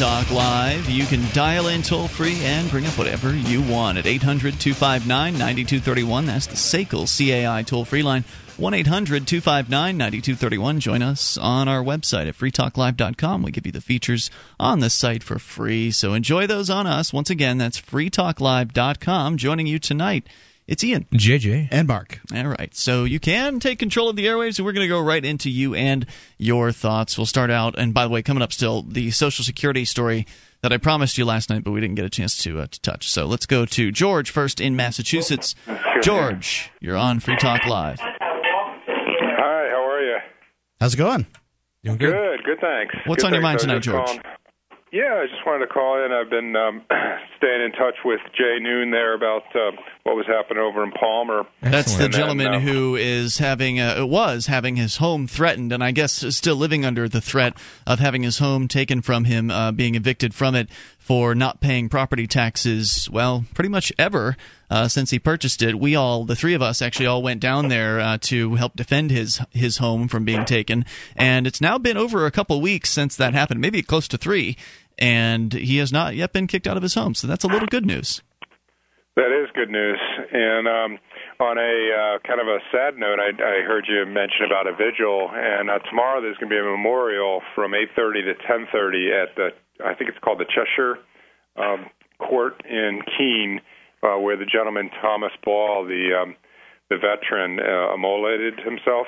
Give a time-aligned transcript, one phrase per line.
[0.00, 0.88] Talk Live.
[0.88, 5.34] You can dial in toll free and bring up whatever you want at 800 259
[5.34, 6.24] 9231.
[6.24, 8.24] That's the SACL CAI toll free line.
[8.56, 10.80] 1 800 259 9231.
[10.80, 13.42] Join us on our website at freetalklive.com.
[13.42, 15.90] We give you the features on the site for free.
[15.90, 17.12] So enjoy those on us.
[17.12, 19.36] Once again, that's freetalklive.com.
[19.36, 20.26] Joining you tonight
[20.70, 21.04] it's Ian.
[21.12, 21.68] JJ.
[21.72, 22.20] And Mark.
[22.32, 22.72] All right.
[22.76, 25.50] So you can take control of the airwaves, and we're going to go right into
[25.50, 26.06] you and
[26.38, 27.18] your thoughts.
[27.18, 30.28] We'll start out, and by the way, coming up still, the Social Security story
[30.62, 32.80] that I promised you last night, but we didn't get a chance to, uh, to
[32.82, 33.10] touch.
[33.10, 35.56] So let's go to George first in Massachusetts.
[36.02, 37.98] George, you're on Free Talk Live.
[37.98, 38.08] Hi,
[39.70, 40.18] how are you?
[40.78, 41.26] How's it going?
[41.82, 42.12] Doing good.
[42.12, 42.94] Good, good thanks.
[43.06, 44.06] What's good, on your mind tonight, George?
[44.06, 44.20] Calling.
[44.92, 46.10] Yeah, I just wanted to call in.
[46.10, 46.82] I've been um,
[47.36, 49.70] staying in touch with Jay Noon there about uh,
[50.02, 51.44] what was happening over in Palmer.
[51.62, 55.72] That's the And then, gentleman um, who is having uh, was having his home threatened,
[55.72, 59.24] and I guess is still living under the threat of having his home taken from
[59.24, 60.68] him, uh, being evicted from it
[61.10, 63.10] for not paying property taxes.
[63.10, 64.36] Well, pretty much ever.
[64.70, 67.66] Uh, since he purchased it, we all, the three of us, actually all went down
[67.66, 70.84] there uh, to help defend his his home from being taken.
[71.16, 74.56] And it's now been over a couple weeks since that happened, maybe close to three,
[75.00, 77.16] and he has not yet been kicked out of his home.
[77.16, 78.22] So that's a little good news.
[79.16, 79.98] That is good news.
[80.30, 80.98] And um,
[81.40, 84.76] on a uh, kind of a sad note, I, I heard you mention about a
[84.76, 89.34] vigil, and uh, tomorrow there's going to be a memorial from 8:30 to 10:30 at
[89.34, 89.48] the
[89.84, 90.98] I think it's called the Cheshire
[91.56, 91.86] um,
[92.18, 93.60] Court in Keene,
[94.02, 96.36] uh, where the gentleman Thomas Ball, the um,
[96.88, 99.06] the veteran, uh, immolated himself.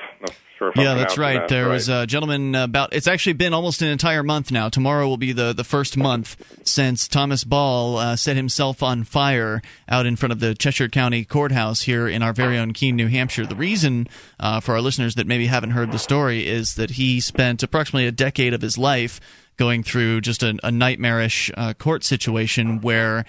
[0.57, 1.41] Sure if I'm Yeah, that's right.
[1.41, 1.73] that There right.
[1.73, 2.95] was a gentleman about.
[2.95, 4.69] It's actually been almost an entire month now.
[4.69, 9.63] Tomorrow will be the the first month since Thomas Ball uh, set himself on fire
[9.89, 13.09] out in front of the Cheshire County Courthouse here in our very own Keene, New
[13.09, 13.47] Hampshire.
[13.47, 14.07] The reason
[14.39, 18.07] uh, for our listeners that maybe haven't heard the story is that he spent approximately
[18.07, 19.21] a decade of his life
[19.57, 23.25] going through just a, a nightmarish uh, court situation where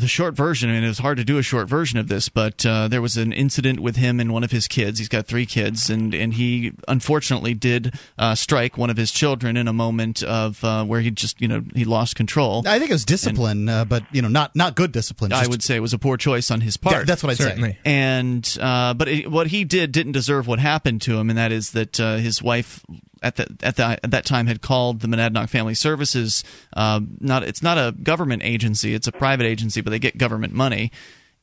[0.00, 2.28] the short version, I mean, it was hard to do a short version of this,
[2.28, 4.98] but uh, there was an incident with him and one of his kids.
[4.98, 9.56] He's got three kids, and, and he unfortunately did uh, strike one of his children
[9.56, 12.62] in a moment of uh, where he just, you know, he lost control.
[12.66, 15.32] I think it was discipline, uh, but you know, not not good discipline.
[15.32, 16.96] I would say it was a poor choice on his part.
[16.96, 17.72] Yeah, that's what I'd Certainly.
[17.72, 17.78] say.
[17.84, 21.52] and uh, but it, what he did didn't deserve what happened to him, and that
[21.52, 22.84] is that uh, his wife
[23.22, 26.44] at the, at the at that time had called the Monadnock Family Services.
[26.74, 30.52] Uh, not it's not a government agency; it's a private agency, but they get government
[30.54, 30.90] money.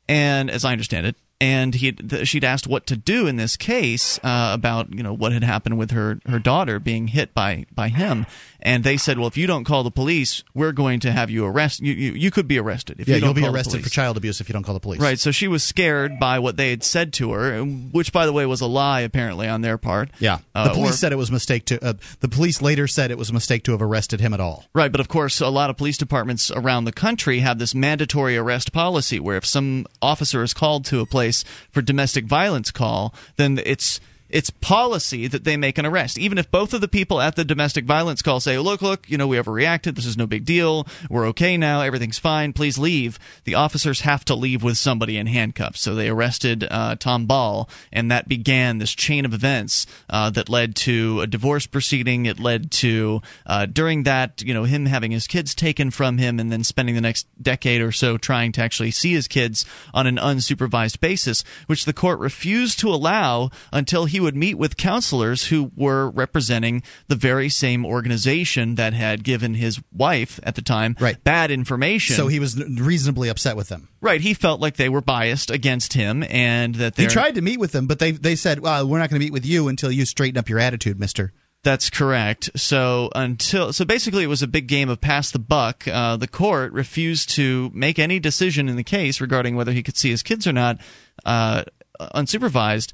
[0.09, 3.57] And as I understand it, and he th- she'd asked what to do in this
[3.57, 7.65] case uh, about you know what had happened with her her daughter being hit by
[7.73, 8.25] by him,
[8.59, 11.45] and they said, well, if you don't call the police, we're going to have you
[11.45, 14.17] arrest you you, you could be arrested if Yeah, you you'll be arrested for child
[14.17, 14.99] abuse if you don't call the police.
[14.99, 18.33] Right, so she was scared by what they had said to her, which, by the
[18.33, 20.09] way, was a lie apparently on their part.
[20.19, 21.83] Yeah, Uh, the police or- said it was a mistake to.
[21.83, 24.65] Uh, the police later said it was a mistake to have arrested him at all.
[24.73, 28.37] Right, but of course, a lot of police departments around the country have this mandatory
[28.37, 31.26] arrest policy where if some officer is called to a place
[31.71, 33.99] for domestic violence call, then it's
[34.29, 36.17] it's policy that they make an arrest.
[36.17, 39.17] Even if both of the people at the domestic violence call say, look, look, you
[39.17, 39.95] know, we overreacted.
[39.95, 40.87] This is no big deal.
[41.09, 41.81] We're okay now.
[41.81, 42.53] Everything's fine.
[42.53, 43.19] Please leave.
[43.45, 45.81] The officers have to leave with somebody in handcuffs.
[45.81, 50.49] So they arrested uh, Tom Ball, and that began this chain of events uh, that
[50.49, 52.25] led to a divorce proceeding.
[52.25, 56.39] It led to, uh, during that, you know, him having his kids taken from him
[56.39, 60.07] and then spending the next decade or so trying to actually see his kids on
[60.07, 65.45] an unsupervised basis, which the court refused to allow until he would meet with counselors
[65.47, 70.95] who were representing the very same organization that had given his wife at the time
[70.99, 71.21] Right.
[71.23, 72.15] bad information.
[72.15, 73.89] So he was reasonably upset with them.
[74.01, 77.41] right, he felt like they were biased against him and that they He tried to
[77.41, 79.67] meet with them, but they they said, "Well, we're not going to meet with you
[79.67, 82.51] until you straighten up your attitude, Mister." That's correct.
[82.55, 85.85] So until so basically it was a big game of pass the buck.
[85.87, 89.97] Uh, the court refused to make any decision in the case regarding whether he could
[89.97, 90.79] see his kids or not
[91.25, 91.63] uh,
[91.99, 92.91] unsupervised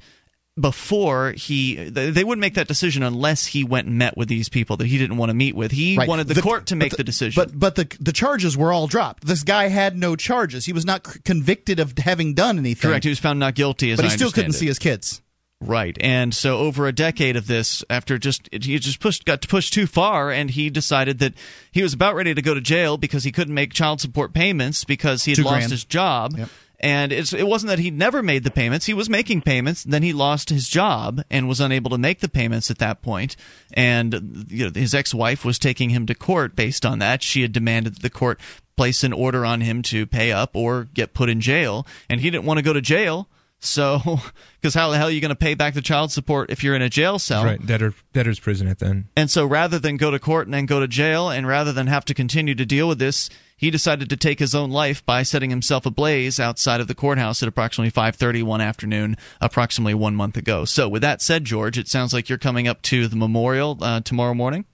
[0.60, 4.76] before he they wouldn't make that decision unless he went and met with these people
[4.76, 5.72] that he didn't want to meet with.
[5.72, 6.08] He Right.
[6.08, 7.40] wanted the, The- court to make the- the, decision.
[7.42, 9.26] But but the the charges were all dropped.
[9.26, 10.64] This guy had no charges.
[10.64, 12.88] He was not c- convicted of having done anything.
[12.88, 14.58] correct, he was found not guilty as but he I still couldn't it.
[14.58, 15.20] see his kids.
[15.60, 19.48] Right, and so over a decade of this, after just he just pushed got to
[19.48, 21.32] push too far, and he decided that
[21.72, 24.84] he was about ready to go to jail because he couldn't make child support payments
[24.84, 25.72] because he had Two lost grand.
[25.72, 26.34] his job.
[26.36, 26.48] Yep.
[26.84, 29.84] And it's, it wasn't that he never made the payments; he was making payments.
[29.84, 33.36] Then he lost his job and was unable to make the payments at that point.
[33.72, 37.22] And you know, his ex-wife was taking him to court based on that.
[37.22, 38.38] She had demanded that the court
[38.76, 42.28] place an order on him to pay up or get put in jail, and he
[42.28, 43.30] didn't want to go to jail.
[43.60, 44.20] So,
[44.60, 46.76] because how the hell are you going to pay back the child support if you're
[46.76, 47.46] in a jail cell?
[47.46, 49.08] Right, debtor, debtor's prison at then.
[49.16, 51.86] And so, rather than go to court and then go to jail, and rather than
[51.86, 53.30] have to continue to deal with this,
[53.64, 57.42] he decided to take his own life by setting himself ablaze outside of the courthouse
[57.42, 60.66] at approximately 5:30 one afternoon, approximately one month ago.
[60.66, 64.02] So, with that said, George, it sounds like you're coming up to the memorial uh,
[64.02, 64.66] tomorrow morning.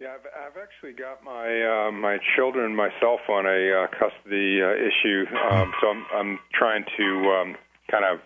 [0.00, 4.70] Yeah, I've, I've actually got my uh, my children myself on a uh, custody uh,
[4.74, 7.56] issue, um, so I'm I'm trying to um,
[7.90, 8.20] kind of.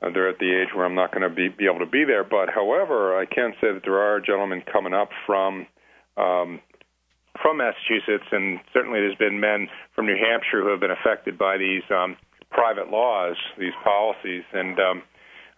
[0.00, 2.04] Uh, they're at the age where I'm not going to be be able to be
[2.04, 2.24] there.
[2.24, 5.66] But however, I can say that there are gentlemen coming up from
[6.16, 6.60] um,
[7.40, 11.56] from Massachusetts, and certainly there's been men from New Hampshire who have been affected by
[11.56, 12.16] these um,
[12.50, 15.02] private laws, these policies, and um,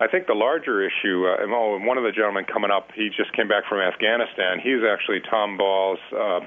[0.01, 1.27] I think the larger issue.
[1.27, 4.61] Uh, oh, one of the gentlemen coming up, he just came back from Afghanistan.
[4.63, 6.41] He's actually Tom Ball's uh,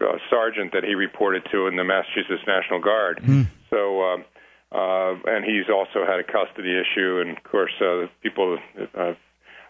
[0.00, 3.20] uh, sergeant that he reported to in the Massachusetts National Guard.
[3.22, 3.48] Mm.
[3.70, 4.02] So.
[4.02, 4.24] Um,
[4.72, 8.56] uh, and he's also had a custody issue, and of course, uh, people
[8.96, 9.12] uh,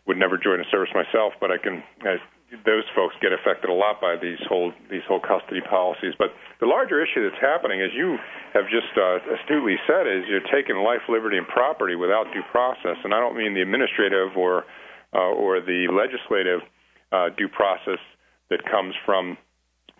[0.06, 2.19] would never join a service myself, but I can I
[2.64, 6.12] those folks get affected a lot by these whole these whole custody policies.
[6.19, 8.19] But the larger issue that's happening, as you
[8.52, 13.00] have just uh, astutely said, is you're taking life, liberty, and property without due process.
[13.04, 14.64] And I don't mean the administrative or
[15.14, 16.60] uh, or the legislative
[17.10, 18.00] uh, due process
[18.50, 19.38] that comes from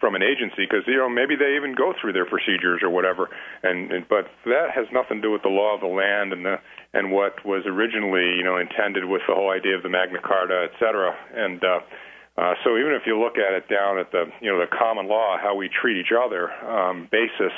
[0.01, 3.31] from an agency because you know maybe they even go through their procedures or whatever
[3.63, 6.45] and, and but that has nothing to do with the law of the land and
[6.45, 6.59] the
[6.93, 10.67] and what was originally you know intended with the whole idea of the magna carta
[10.67, 11.79] et cetera and uh
[12.37, 15.09] uh, so even if you look at it down at the you know the common
[15.09, 17.53] law, how we treat each other um, basis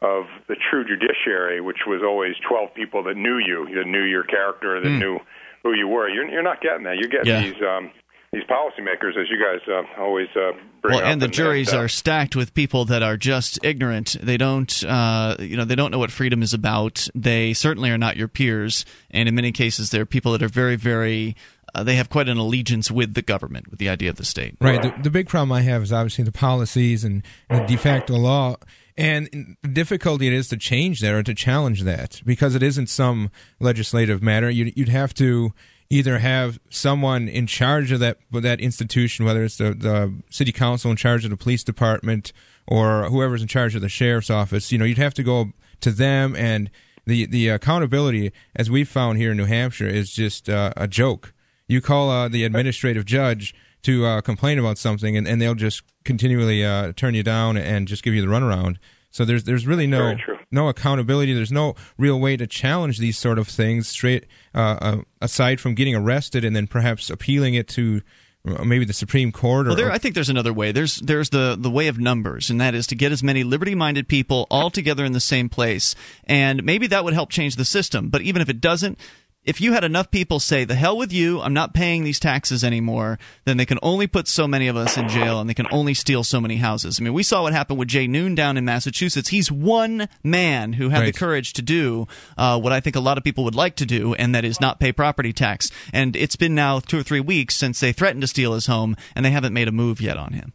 [0.00, 4.24] of the true judiciary, which was always 12 people that knew you, that knew your
[4.24, 4.98] character, that mm.
[4.98, 5.18] knew
[5.62, 6.08] who you were.
[6.08, 6.96] You're, you're not getting that.
[6.96, 7.42] You're getting yeah.
[7.42, 7.90] these um,
[8.34, 11.04] these policymakers, as you guys uh, always uh, bring well, up.
[11.04, 14.16] and the juries uh, are stacked with people that are just ignorant.
[14.20, 17.06] They don't, uh, you know, they don't know what freedom is about.
[17.14, 20.76] They certainly are not your peers, and in many cases, they're people that are very,
[20.76, 21.36] very
[21.74, 24.56] uh, they have quite an allegiance with the government, with the idea of the state.
[24.60, 24.80] Right.
[24.80, 28.56] The, the big problem I have is obviously the policies and, the de facto law.
[28.96, 32.88] And the difficulty it is to change that or to challenge that because it isn't
[32.88, 34.48] some legislative matter.
[34.48, 35.52] You'd, you'd have to
[35.90, 40.90] either have someone in charge of that that institution, whether it's the, the city council
[40.90, 42.32] in charge of the police department
[42.66, 44.72] or whoever's in charge of the sheriff's office.
[44.72, 46.70] You know, you'd have to go to them, and
[47.04, 51.33] the the accountability, as we've found here in New Hampshire, is just uh, a joke.
[51.68, 55.82] You call uh, the administrative judge to uh, complain about something, and, and they'll just
[56.04, 58.76] continually uh, turn you down and just give you the runaround.
[59.10, 60.16] So there's there's really no
[60.50, 61.32] no accountability.
[61.34, 65.74] There's no real way to challenge these sort of things straight uh, uh, aside from
[65.74, 68.02] getting arrested and then perhaps appealing it to
[68.46, 69.66] uh, maybe the Supreme Court.
[69.66, 70.72] Or, well, there, I think there's another way.
[70.72, 74.08] There's there's the the way of numbers, and that is to get as many liberty-minded
[74.08, 75.94] people all together in the same place,
[76.24, 78.08] and maybe that would help change the system.
[78.08, 78.98] But even if it doesn't,
[79.44, 82.64] if you had enough people say the hell with you i'm not paying these taxes
[82.64, 85.66] anymore then they can only put so many of us in jail and they can
[85.70, 88.56] only steal so many houses i mean we saw what happened with jay noon down
[88.56, 91.12] in massachusetts he's one man who had right.
[91.12, 92.06] the courage to do
[92.38, 94.60] uh, what i think a lot of people would like to do and that is
[94.60, 98.22] not pay property tax and it's been now two or three weeks since they threatened
[98.22, 100.52] to steal his home and they haven't made a move yet on him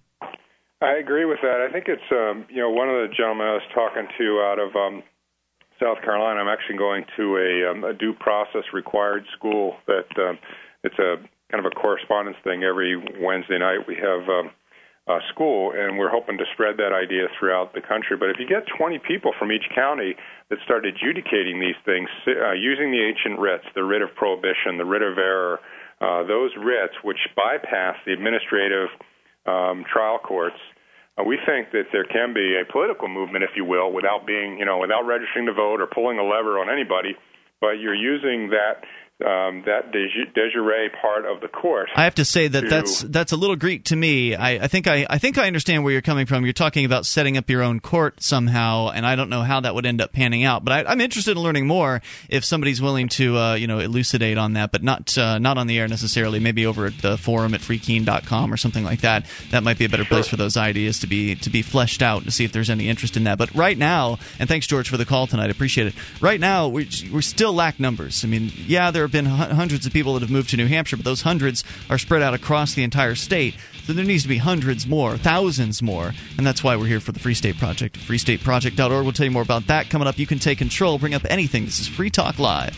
[0.82, 1.60] I agree with that.
[1.60, 4.60] I think it's um, you know one of the gentlemen I was talking to out
[4.60, 5.04] of um,
[5.80, 6.40] South Carolina.
[6.40, 10.38] I'm actually going to a, um, a due process required school that um,
[10.84, 11.16] it's a
[11.52, 12.64] kind of a correspondence thing.
[12.64, 14.52] Every Wednesday night we have um,
[15.08, 18.16] a school, and we're hoping to spread that idea throughout the country.
[18.18, 20.16] But if you get 20 people from each county
[20.50, 24.86] that start adjudicating these things uh, using the ancient writs, the writ of prohibition, the
[24.86, 25.60] writ of error,
[26.02, 28.90] uh, those writs which bypass the administrative
[29.48, 30.60] um, trial courts
[31.20, 34.58] Uh, we think that there can be a political movement, if you will, without being,
[34.58, 37.16] you know, without registering to vote or pulling a lever on anybody,
[37.60, 38.84] but you're using that
[39.26, 41.90] um, that de jure part of the course.
[41.94, 44.34] I have to say that to that's that's a little Greek to me.
[44.34, 46.46] I, I, think I, I think I understand where you're coming from.
[46.46, 49.76] You're talking about setting up your own court somehow, and I don't know how that
[49.76, 50.64] would end up panning out.
[50.64, 54.38] But I, am interested in learning more if somebody's willing to uh, you know elucidate
[54.38, 56.40] on that, but not uh, not on the air necessarily.
[56.40, 59.26] Maybe over at the forum at freekeene.com or something like that.
[59.52, 60.16] That might be a better sure.
[60.16, 62.88] place for those ideas to be to be fleshed out to see if there's any
[62.88, 63.38] interest in that.
[63.38, 65.48] But right now, and thanks George for the call tonight.
[65.48, 65.94] I appreciate it.
[66.22, 68.24] Right now, we we still lack numbers.
[68.24, 70.96] I mean, yeah, there have been hundreds of people that have moved to New Hampshire,
[70.98, 73.56] but those hundreds are spread out across the entire state.
[73.84, 77.12] So there needs to be hundreds more, thousands more, and that's why we're here for
[77.12, 77.98] the Free State Project.
[77.98, 79.04] FreeStateProject.org.
[79.04, 80.20] We'll tell you more about that coming up.
[80.20, 81.66] You can take control, bring up anything.
[81.66, 82.78] This is Free Talk Live.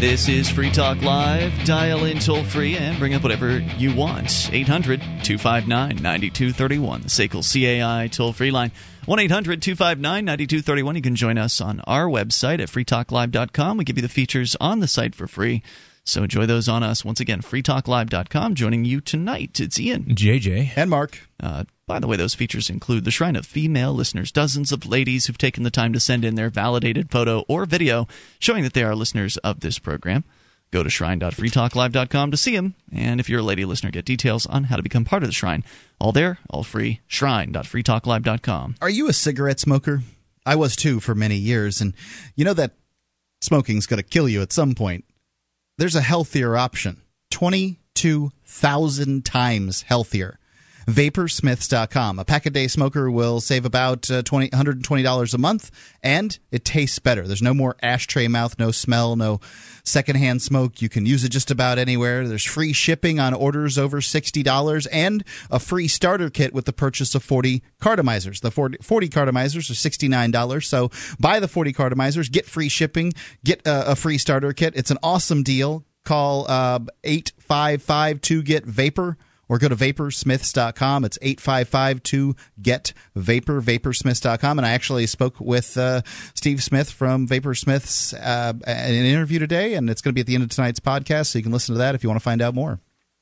[0.00, 1.52] This is Free Talk Live.
[1.64, 4.50] Dial in toll free and bring up whatever you want.
[4.52, 7.02] 800 259 9231.
[7.02, 8.72] The SACL CAI toll free line.
[9.06, 10.96] 1 800 259 9231.
[10.96, 13.76] You can join us on our website at freetalklive.com.
[13.76, 15.62] We give you the features on the site for free.
[16.04, 17.04] So enjoy those on us.
[17.04, 18.56] Once again, freetalklive.com.
[18.56, 20.04] Joining you tonight, it's Ian.
[20.04, 20.72] JJ.
[20.76, 21.18] And Mark.
[21.40, 25.26] Uh, by the way, those features include the Shrine of Female listeners, dozens of ladies
[25.26, 28.82] who've taken the time to send in their validated photo or video showing that they
[28.82, 30.24] are listeners of this program.
[30.70, 32.74] Go to shrine.freetalklive.com to see them.
[32.90, 35.34] And if you're a lady listener, get details on how to become part of the
[35.34, 35.62] shrine.
[36.00, 37.00] All there, all free.
[37.06, 38.76] Shrine.freetalklive.com.
[38.80, 40.02] Are you a cigarette smoker?
[40.46, 41.94] I was too for many years, and
[42.34, 42.72] you know that
[43.40, 45.04] smoking's going to kill you at some point.
[45.78, 47.00] There's a healthier option
[47.30, 50.38] 22,000 times healthier.
[50.86, 52.18] Vaporsmiths.com.
[52.18, 55.70] A pack a day smoker will save about uh, 20, $120 a month,
[56.02, 57.26] and it tastes better.
[57.26, 59.40] There's no more ashtray mouth, no smell, no
[59.84, 60.82] secondhand smoke.
[60.82, 62.26] You can use it just about anywhere.
[62.26, 67.14] There's free shipping on orders over $60 and a free starter kit with the purchase
[67.14, 68.40] of 40 cartomizers.
[68.40, 70.64] The 40, 40 cartomizers are $69.
[70.64, 73.12] So buy the 40 cartomizers, get free shipping,
[73.44, 74.74] get uh, a free starter kit.
[74.76, 75.84] It's an awesome deal.
[76.04, 79.16] Call uh, 855 to get vapor
[79.48, 81.04] or go to vaporsmiths.com.
[81.04, 82.02] It's 855
[82.62, 84.58] get vapor, vaporsmiths.com.
[84.58, 86.02] And I actually spoke with uh,
[86.34, 90.26] Steve Smith from Vaporsmiths uh, in an interview today, and it's going to be at
[90.26, 92.24] the end of tonight's podcast, so you can listen to that if you want to
[92.24, 92.80] find out more.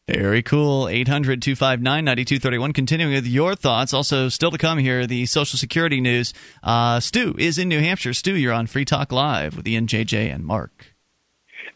[0.09, 0.89] Very cool.
[0.89, 2.73] 800 259 9231.
[2.73, 3.95] Continuing with your thoughts.
[3.95, 6.35] Also, still to come here, the Social Security news.
[6.63, 8.13] Uh, Stu is in New Hampshire.
[8.13, 10.87] Stu, you're on Free Talk Live with Ian, JJ, and Mark.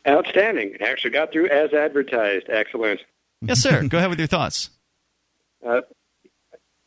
[0.08, 0.76] Outstanding.
[0.80, 2.46] Actually got through as advertised.
[2.48, 3.00] Excellent.
[3.42, 3.86] Yes, sir.
[3.86, 4.70] Go ahead with your thoughts.
[5.66, 5.82] Uh,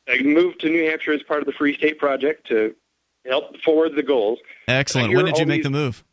[0.08, 2.76] I moved to New Hampshire as part of the Free State Project to
[3.28, 4.40] help forward the goals.
[4.68, 5.14] Excellent.
[5.16, 6.04] When did you make the move?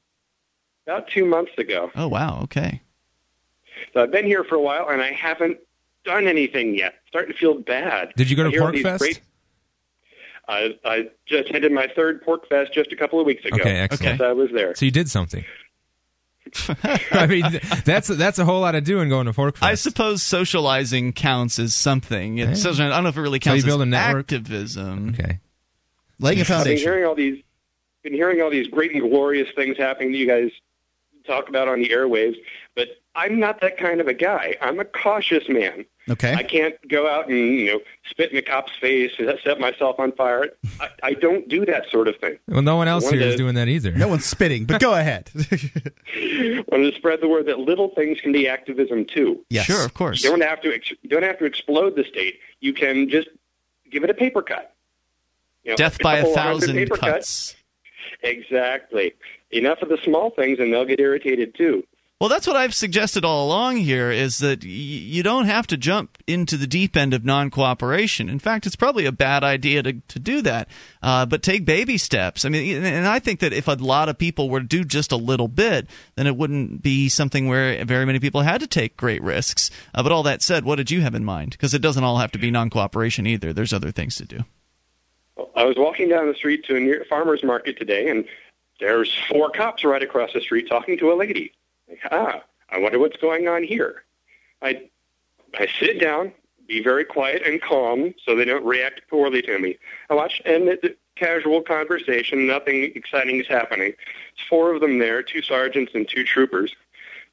[0.86, 1.90] About two months ago.
[1.96, 2.40] Oh, wow.
[2.44, 2.80] Okay.
[3.94, 5.58] So I've been here for a while, and I haven't
[6.04, 6.94] done anything yet.
[7.08, 8.12] Starting to feel bad.
[8.16, 9.00] Did you go to I hear Pork Fest?
[9.00, 9.20] great-
[10.48, 13.56] I, I just attended my third Pork Fest just a couple of weeks ago.
[13.56, 14.20] Okay, excellent.
[14.20, 14.76] Yes, I was there.
[14.76, 15.44] So you did something.
[17.12, 17.44] I mean,
[17.84, 19.70] that's that's a whole lot of doing going to Pork Fest.
[19.70, 22.38] I suppose socializing counts as something.
[22.38, 22.54] It, Yeah.
[22.54, 24.32] social- I don't know if it really counts So you counts build as a network?
[24.32, 25.08] activism.
[25.10, 25.40] okay.
[26.18, 26.84] Laying a I've been foundation.
[26.88, 27.42] hearing all these,
[28.02, 30.50] been hearing all these great and glorious things happening that you guys
[31.26, 32.36] talk about on the airwaves,
[32.74, 34.56] but I'm not that kind of a guy.
[34.60, 35.84] I'm a cautious man.
[36.08, 36.34] Okay.
[36.34, 39.98] I can't go out and you know spit in a cop's face and set myself
[39.98, 40.50] on fire.
[40.80, 42.38] I, I don't do that sort of thing.
[42.46, 43.90] Well, no one else One of here is doing that either.
[43.92, 45.30] No one's spitting, but go ahead.
[45.50, 49.44] I want to spread the word that little things can be activism too.
[49.50, 49.66] yes.
[49.66, 50.22] Sure, of course.
[50.22, 52.38] You don't have to ex- you don't have to explode the state.
[52.60, 53.28] You can just
[53.90, 54.74] give it a paper cut.
[55.64, 57.56] You know, Death by a couple hundred thousand paper cuts.
[58.22, 59.14] Exactly.
[59.50, 61.84] Enough of the small things, and they'll get irritated too.
[62.18, 65.76] Well, that's what I've suggested all along here is that y- you don't have to
[65.76, 68.30] jump into the deep end of non cooperation.
[68.30, 70.68] In fact, it's probably a bad idea to, to do that,
[71.02, 72.46] uh, but take baby steps.
[72.46, 75.12] I mean, and I think that if a lot of people were to do just
[75.12, 78.96] a little bit, then it wouldn't be something where very many people had to take
[78.96, 79.70] great risks.
[79.94, 81.50] Uh, but all that said, what did you have in mind?
[81.50, 84.38] Because it doesn't all have to be non cooperation either, there's other things to do.
[85.54, 88.24] I was walking down the street to a near farmer's market today, and
[88.80, 91.52] there's four cops right across the street talking to a lady.
[92.10, 94.04] Ah, I wonder what's going on here.
[94.62, 94.88] I
[95.58, 96.32] I sit down,
[96.66, 99.78] be very quiet and calm, so they don't react poorly to me.
[100.10, 100.78] I watch, and a
[101.16, 102.46] casual conversation.
[102.46, 103.88] Nothing exciting is happening.
[103.88, 106.74] It's four of them there, two sergeants and two troopers.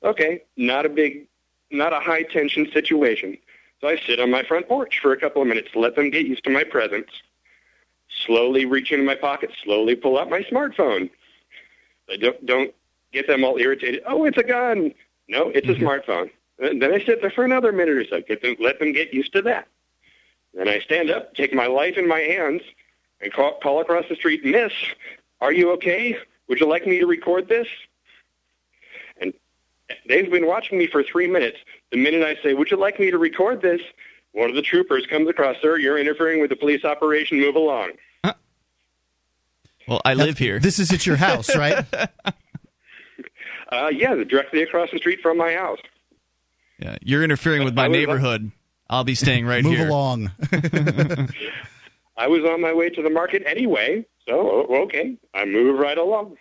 [0.04, 1.28] Okay, not a big,
[1.72, 3.38] not a high tension situation.
[3.82, 6.26] So I sit on my front porch for a couple of minutes, let them get
[6.26, 7.10] used to my presence
[8.26, 11.10] slowly reach into my pocket, slowly pull out my smartphone.
[12.10, 12.74] I don't don't
[13.14, 14.02] get them all irritated.
[14.06, 14.94] Oh, it's a gun.
[15.30, 15.86] No, it's a mm-hmm.
[15.86, 16.32] smartphone.
[16.60, 18.22] And then I sit there for another minute or so.
[18.22, 19.68] Get them, let them get used to that.
[20.54, 22.62] Then I stand up, take my life in my hands,
[23.22, 24.72] and call, call across the street, Miss,
[25.42, 26.18] are you okay?
[26.48, 27.68] Would you like me to record this?
[29.20, 29.34] And
[30.08, 31.58] they've been watching me for three minutes.
[31.92, 33.82] The minute I say, would you like me to record this?
[34.34, 37.92] One of the troopers comes across, sir, you're interfering with the police operation, move along.
[38.24, 38.34] Uh,
[39.88, 40.60] well, I live here.
[40.60, 41.86] This is at your house, right?
[43.74, 45.80] Uh, yeah, directly across the street from my house.
[46.80, 48.52] Yeah, you're interfering with my I was- neighborhood.
[48.90, 49.86] I'll be staying right Move here.
[49.86, 50.32] Move along.
[52.18, 56.38] I was on my way to the market anyway, so okay, I move right along.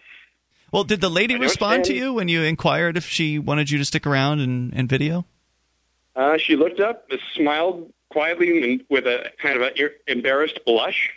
[0.71, 3.85] Well, did the lady respond to you when you inquired if she wanted you to
[3.85, 5.25] stick around and, and video?
[6.17, 9.73] Uh, she looked up, smiled quietly, and with a kind of an
[10.07, 11.11] embarrassed blush,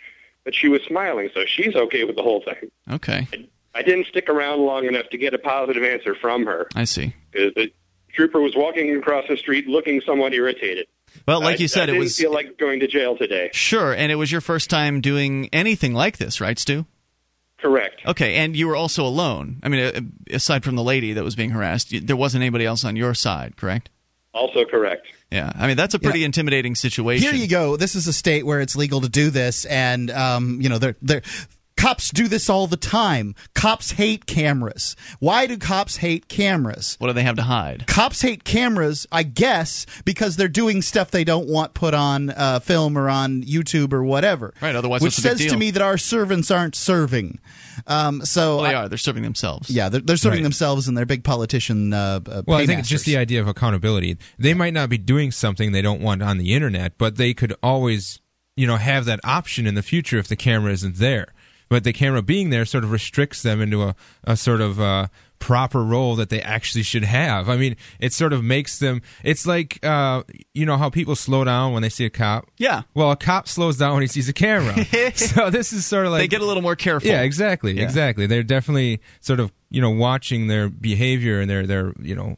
[0.44, 2.70] but she was smiling, so she's okay with the whole thing.
[2.90, 3.46] Okay, I
[3.82, 6.68] didn't stick around long enough to get a positive answer from her.
[6.74, 7.14] I see.
[7.32, 7.70] the
[8.14, 10.86] trooper was walking across the street looking somewhat irritated.
[11.26, 13.50] Well, like I- you said, I it didn't was feel like going to jail today.
[13.52, 16.86] sure, and it was your first time doing anything like this, right, Stu?
[17.58, 18.02] Correct.
[18.06, 19.60] Okay, and you were also alone.
[19.62, 22.84] I mean, uh, aside from the lady that was being harassed, there wasn't anybody else
[22.84, 23.88] on your side, correct?
[24.34, 25.06] Also correct.
[25.30, 27.26] Yeah, I mean that's a pretty intimidating situation.
[27.26, 27.76] Here you go.
[27.78, 30.96] This is a state where it's legal to do this, and um, you know, they're
[31.00, 31.22] they're.
[31.86, 33.36] Cops do this all the time.
[33.54, 34.96] Cops hate cameras.
[35.20, 36.96] Why do cops hate cameras?
[36.98, 37.86] What do they have to hide?
[37.86, 42.58] Cops hate cameras, I guess, because they're doing stuff they don't want put on uh,
[42.58, 44.52] film or on YouTube or whatever.
[44.60, 47.38] Right, otherwise which what's the big says to me that our servants aren't serving.
[47.86, 48.88] Um, so Well, they I- are.
[48.88, 49.70] They're serving themselves.
[49.70, 50.42] yeah, they're, they're serving Right.
[50.42, 51.92] themselves and their big politician.
[51.92, 54.16] Uh, uh, Well, I think it's just the idea of accountability.
[54.40, 57.54] They might not be doing something they don't want on the internet, but they could
[57.62, 58.18] always,
[58.56, 61.28] you know, have that option in the future if the camera isn't there.
[61.68, 65.08] But the camera being there sort of restricts them into a, a sort of uh,
[65.40, 67.48] proper role that they actually should have.
[67.48, 69.02] I mean, it sort of makes them.
[69.24, 70.22] It's like uh,
[70.54, 72.46] you know how people slow down when they see a cop.
[72.58, 72.82] Yeah.
[72.94, 74.74] Well, a cop slows down when he sees a camera.
[75.16, 77.08] so this is sort of like they get a little more careful.
[77.10, 77.82] yeah, exactly, Yeah.
[77.82, 78.26] exactly.
[78.26, 82.36] They're definitely sort of you know watching their behavior and their their you know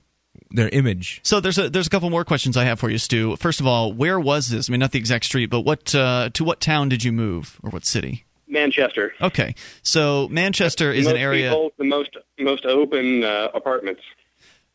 [0.53, 1.21] their image.
[1.23, 3.37] So there's a there's a couple more questions I have for you, Stu.
[3.37, 4.71] First of all, where was this?
[4.71, 7.61] I mean, not the exact street, but what uh, to what town did you move,
[7.63, 8.25] or what city?
[8.49, 9.12] Manchester.
[9.21, 11.50] Okay, so Manchester is most an area.
[11.50, 14.03] People, the most most open uh, apartments.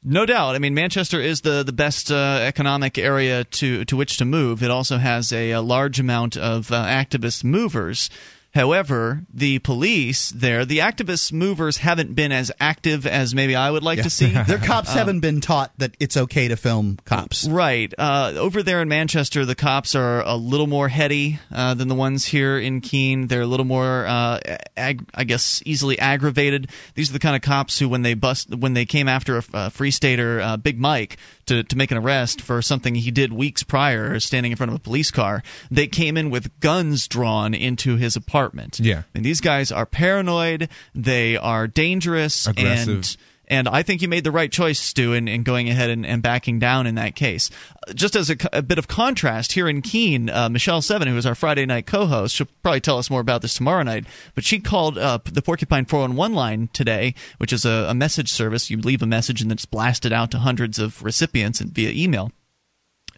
[0.04, 0.56] No doubt.
[0.56, 4.62] I mean, Manchester is the the best uh, economic area to to which to move.
[4.62, 8.10] It also has a, a large amount of uh, activist movers.
[8.54, 13.82] However, the police there, the activist movers haven't been as active as maybe I would
[13.82, 14.28] like to see.
[14.28, 17.48] Their cops Um, haven't been taught that it's okay to film cops.
[17.48, 17.92] Right.
[17.98, 21.96] Uh, over there in Manchester, the cops are a little more heady uh, than the
[21.96, 23.26] ones here in Keene.
[23.26, 24.39] They're a little more, uh,
[24.78, 26.70] ag- I guess, easily aggravated.
[26.94, 29.44] These are the kind of cops who, when they bust, when they came after a,
[29.54, 33.34] a Free Stater, uh, Big Mike, to, to make an arrest for something he did
[33.34, 37.56] weeks prior, standing in front of a police car, they came in with guns drawn
[37.56, 38.42] into his apartment.
[38.79, 39.03] Yeah.
[39.13, 40.69] And these guys are paranoid.
[40.95, 42.47] They are dangerous.
[42.47, 42.95] Aggressive.
[42.95, 46.06] And and I think you made the right choice, Stu, in, in going ahead and,
[46.06, 47.49] and backing down in that case.
[47.93, 51.25] Just as a, a bit of contrast, here in Keene, uh, Michele Seven, who is
[51.25, 54.45] our Friday night co host, she'll probably tell us more about this tomorrow night, but
[54.45, 58.69] she called up the Porcupine 411 line today, which is a, a message service.
[58.69, 61.91] You leave a message and then it's blasted out to hundreds of recipients and via
[61.91, 62.32] email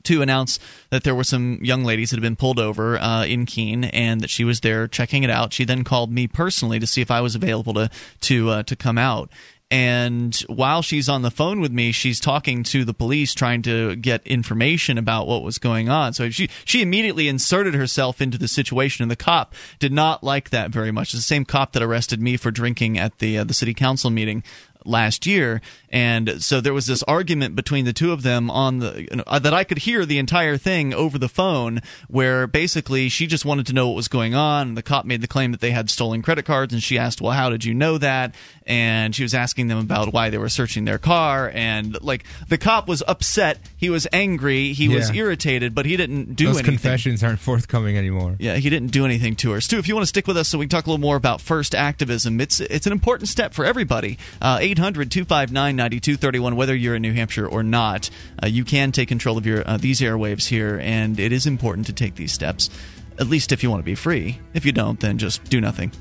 [0.05, 3.45] to announce that there were some young ladies that had been pulled over uh, in
[3.45, 5.53] Keene and that she was there checking it out.
[5.53, 7.89] She then called me personally to see if I was available to
[8.21, 9.29] to uh, to come out.
[9.71, 13.95] And while she's on the phone with me, she's talking to the police, trying to
[13.95, 16.13] get information about what was going on.
[16.13, 20.51] So she she immediately inserted herself into the situation, and the cop did not like
[20.51, 21.13] that very much.
[21.13, 24.11] It's the same cop that arrested me for drinking at the uh, the city council
[24.11, 24.43] meeting
[24.85, 29.07] last year, and so there was this argument between the two of them on the
[29.09, 33.09] you know, uh, that I could hear the entire thing over the phone, where basically
[33.09, 34.69] she just wanted to know what was going on.
[34.69, 37.21] And the cop made the claim that they had stolen credit cards, and she asked,
[37.21, 40.49] "Well, how did you know that?" And she was asking them about why they were
[40.49, 45.75] searching their car, and like the cop was upset, he was angry, he was irritated,
[45.75, 46.73] but he didn't do Those anything.
[46.75, 48.35] confessions aren't forthcoming anymore.
[48.39, 49.61] Yeah, he didn't do anything to her.
[49.61, 51.15] Stu, if you want to stick with us so we can talk a little more
[51.15, 54.17] about first activism, it's it's an important step for everybody.
[54.41, 58.09] Uh, 800 259 9231, whether you're in New Hampshire or not,
[58.43, 61.87] uh, you can take control of your uh, these airwaves here, and it is important
[61.87, 62.69] to take these steps,
[63.17, 64.37] at least if you want to be free.
[64.53, 65.93] If you don't, then just do nothing,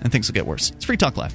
[0.00, 0.70] and things will get worse.
[0.70, 1.34] It's Free Talk Live.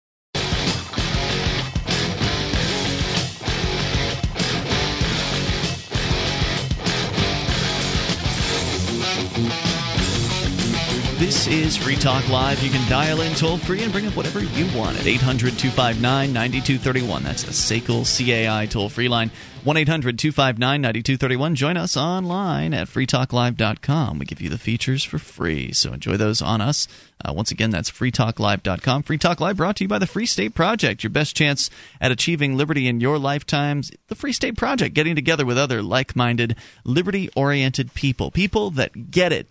[11.31, 12.61] This is Free Talk Live.
[12.61, 16.33] You can dial in toll free and bring up whatever you want at 800 259
[16.33, 17.23] 9231.
[17.23, 19.31] That's the SACL CAI toll free line.
[19.63, 21.55] 1 800 259 9231.
[21.55, 24.19] Join us online at freetalklive.com.
[24.19, 26.89] We give you the features for free, so enjoy those on us.
[27.23, 29.03] Uh, once again, that's freetalklive.com.
[29.03, 31.01] Free Talk Live brought to you by the Free State Project.
[31.01, 31.69] Your best chance
[32.01, 33.89] at achieving liberty in your lifetimes.
[34.09, 39.11] The Free State Project, getting together with other like minded, liberty oriented people, people that
[39.11, 39.47] get it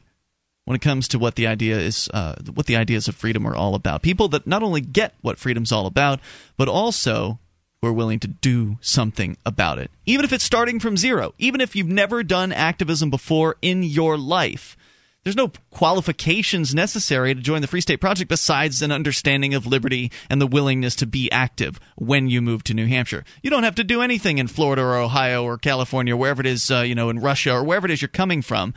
[0.64, 3.56] when it comes to what the idea is uh, what the ideas of freedom are
[3.56, 4.02] all about.
[4.02, 6.20] People that not only get what freedom's all about,
[6.56, 7.38] but also
[7.80, 9.90] who are willing to do something about it.
[10.06, 14.18] Even if it's starting from zero, even if you've never done activism before in your
[14.18, 14.76] life.
[15.22, 20.10] There's no qualifications necessary to join the Free State Project besides an understanding of liberty
[20.30, 23.24] and the willingness to be active when you move to New Hampshire.
[23.42, 26.70] You don't have to do anything in Florida or Ohio or California, wherever it is,
[26.70, 28.72] uh, you know, in Russia or wherever it is you're coming from.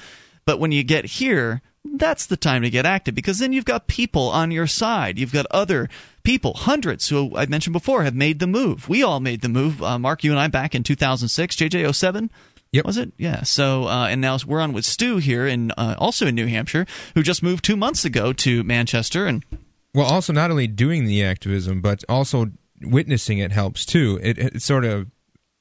[0.46, 3.88] But when you get here, that's the time to get active because then you've got
[3.88, 5.20] people on your side.
[5.20, 5.90] You've got other
[6.24, 8.88] people, hundreds who I mentioned before, have made the move.
[8.88, 9.84] We all made the move.
[9.84, 12.30] Uh, Mark, you and I back in 2006, JJ07.
[12.72, 12.86] Yep.
[12.86, 13.14] Was it?
[13.18, 13.44] Yeah.
[13.44, 16.88] So, uh, and now we're on with Stu here, in uh, also in New Hampshire,
[17.14, 19.46] who just moved two months ago to Manchester, and
[19.94, 22.48] well, also not only doing the activism, but also
[22.82, 24.20] witnessing it helps too.
[24.24, 25.12] It, it sort of,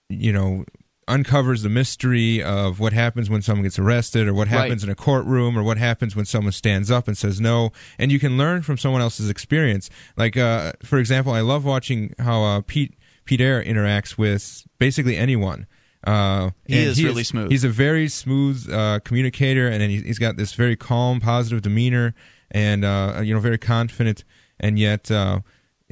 [0.09, 0.65] you know,
[1.09, 4.89] uncovers the mystery of what happens when someone gets arrested or what happens Right.
[4.89, 8.19] in a courtroom or what happens when someone stands up and says no and you
[8.21, 12.61] can learn from someone else's experience like uh, for example i love watching how uh,
[12.67, 15.67] pete pete Eyre interacts with basically anyone
[16.05, 17.51] uh, He is really smooth.
[17.51, 22.13] He's a very smooth uh, communicator, and he's got this very calm, positive demeanor,
[22.51, 24.25] and uh, you know, very confident.
[24.59, 25.43] And yet, uh,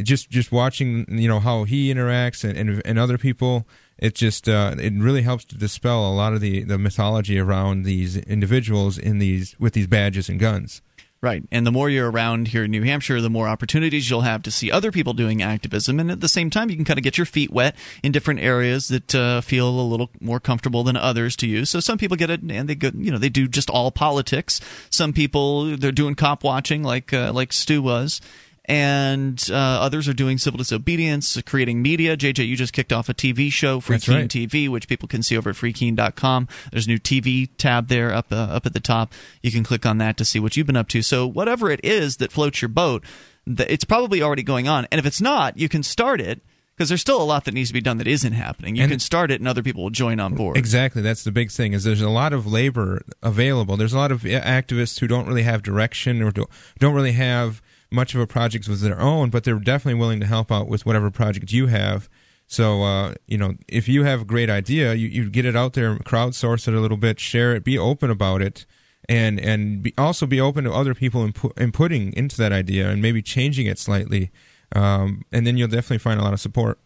[0.02, 3.68] just just watching, you know, how he interacts and and, and other people,
[4.00, 7.84] it just uh, it really helps to dispel a lot of the the mythology around
[7.84, 10.82] these individuals in these with these badges and guns.
[11.22, 11.42] Right.
[11.50, 14.50] And the more you're around here in New Hampshire, the more opportunities you'll have to
[14.50, 16.00] see other people doing activism.
[16.00, 18.40] And at the same time, you can kind of get your feet wet in different
[18.40, 21.66] areas that uh, feel a little more comfortable than others to you.
[21.66, 24.62] So some people get it and they go, you know, they do just all politics.
[24.88, 28.22] Some people, they're doing cop watching like, uh, like Stu was.
[28.70, 32.16] And uh, others are doing civil disobedience, creating media.
[32.16, 34.28] JJ, you just kicked off a TV show, Free That's Keene right.
[34.28, 36.46] TV, which people can see over at freekeene.com.
[36.70, 39.12] There's a new TV tab there up uh, up at the top.
[39.42, 41.02] You can click on that to see what you've been up to.
[41.02, 43.02] So whatever it is that floats your boat,
[43.44, 44.86] th- it's probably already going on.
[44.92, 46.40] And if it's not, you can start it
[46.76, 48.76] because there's still a lot that needs to be done that isn't happening.
[48.76, 50.56] You And- can start it, and other people will join on board.
[50.56, 51.72] Exactly, that's the big thing.
[51.72, 53.76] Is there's a lot of labor available.
[53.76, 56.46] There's a lot of activists who don't really have direction or do-
[56.78, 60.26] don't really have much of a project with their own, but they're definitely willing to
[60.26, 62.08] help out with whatever project you have.
[62.46, 65.74] So uh, you know, if you have a great idea, you, you get it out
[65.74, 68.66] there, crowdsource it a little bit, share it, be open about it,
[69.08, 73.00] and and be, also be open to other people input, inputting into that idea and
[73.00, 74.30] maybe changing it slightly.
[74.74, 76.78] Um, and then you'll definitely find a lot of support.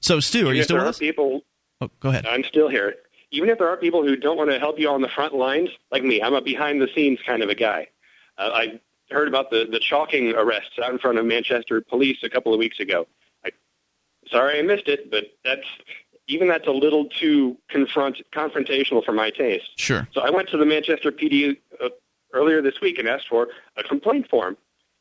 [0.00, 0.98] So Stu, are you still there with us?
[0.98, 1.42] people,
[1.80, 2.26] Oh, go ahead.
[2.26, 2.94] I'm still here.
[3.30, 5.70] Even if there are people who don't want to help you on the front lines,
[5.90, 7.88] like me, I'm a behind the scenes kind of a guy.
[8.36, 12.28] Uh, I heard about the, the chalking arrests out in front of Manchester police a
[12.28, 13.06] couple of weeks ago.
[13.44, 13.50] I,
[14.30, 15.66] sorry I missed it, but that's
[16.28, 19.70] even that's a little too confront confrontational for my taste.
[19.76, 20.06] Sure.
[20.12, 21.88] So I went to the Manchester PD uh,
[22.32, 24.56] earlier this week and asked for a complaint form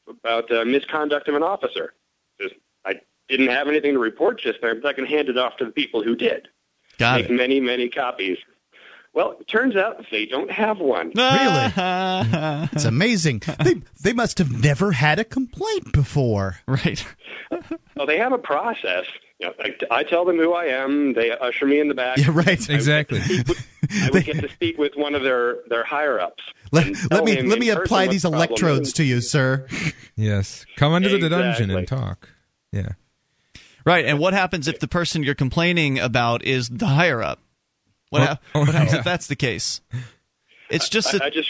[0.07, 1.93] about uh, misconduct of an officer.
[2.85, 2.93] I
[3.27, 5.71] didn't have anything to report just there, but I can hand it off to the
[5.71, 6.47] people who did.
[6.97, 7.33] Got Make it.
[7.33, 8.37] many, many copies.
[9.19, 11.11] Well, it turns out they don't have one.
[11.19, 11.73] Really?
[12.71, 13.41] It's amazing.
[13.63, 16.59] they they must have never had a complaint before.
[16.67, 17.05] right.
[17.97, 19.03] Well, they have a process.
[19.39, 21.13] You know, I, I tell them who I am.
[21.15, 22.17] They usher me in the back.
[22.17, 22.69] Yeah, right.
[22.69, 23.19] Exactly.
[23.19, 26.43] I would get to speak with one of their, their higher ups.
[26.71, 29.67] Let, let me let me apply these electrodes to you, sir.
[30.15, 32.29] yes, come under the dungeon and talk.
[32.71, 32.91] Yeah.
[33.85, 34.05] Right.
[34.05, 37.41] And what happens if the person you're complaining about is the higher up?
[38.09, 38.99] What, hap- oh, what happens yeah.
[38.99, 39.81] if that's the case?
[40.69, 41.49] It's just that I, I just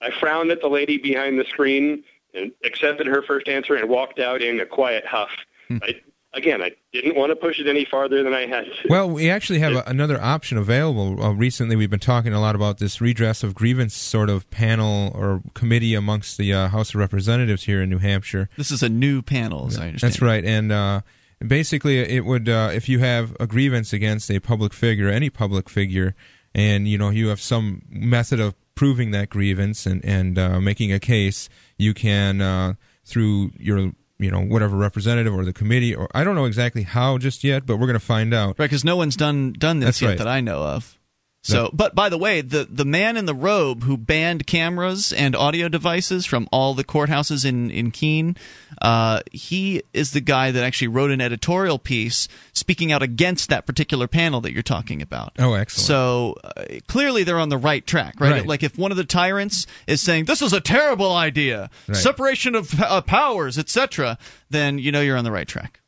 [0.00, 4.18] I frowned at the lady behind the screen and accepted her first answer and walked
[4.18, 5.30] out in a quiet huff.
[5.68, 5.78] Hmm.
[5.82, 6.00] I,
[6.34, 8.88] again, I didn't want to push it any farther than I had to.
[8.88, 11.22] Well, we actually have a, another option available.
[11.22, 15.12] Uh, recently, we've been talking a lot about this redress of grievance sort of panel
[15.14, 18.48] or committee amongst the uh, House of Representatives here in New Hampshire.
[18.56, 20.12] this is a new panel, as I understand.
[20.12, 21.00] That's right, and uh,
[21.46, 25.68] basically, it would uh, if you have a grievance against a public figure, any public
[25.68, 26.14] figure,
[26.54, 30.92] and you know you have some method of proving that grievance and and uh, making
[30.92, 32.74] a case, you can uh,
[33.04, 37.18] through your you know whatever representative or the committee or I don't know exactly how
[37.18, 38.58] just yet, but we're going to find out.
[38.58, 40.18] Right, because no one's done done this That's yet right.
[40.18, 40.98] that I know of.
[41.44, 45.34] So, but by the way, the the man in the robe who banned cameras and
[45.34, 48.36] audio devices from all the courthouses in in Keene,
[48.80, 53.66] uh, he is the guy that actually wrote an editorial piece speaking out against that
[53.66, 55.32] particular panel that you're talking about.
[55.40, 55.86] Oh, excellent.
[55.86, 58.30] So uh, clearly they're on the right track, right?
[58.32, 58.46] Right.
[58.46, 61.96] Like if one of the tyrants is saying this is a terrible idea, Right.
[61.96, 64.16] separation of uh, powers, etc.,
[64.48, 65.80] then you know you're on the right track.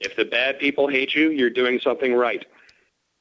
[0.00, 2.44] If the bad people hate you, you're doing something right.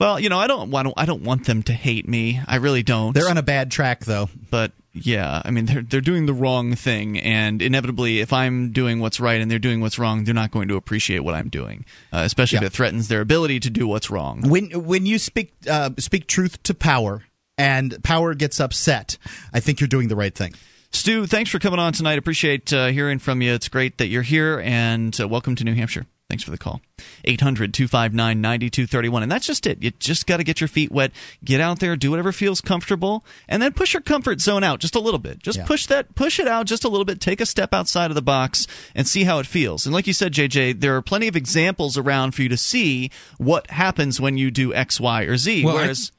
[0.03, 2.41] Well, you know, I don't want I don't want them to hate me.
[2.45, 3.13] I really don't.
[3.13, 4.29] They're on a bad track, though.
[4.51, 8.99] but yeah, I mean they're they're doing the wrong thing, and inevitably, if I'm doing
[8.99, 11.85] what's right and they're doing what's wrong, they're not going to appreciate what I'm doing,
[12.11, 12.65] uh, especially Yeah.
[12.65, 14.41] if it threatens their ability to do what's wrong.
[14.41, 17.23] When when you speak uh, speak truth to power,
[17.57, 19.17] and power gets upset,
[19.53, 20.53] I think you're doing the right thing.
[20.91, 22.19] Stu, thanks for coming on tonight.
[22.19, 23.53] Appreciate uh, hearing from you.
[23.53, 26.05] It's great that you're here, and uh, welcome to New Hampshire.
[26.33, 26.81] Thanks for the call.
[27.25, 29.23] 800 259 9231.
[29.23, 29.81] And that's just it.
[29.83, 31.11] You just got to get your feet wet,
[31.43, 34.95] get out there, do whatever feels comfortable, and then push your comfort zone out just
[34.95, 35.39] a little bit.
[35.39, 35.65] Just Yeah.
[35.65, 37.19] push that, push it out just a little bit.
[37.21, 39.85] Take a step outside of the box and see how it feels.
[39.85, 43.11] And like you said, JJ, there are plenty of examples around for you to see
[43.37, 45.63] what happens when you do X, Y, or Z.
[45.65, 46.11] Well, I- Whereas.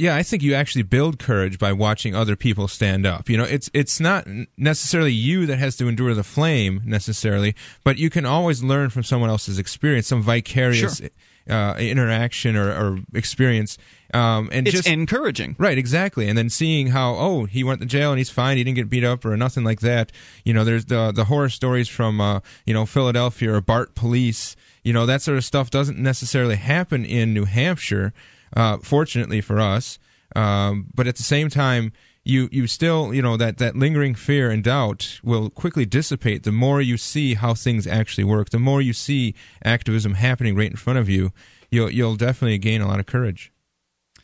[0.00, 3.28] Yeah, I think you actually build courage by watching other people stand up.
[3.28, 7.98] You know, it's it's not necessarily you that has to endure the flame necessarily, but
[7.98, 11.02] you can always learn from someone else's experience, some vicarious
[11.50, 13.76] uh, interaction or, or experience,
[14.14, 15.54] um, and it's just encouraging.
[15.58, 16.28] Right, exactly.
[16.30, 18.88] And then seeing how oh he went to jail and he's fine, he didn't get
[18.88, 20.12] beat up or nothing like that.
[20.46, 24.56] You know, there's the the horror stories from uh, you know Philadelphia or BART Police.
[24.82, 28.14] You know that sort of stuff doesn't necessarily happen in New Hampshire.
[28.54, 29.98] Uh, fortunately for us,
[30.36, 31.92] um, but at the same time.
[32.22, 36.52] You, you still you know that, that lingering fear and doubt will quickly dissipate the
[36.52, 39.34] more you see how things actually work the more you see
[39.64, 41.32] activism happening right in front of you
[41.70, 43.50] you'll you'll definitely gain a lot of courage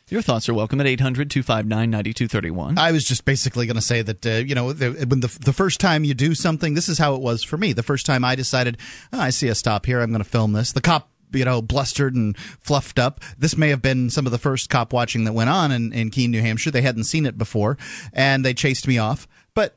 [0.09, 2.77] Your thoughts are welcome at 800 259 9231.
[2.77, 5.51] I was just basically going to say that uh, you know the, when the the
[5.51, 7.73] first time you do something, this is how it was for me.
[7.73, 8.77] The first time I decided,
[9.11, 10.71] oh, I see a stop here, I'm going to film this.
[10.71, 11.09] The cop.
[11.33, 13.21] You know, blustered and fluffed up.
[13.37, 16.09] This may have been some of the first cop watching that went on in, in
[16.09, 16.71] Keene, New Hampshire.
[16.71, 17.77] They hadn't seen it before,
[18.13, 19.27] and they chased me off.
[19.53, 19.75] But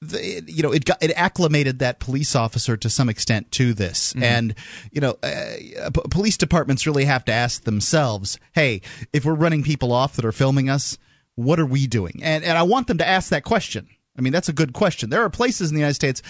[0.00, 4.14] the, you know, it got it acclimated that police officer to some extent to this,
[4.16, 4.54] and
[4.90, 9.62] you know, uh, p- police departments really have to ask themselves, "Hey, if we're running
[9.62, 10.98] people off that are filming us,
[11.36, 13.86] what are we doing?" And and I want them to ask that question.
[14.18, 15.10] I mean, that's a good question.
[15.10, 16.22] There are places in the United States.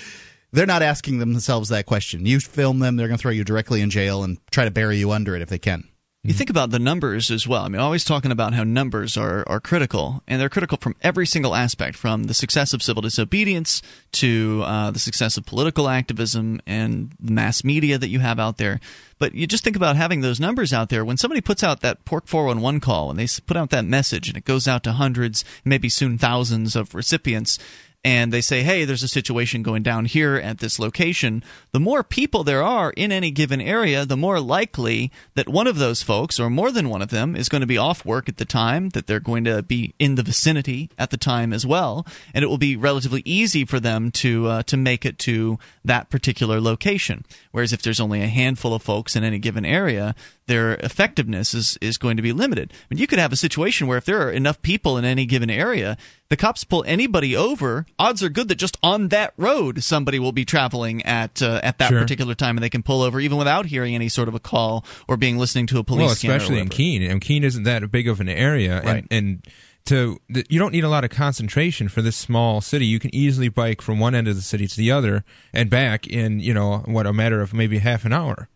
[0.53, 2.27] They're not asking themselves that question.
[2.27, 4.99] You film them, they're going to throw you directly in jail and try to bury
[4.99, 5.85] you under it if they can.
[6.25, 7.65] You think about the numbers as well.
[7.65, 11.27] I mean, always talking about how numbers are, are critical, and they're critical from every
[11.27, 16.61] single aspect, from the success of civil disobedience to uh, the success of political activism
[16.65, 18.79] and mass media that you have out there.
[19.19, 21.05] But you just think about having those numbers out there.
[21.05, 24.37] When somebody puts out that Pork 411 call and they put out that message and
[24.37, 27.59] it goes out to hundreds, maybe soon thousands of recipients,
[28.05, 32.03] and they say, hey, there's a situation going down here at this location, the more
[32.03, 36.41] people there are in any given area, the more likely that one of those folks,
[36.41, 38.89] or more than one of them, is going to be off work at the time,
[38.91, 42.49] that they're going to be in the vicinity at the time as well, and it
[42.49, 47.25] will be relatively easy for them to uh, to make it to that particular location.
[47.53, 50.17] Whereas if there's only a handful of folks in any given area,
[50.53, 52.73] their effectiveness is, is going to be limited.
[52.73, 55.25] I mean, you could have a situation where if there are enough people in any
[55.27, 55.97] given area,
[56.29, 57.87] the cops pull anybody over.
[57.99, 61.79] Odds are good that just on that road somebody will be traveling at uh, at
[61.79, 62.01] that Sure.
[62.01, 64.85] particular time, and they can pull over even without hearing any sort of a call
[65.09, 66.03] or being listening to a police.
[66.05, 66.69] well, especially in.
[66.69, 67.03] Keene.
[67.03, 69.05] And Keene isn't that big of an area, Right.
[69.11, 69.47] and, and
[69.87, 72.87] to you don't need a lot of concentration for this small city.
[72.87, 76.07] You can easily bike from one end of the city to the other and back
[76.07, 78.49] in you know what a matter of maybe half an hour.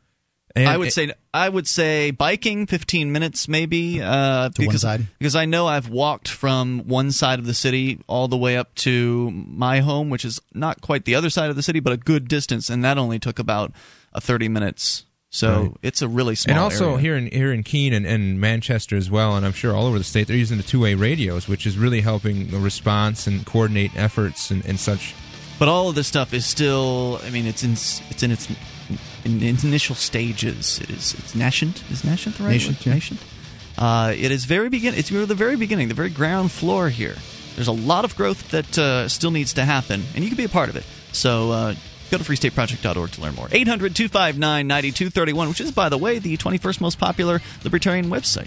[0.56, 4.66] And I would it- say I would say biking 15 minutes maybe uh, To one
[4.68, 5.06] because side?
[5.18, 8.74] because I know I've walked from one side of the city all the way up
[8.76, 11.96] to my home, which is not quite the other side of the city, but a
[11.98, 13.72] good distance, and that only took about
[14.14, 15.04] a 30 minutes.
[15.28, 15.70] So Right.
[15.82, 16.54] it's a really small.
[16.54, 17.00] and also area.
[17.00, 19.98] here in here in Keene and, and Manchester as well, and I'm sure all over
[19.98, 23.44] the state, they're using the two way radios, which is really helping the response and
[23.44, 25.14] coordinate efforts and, and such.
[25.58, 27.20] But all of this stuff is still.
[27.26, 28.48] I mean, it's in it's in its
[29.26, 30.80] in its initial stages.
[30.80, 31.82] It is it's nascent.
[31.90, 32.86] Is nascent the right Nascent, word?
[32.86, 32.94] yeah.
[32.94, 33.20] Nascent.
[33.78, 34.94] Uh, it is very begin.
[34.94, 37.16] It's the very beginning, the very ground floor here.
[37.54, 40.44] There's a lot of growth that uh, still needs to happen, and you can be
[40.44, 40.84] a part of it.
[41.12, 41.50] So.
[41.50, 41.74] Uh,
[42.08, 43.48] Go to freestateproject.org to learn more.
[43.50, 48.46] 800 259 9231, which is, by the way, the 21st most popular libertarian website.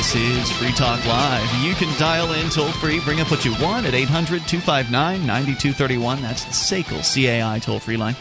[0.00, 1.62] This is Free Talk Live.
[1.62, 6.22] You can dial in toll free, bring up what you want at 800 259 9231.
[6.22, 8.14] That's the SACL CAI toll free line.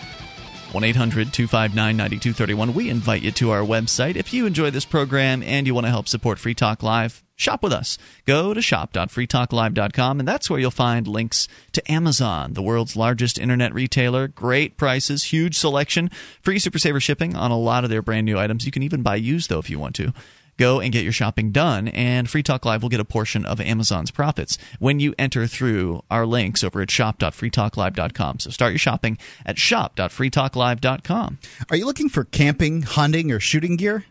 [0.73, 2.73] 1 800 259 9231.
[2.73, 4.17] We invite you to our website.
[4.17, 7.63] If you enjoy this program and you want to help support Free Talk Live, shop
[7.63, 7.97] with us.
[8.25, 13.73] Go to shop.freetalklive.com, and that's where you'll find links to Amazon, the world's largest internet
[13.73, 14.27] retailer.
[14.27, 16.11] Great prices, huge selection,
[16.41, 18.65] free Super Saver shipping on a lot of their brand new items.
[18.65, 20.11] You can even buy used, though, if you want to
[20.59, 23.59] go and get your shopping done, and Free Talk Live will get a portion of
[23.59, 28.39] Amazon's profits when you enter through our links over at shop.freetalklive.com.
[28.39, 31.39] So start your shopping at shop.freetalklive.com.
[31.71, 34.05] Are you looking for camping, hunting, or shooting gear?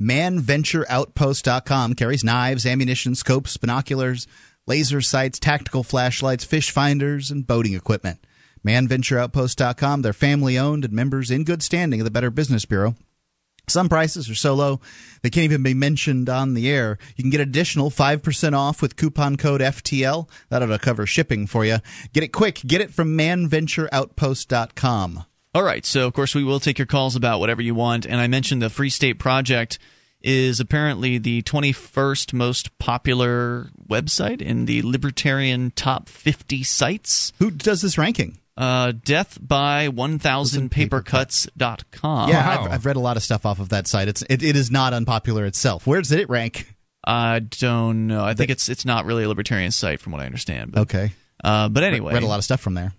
[0.00, 4.26] ManVentureOutpost.com carries knives, ammunition, scopes, binoculars,
[4.66, 8.18] laser sights, tactical flashlights, fish finders, and boating equipment.
[8.66, 12.94] ManVentureOutpost.com, they're family owned and members in good standing of the Better Business Bureau.
[13.66, 14.80] Some prices are so low
[15.22, 16.98] they can't even be mentioned on the air.
[17.16, 20.28] You can get additional 5% off with coupon code FTL.
[20.50, 21.78] That'll cover shipping for you.
[22.12, 22.60] Get it quick.
[22.66, 25.24] Get it from manventureoutpost.com.
[25.54, 25.86] All right.
[25.86, 28.04] So, of course, we will take your calls about whatever you want.
[28.04, 29.78] And I mentioned the Free State Project
[30.20, 37.32] is apparently the 21st most popular website in the Libertarian Top 50 sites.
[37.38, 38.38] Who does this ranking?
[38.56, 42.28] Uh, death by 1000papercuts.com.
[42.28, 42.64] Yeah, wow.
[42.64, 44.06] I've, I've, read a lot of stuff off of that site.
[44.06, 45.88] It's it, it is not unpopular itself.
[45.88, 46.72] Where does it rank?
[47.04, 48.24] I don't know.
[48.24, 50.70] I think it's it's not really a libertarian site from what I understand.
[50.72, 51.10] But, okay.
[51.42, 52.92] Uh, but anyway, read a lot of stuff from there.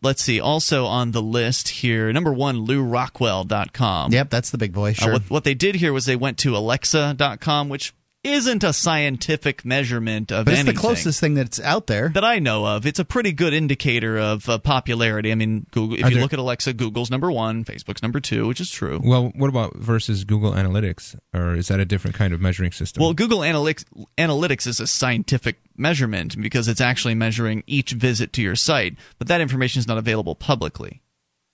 [0.00, 0.38] Let's see.
[0.38, 4.12] Also on the list here, number one, LewRockwell.com.
[4.12, 4.92] Yep, that's the big boy.
[4.92, 5.08] Sure.
[5.08, 7.92] Uh, what, what they did here was they went to Alexa.com, which
[8.24, 10.74] isn't a scientific measurement of but it's anything.
[10.74, 12.86] the closest thing that's out there that I know of.
[12.86, 15.30] It's a pretty good indicator of uh, popularity.
[15.30, 15.98] I mean, Google.
[15.98, 16.22] If Are you there...
[16.22, 19.00] look at Alexa, Google's number one, Facebook's number two, which is true.
[19.04, 23.02] Well, what about versus Google Analytics, or is that a different kind of measuring system?
[23.02, 23.84] Well, Google Analytics
[24.18, 29.28] Analytics is a scientific measurement because it's actually measuring each visit to your site, but
[29.28, 31.02] that information is not available publicly.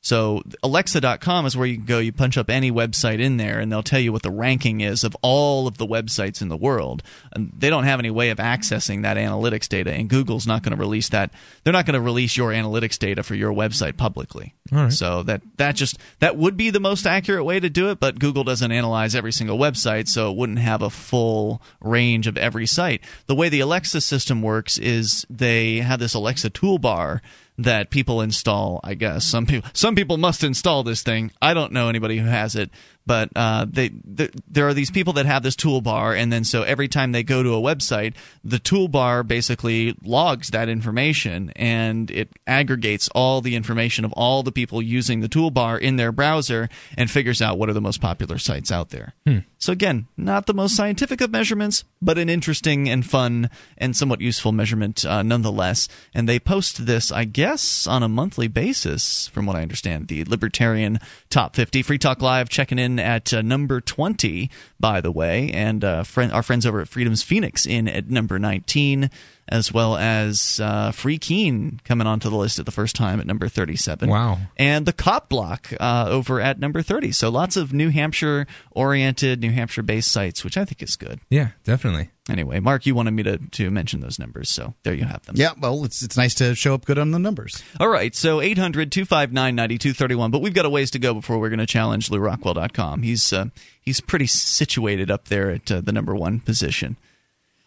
[0.03, 1.99] So Alexa.com is where you can go.
[1.99, 5.05] You punch up any website in there, and they'll tell you what the ranking is
[5.05, 7.03] of all of the websites in the world.
[7.33, 10.75] And they don't have any way of accessing that analytics data, and Google's not going
[10.75, 11.33] to release that.
[11.63, 14.55] They're not going to release your analytics data for your website publicly.
[14.91, 18.19] So that that just that would be the most accurate way to do it, but
[18.19, 22.67] Google doesn't analyze every single website, so it wouldn't have a full range of every
[22.67, 23.03] site.
[23.27, 27.21] The way the Alexa system works is they have this Alexa toolbar
[27.65, 28.81] that people install.
[28.83, 31.33] I guess some people some people must install this thing.
[31.41, 32.71] I don't know anybody who has it,
[33.07, 36.63] but uh, they, the, there are these people that have this toolbar, and then so
[36.63, 42.29] every time they go to a website, the toolbar basically logs that information and it
[42.47, 47.11] aggregates all the information of all the people using the toolbar in their browser and
[47.11, 49.15] figures out what are the most popular sites out there.
[49.27, 49.39] Hmm.
[49.59, 54.23] So again, not the most scientific of measurements, but an interesting and fun and somewhat
[54.23, 55.87] useful measurement uh, nonetheless.
[56.15, 60.09] And they post this, I guess, on a monthly basis, from what I understand.
[60.09, 61.83] The Libertarian Top 50.
[61.83, 66.33] Free Talk Live checking in at uh, number 20, by the way, and uh, friend,
[66.33, 69.11] our friends over at Freedom's Phoenix in at number 19
[69.51, 73.27] as well as uh, Free Keene coming onto the list at the first time at
[73.27, 74.09] number 37.
[74.09, 74.39] Wow.
[74.57, 77.11] And the Cop Block uh, over at number 30.
[77.13, 81.21] So lots of New Hampshire oriented, New Hampshire based sites, which I think is good.
[81.29, 82.11] Yeah, definitely.
[82.29, 85.35] Anyway, Mark, you wanted me to, to mention those numbers, so there you have them.
[85.37, 87.61] Yeah, well, it's it's nice to show up good on the numbers.
[87.81, 91.49] All right, so 800 259 9231, but we've got a ways to go before we're
[91.49, 93.03] going to challenge LewRockwell.com.
[93.03, 93.47] He's, uh,
[93.81, 96.97] he's pretty situated up there at uh, the number one position.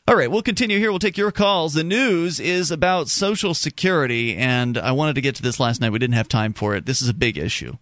[0.05, 0.91] All right, we'll continue here.
[0.91, 1.73] We'll take your calls.
[1.73, 5.93] The news is about Social Security, and I wanted to get to this last night.
[5.93, 6.85] We didn't have time for it.
[6.85, 7.77] This is a big issue.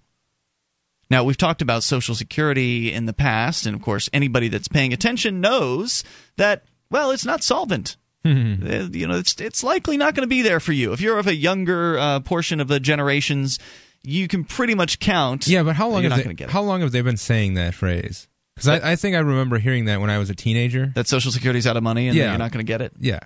[1.09, 4.93] Now, we've talked about Social Security in the past, and of course, anybody that's paying
[4.93, 6.03] attention knows
[6.38, 7.97] that, well, it's not solvent.
[8.24, 10.93] Uh, you know, it's, it's likely not going to be there for you.
[10.93, 13.57] If you're of a younger uh, portion of the generations,
[14.03, 15.47] you can pretty much count.
[15.47, 18.28] Yeah, but how long, have they, how long have they been saying that phrase?
[18.56, 20.91] Because I, I, think I remember hearing that when I was a teenager.
[20.95, 22.30] That Social Security's out of money and yeah.
[22.30, 22.93] you're not going to get it.
[22.99, 23.20] Yeah.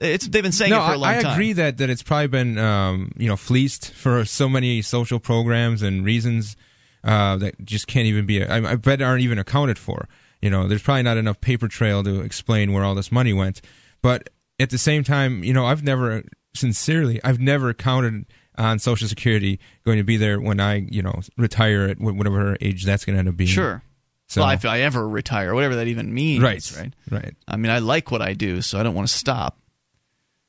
[0.00, 1.30] It's they've been saying no, it for a long I, time.
[1.30, 5.18] I agree that, that it's probably been um, you know fleeced for so many social
[5.18, 6.56] programs and reasons
[7.02, 8.44] uh, that just can't even be.
[8.44, 10.08] I, I bet aren't even accounted for.
[10.40, 13.60] You know, there's probably not enough paper trail to explain where all this money went.
[14.02, 16.22] But at the same time, you know, I've never
[16.54, 18.26] sincerely, I've never counted
[18.56, 22.84] on Social Security going to be there when I, you know, retire at whatever age
[22.84, 23.48] that's going to end up being.
[23.48, 23.82] Sure.
[24.28, 26.94] So, well, if I ever retire, whatever that even means, right, right?
[27.10, 27.34] right.
[27.46, 29.58] I mean, I like what I do, so I don't want to stop.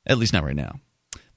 [0.06, 0.80] At least not right now.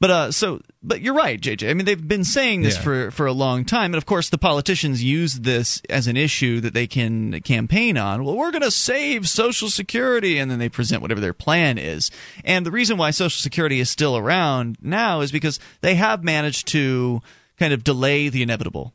[0.00, 1.70] But uh, so, but you're right, JJ.
[1.70, 2.82] I mean, they've been saying this Yeah.
[2.82, 6.58] for for a long time, and of course, the politicians use this as an issue
[6.62, 8.24] that they can campaign on.
[8.24, 12.10] Well, we're going to save Social Security, and then they present whatever their plan is.
[12.44, 16.66] And the reason why Social Security is still around now is because they have managed
[16.68, 17.22] to
[17.56, 18.92] kind of delay the inevitable.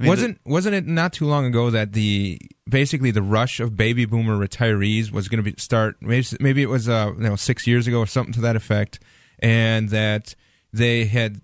[0.00, 3.76] I mean, wasn't wasn't it not too long ago that the basically the rush of
[3.76, 7.36] baby boomer retirees was going to be start maybe maybe it was uh you know
[7.36, 8.98] six years ago or something to that effect,
[9.40, 10.34] and that
[10.72, 11.42] they had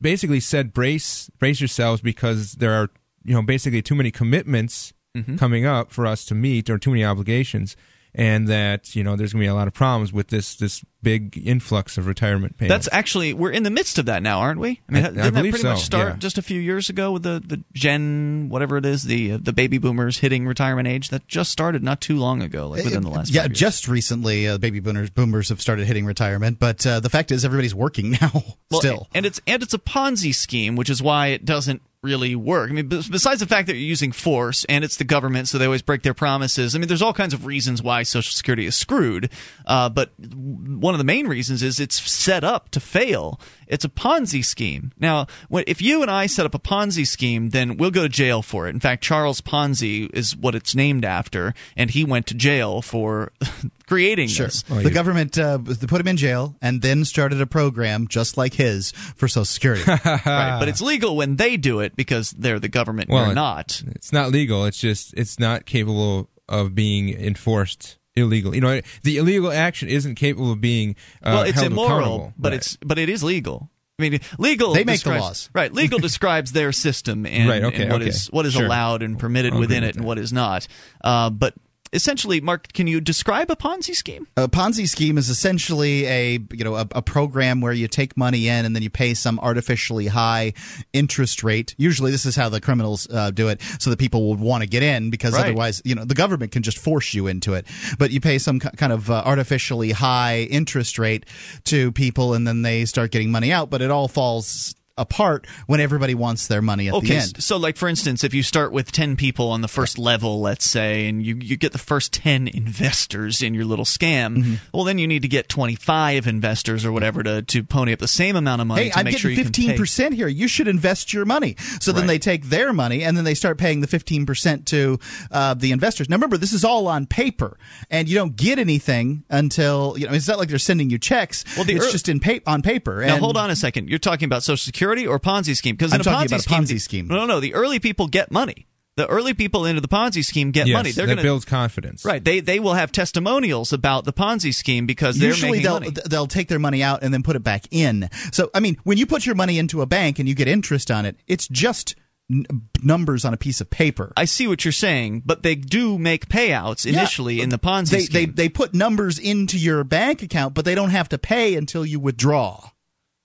[0.00, 2.88] basically said brace brace yourselves because there are
[3.24, 5.36] you know basically too many commitments Mm-hmm.
[5.36, 7.76] coming up for us to meet or too many obligations.
[8.18, 10.84] And that you know there's going to be a lot of problems with this this
[11.02, 12.86] big influx of retirement payments.
[12.86, 14.80] That's actually we're in the midst of that now, aren't we?
[14.88, 16.16] I mean, I- I didn't that believe pretty much so, start yeah.
[16.16, 19.52] just a few years ago with the the Gen whatever it is, the uh, the
[19.52, 21.10] baby boomers hitting retirement age?
[21.10, 23.56] That just started not too long ago, like within the last yeah, years.
[23.56, 26.58] just recently, uh, baby boomers boomers have started hitting retirement.
[26.58, 28.42] But uh, the fact is, everybody's working now.
[28.70, 32.36] Well, still, and it's and it's a Ponzi scheme, which is why it doesn't really
[32.36, 32.70] work.
[32.70, 35.64] I mean, besides the fact that you're using force and it's the government, so they
[35.64, 36.74] always break their promises.
[36.74, 39.30] I mean, there's all kinds of reasons why Social Security is screwed,
[39.66, 43.40] uh, but one of the main reasons is it's set up to fail.
[43.68, 44.92] It's a Ponzi scheme.
[44.98, 48.42] Now, if you and I set up a Ponzi scheme, then we'll go to jail
[48.42, 48.70] for it.
[48.74, 53.32] In fact, Charles Ponzi is what it's named after, and he went to jail for
[53.86, 54.46] creating Sure.
[54.46, 54.64] this.
[54.68, 58.36] Well, the you- government uh, put him in jail and then started a program just
[58.36, 59.82] like his for Social Security.
[60.28, 63.08] Right, but it's legal when they do it because they're the government.
[63.10, 63.82] Well, We're it- not.
[63.94, 64.64] It's not legal.
[64.64, 68.54] It's just it's not capable of being enforced illegal.
[68.54, 72.52] You know, the illegal action isn't capable of being uh, well, it's held immoral, but
[72.52, 72.56] Right.
[72.58, 73.70] it's but it is legal.
[74.00, 74.74] I mean, legal.
[74.74, 75.50] They make the laws.
[75.54, 75.72] right?
[75.72, 78.10] Legal describes their system and, Right, okay, and what okay.
[78.10, 78.64] is what is Sure.
[78.66, 80.06] allowed and permitted I'll within it and that.
[80.06, 80.68] what is not.
[81.02, 81.54] Uh, but
[81.92, 84.26] essentially, Mark, can you describe a Ponzi scheme?
[84.36, 88.48] A Ponzi scheme is essentially a you know a, a program where you take money
[88.48, 90.52] in and then you pay some artificially high
[90.92, 91.74] interest rate.
[91.78, 94.68] Usually, this is how the criminals uh, do it, so that people would want to
[94.68, 95.44] get in because Right.
[95.46, 97.66] otherwise, you know, the government can just force you into it.
[97.98, 101.26] But you pay some kind of uh, artificially high interest rate
[101.64, 103.70] to people, and then they start getting money out.
[103.70, 107.42] But it all falls apart when everybody wants their money at the Okay, end.
[107.42, 110.68] so like for instance, if you start with ten people on the first level, let's
[110.68, 114.54] say, and you, you get the first ten investors in your little scam, Mm-hmm.
[114.72, 117.98] well then you need to get twenty five investors or whatever to, to pony up
[117.98, 119.48] the same amount of money Hey, to I'm make sure getting pay.
[119.48, 120.28] fifteen percent here.
[120.28, 121.56] You should invest your money.
[121.80, 124.98] So then they take their money and then they start paying the fifteen percent to
[125.30, 126.08] uh, the investors.
[126.08, 127.56] Now remember, this is all on paper,
[127.90, 130.12] and you don't get anything until you know.
[130.14, 131.44] It's not like they're sending you checks.
[131.56, 133.04] Well, the it's just in pa- on paper.
[133.04, 133.88] Now hold on a second.
[133.88, 135.76] You're talking about Social Security or Ponzi scheme?
[135.76, 137.08] Because in I'm a talking Ponzi about a scheme, Ponzi scheme.
[137.08, 137.40] No, no, no.
[137.40, 138.66] The early people get money.
[138.96, 140.90] The early people into the Ponzi scheme get yes, money.
[140.90, 142.04] They're going to builds confidence.
[142.04, 142.24] right.
[142.24, 145.90] They they will have testimonials about the Ponzi scheme because they're Usually they'll money.
[146.06, 148.08] they'll take their money out and then put it back in.
[148.32, 150.90] So I mean, when you put your money into a bank and you get interest
[150.90, 151.94] on it, it's just
[152.28, 152.44] n-
[152.82, 154.12] numbers on a piece of paper.
[154.16, 157.90] I see what you're saying, but they do make payouts Yeah, initially in the Ponzi
[157.90, 158.32] they, scheme.
[158.34, 161.86] they they put numbers into your bank account, but they don't have to pay until
[161.86, 162.70] you withdraw.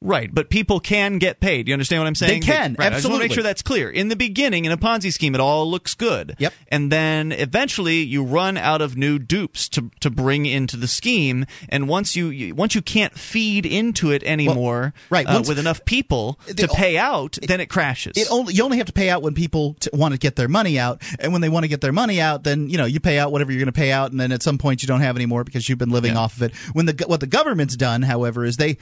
[0.06, 1.68] Right, but people can get paid.
[1.70, 2.41] You understand what I'm saying?
[2.41, 2.91] They can, right.
[2.91, 3.89] I just want to make sure that's clear.
[3.89, 6.36] In the beginning, in a Ponzi scheme, it all looks good.
[6.39, 6.54] Yep.
[6.68, 11.45] And then eventually, you run out of new dupes to to bring into the scheme.
[11.70, 15.86] And once you, once you can't feed into it anymore, right, uh, once- with enough
[15.86, 18.18] people It- to pay out, then it crashes.
[18.18, 20.49] It only you only have to pay out when people t- want to get their
[20.49, 22.99] money out, and when they want to get their money out, then you know you
[22.99, 24.99] pay out whatever you're going to pay out, and then at some point you don't
[25.01, 26.20] have any more because you've been living Yeah.
[26.20, 26.56] off of it.
[26.74, 28.78] When the what the government's done, however, is they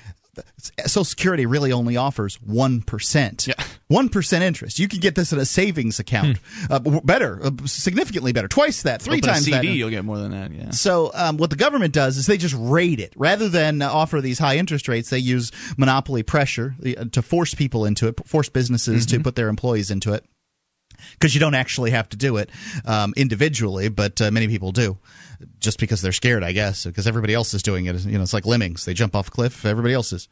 [0.85, 3.55] Social Security really only offers one percent, Yeah.
[3.89, 4.79] one percent interest.
[4.79, 6.37] You can get this in a savings account,
[6.69, 9.65] uh, better, uh, significantly better, twice that, three Open a times CD, that.
[9.73, 10.51] you'll get more than that.
[10.51, 10.69] Yeah.
[10.71, 14.21] So um, what the government does is they just rate it rather than uh, offer
[14.21, 15.09] these high interest rates.
[15.09, 19.49] They use monopoly pressure uh, to force people into it, force businesses to put their
[19.49, 20.23] employees into it.
[21.19, 22.49] because you don't actually have to do it
[22.85, 24.97] um, individually, but uh, many people do
[25.59, 28.03] just because they're scared, I guess, because everybody else is doing it.
[28.05, 29.65] You know, it's like lemmings; they jump off a cliff.
[29.65, 30.27] Everybody else is.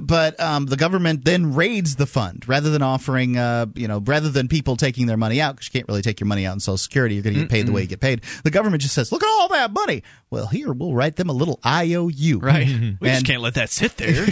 [0.00, 4.30] But um, the government then raids the fund rather than offering, uh, you know, rather
[4.30, 6.60] than people taking their money out because you can't really take your money out in
[6.60, 7.14] Social Security.
[7.14, 8.22] You're going to get paid the way you get paid.
[8.44, 11.34] The government just says, "Look at all that money." Well, here we'll write them a
[11.34, 12.38] little IOU.
[12.38, 12.66] Right.
[13.00, 14.26] We just can't let that sit there.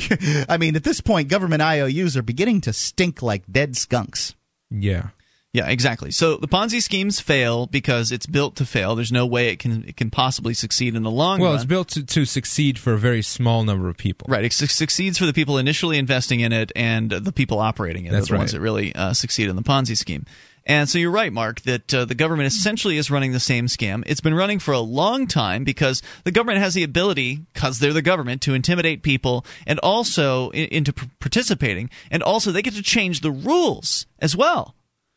[0.48, 4.34] I mean, at this point, government IOUs are beginning to stink like dead skunks.
[4.70, 5.08] Yeah.
[5.54, 6.10] Yeah, exactly.
[6.10, 8.96] So the Ponzi schemes fail because it's built to fail.
[8.96, 11.52] There's no way it can it can possibly succeed in the long Well, run.
[11.52, 14.26] Well, it's built to, to succeed for a very small number of people.
[14.28, 18.04] Right, it su- succeeds for the people initially investing in it and the people operating
[18.04, 18.10] it.
[18.10, 20.26] That's the ones that really uh, succeed in the Ponzi scheme.
[20.66, 24.02] And so you're right, Mark, that uh, the government essentially is running the same scam.
[24.06, 27.92] It's been running for a long time because the government has the ability, because they're
[27.92, 32.74] the government, to intimidate people and also in, into p- participating, and also they get
[32.74, 34.74] to change the rules as well.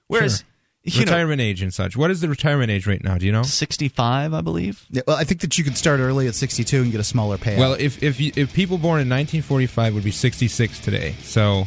[0.08, 0.44] Whereas,
[0.84, 1.98] you know, retirement age and such.
[1.98, 3.18] What is the retirement age right now?
[3.18, 3.44] Do you know?
[3.44, 4.86] 65, I believe.
[4.90, 7.38] Yeah, well, I think that you can start early at 62 and get a smaller
[7.38, 7.58] payout.
[7.58, 11.66] Well, if if you, if people born in 1945 would be 66 today, so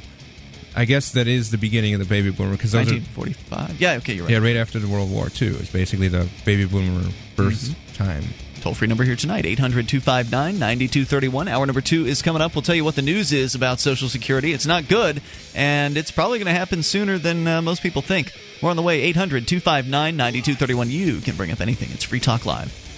[0.75, 3.81] I guess that is the beginning of the baby boomer because those are 1945.
[3.81, 4.33] Yeah, okay, you're right.
[4.33, 7.03] yeah right after the World War II is basically the baby boomer
[7.37, 7.95] birth mm-hmm.
[7.95, 8.25] time.
[8.61, 11.49] Toll free number here tonight, 800 259 9231.
[11.49, 12.55] Hour number two is coming up.
[12.55, 14.53] We'll tell you what the news is about Social Security.
[14.53, 15.23] It's not good,
[15.55, 18.33] and it's probably going to happen sooner than uh, most people think.
[18.63, 20.91] We're on the way, 800 259 9231.
[20.91, 21.89] You can bring up anything.
[21.93, 22.90] It's Free Talk Live.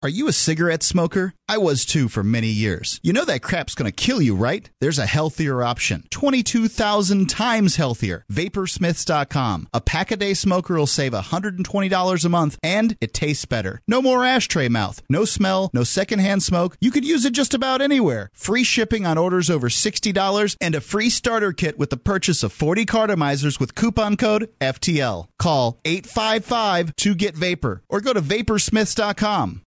[0.00, 1.34] Are you a cigarette smoker?
[1.48, 3.00] I was too for many years.
[3.02, 4.70] You know that crap's gonna kill you, right?
[4.80, 6.04] There's a healthier option.
[6.10, 8.24] 22,000 times healthier.
[8.32, 9.66] Vaporsmiths.com.
[9.74, 13.80] A pack a day smoker will save $120 a month and it tastes better.
[13.88, 15.02] No more ashtray mouth.
[15.10, 16.76] No smell, no secondhand smoke.
[16.80, 18.30] You could use it just about anywhere.
[18.34, 22.52] Free shipping on orders over $60 and a free starter kit with the purchase of
[22.52, 25.26] 40 cartomizers with coupon code FTL.
[25.40, 29.62] Call 855 to get vapor or go to vaporsmiths.com.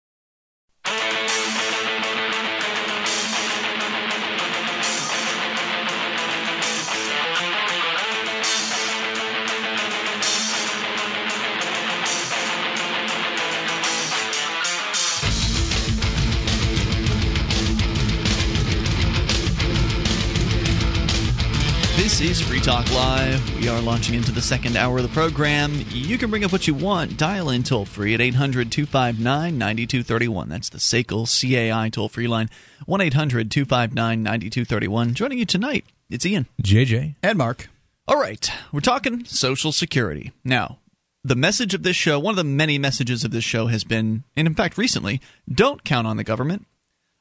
[22.21, 23.59] This is Free Talk Live.
[23.59, 25.73] We are launching into the second hour of the program.
[25.89, 27.17] You can bring up what you want.
[27.17, 30.47] Dial in toll free at 800 259 9231.
[30.47, 32.51] That's the SACL CAI toll free line.
[32.85, 35.15] 1 800 259 9231.
[35.15, 36.45] Joining you tonight, it's Ian.
[36.61, 37.15] JJ.
[37.23, 37.69] And Mark.
[38.07, 40.31] All right, we're talking Social Security.
[40.43, 40.77] Now,
[41.23, 44.25] the message of this show, one of the many messages of this show has been,
[44.37, 46.67] and in fact recently, don't count on the government.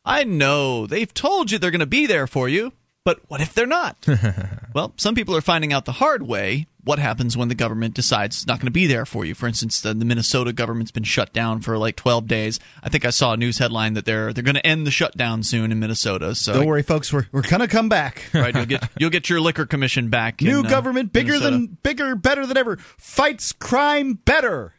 [0.04, 2.74] I know they've told you they're going to be there for you,
[3.04, 3.96] but what if they're not?
[4.74, 8.36] well, some people are finding out the hard way what happens when the government decides
[8.36, 9.34] it's not going to be there for you.
[9.34, 12.60] For instance, the, the Minnesota government's been shut down for like 12 days.
[12.82, 15.42] I think I saw a news headline that they're they're going to end the shutdown
[15.42, 16.34] soon in Minnesota.
[16.34, 17.12] So Don't worry, folks.
[17.12, 18.24] We're, we're gonna come back.
[18.34, 20.40] right, you'll get you'll get your liquor commission back.
[20.40, 21.50] New in, uh, government, bigger Minnesota.
[21.50, 22.76] than bigger, better than ever.
[22.76, 24.74] Fights crime better.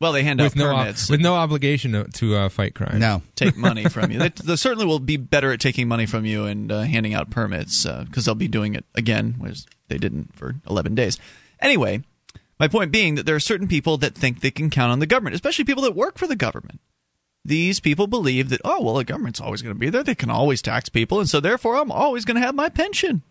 [0.00, 2.74] Well, they hand With out no, ob- permits, with no obligation to, to uh, fight
[2.74, 3.00] crime.
[3.00, 4.20] No, take money from you.
[4.20, 7.30] They, they certainly will be better at taking money from you and uh, handing out
[7.30, 11.18] permits because they'll be doing it again, whereas they didn't for 11 days.
[11.60, 12.02] Anyway,
[12.60, 15.06] my point being that there are certain people that think they can count on the
[15.06, 16.80] government, especially people that work for the government.
[17.44, 20.04] These people believe that, oh, well, the government's always going to be there.
[20.04, 23.22] They can always tax people, and so therefore I'm always going to have my pension.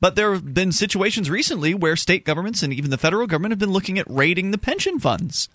[0.00, 3.58] But there have been situations recently where state governments and even the federal government have
[3.58, 5.48] been looking at raiding the pension funds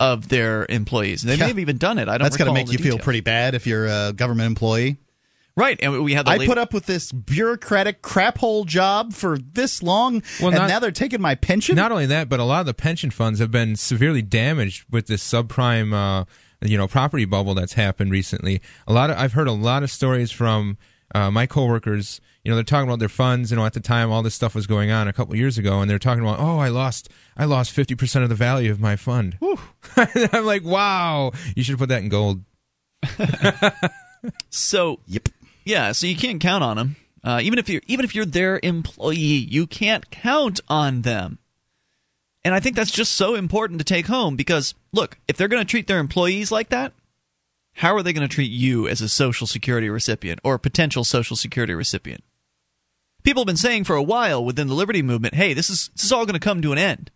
[0.00, 1.22] of their employees.
[1.22, 1.44] They Yeah.
[1.44, 2.08] may have even done it.
[2.08, 2.24] I don't.
[2.24, 4.96] that's gonna make the you feel pretty bad if you're a government employee.
[5.56, 5.76] right.
[5.82, 9.36] And we had the I lady- put up with this bureaucratic crap hole job for
[9.38, 11.74] this long, Well, and not- now they're taking my pension.
[11.74, 15.08] Not only that, but a lot of the pension funds have been severely damaged with
[15.08, 16.24] this subprime, uh,
[16.64, 18.60] you know, property bubble that's happened recently.
[18.86, 20.76] A lot of I've heard a lot of stories from
[21.14, 22.20] uh, my coworkers.
[22.48, 23.50] You know, they're talking about their funds.
[23.50, 25.58] You know, at the time all this stuff was going on a couple of years
[25.58, 28.70] ago, and they're talking about, oh, I lost, I lost fifty percent of the value
[28.70, 29.36] of my fund.
[29.98, 32.42] I'm like, wow, you should put that in gold.
[34.48, 35.28] so yep.
[35.66, 35.92] yeah.
[35.92, 36.96] So you can't count on them.
[37.22, 41.38] Uh, even if you're even if you're their employee, you can't count on them.
[42.46, 45.60] And I think that's just so important to take home because look, if they're going
[45.60, 46.94] to treat their employees like that,
[47.74, 51.04] how are they going to treat you as a social security recipient or a potential
[51.04, 52.24] social security recipient?
[53.24, 56.04] People have been saying for a while within the liberty movement, "Hey, this is this
[56.04, 57.10] is all going to come to an end.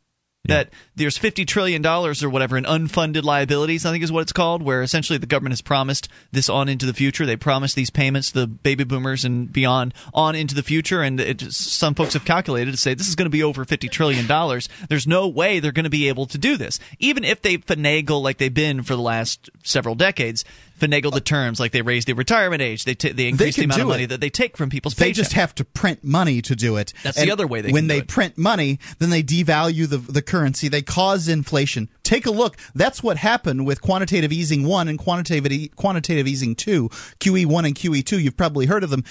[0.47, 4.33] that there's 50 trillion dollars or whatever in unfunded liabilities i think is what it's
[4.33, 7.25] called where essentially the government has promised this on into the future.
[7.25, 11.21] They promised these payments to the baby boomers and beyond on into the future and
[11.21, 14.27] it, some folks have calculated to say this is going to be over 50 trillion
[14.27, 14.69] dollars.
[14.89, 16.81] There's no way they're going to be able to do this.
[16.99, 20.45] Even if they finagle like they've been for the last several decades
[20.79, 23.71] finagle the terms like they raise the retirement age they, t- they increase the can
[23.71, 24.09] amount of money it.
[24.09, 25.05] that they take from people's paycheck.
[25.05, 25.17] They paychecks.
[25.17, 26.93] just have to print money to do it.
[27.03, 30.69] That's the other way they when they print money, then they devalue the the currency.
[30.69, 31.89] They cause inflation.
[32.03, 32.57] Take a look.
[32.75, 36.89] That's what happened with quantitative easing one and quantitative e- quantitative easing two,
[37.21, 38.19] QE one and QE two.
[38.19, 39.05] You've probably heard of them.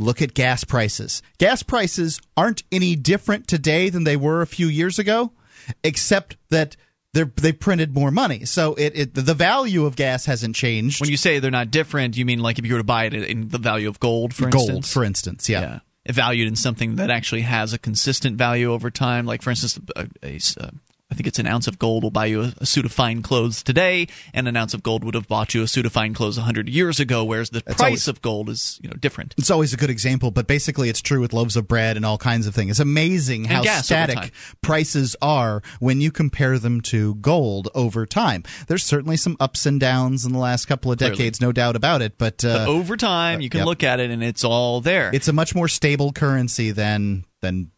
[0.00, 1.22] Look at gas prices.
[1.38, 5.32] Gas prices aren't any different today than they were a few years ago,
[5.82, 6.76] except that
[7.12, 8.44] they printed more money.
[8.44, 11.00] So it, it the value of gas hasn't changed.
[11.00, 13.14] when you say they're not different you mean like if you were to buy it
[13.14, 15.60] in the value of gold for gold, instance for instance, yeah.
[15.60, 19.78] yeah valued in something that actually has a consistent value over time like for instance
[19.94, 20.70] a, a, a,
[21.10, 23.22] I think it's an ounce of gold will buy you a, a suit of fine
[23.22, 26.12] clothes today, and an ounce of gold would have bought you a suit of fine
[26.12, 27.24] clothes hundred years ago.
[27.24, 29.34] Whereas the price always- of gold is you know different.
[29.38, 32.18] It's always a good example, but basically it's true with loaves of bread and all
[32.18, 32.72] kinds of things.
[32.72, 34.10] It's amazing how gas over time.
[34.16, 38.42] static prices are when you compare them to gold over time.
[38.66, 41.16] There's certainly some ups and downs in the last couple of Clearly.
[41.16, 43.66] decades, no doubt about it, but, uh, But over time, you can yep.
[43.66, 45.10] look at it and it's all there.
[45.14, 47.70] it's a much more stable currency than than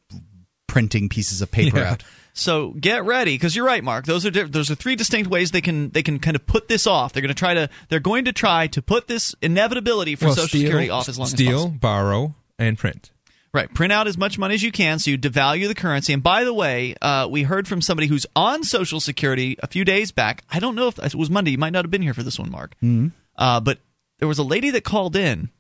[0.66, 1.90] printing pieces of paper Yeah.
[1.92, 2.02] out.
[2.32, 4.06] So get ready, because you're right, Mark.
[4.06, 6.68] Those are di- those are three distinct ways they can they can kind of put
[6.68, 7.12] this off.
[7.12, 10.34] They're going to try to they're going to try to put this inevitability for well,
[10.34, 11.70] Social steal, Security off as long steal, as possible.
[11.70, 13.10] Steal, borrow, and print.
[13.52, 16.12] Right, print out as much money as you can, so you devalue the currency.
[16.12, 19.84] And by the way, uh, we heard from somebody who's on Social Security a few
[19.84, 20.44] days back.
[20.48, 21.50] I don't know if it was Monday.
[21.50, 22.76] You might not have been here for this one, Mark.
[22.76, 23.08] Mm-hmm.
[23.36, 23.78] Uh, but
[24.20, 25.50] there was a lady that called in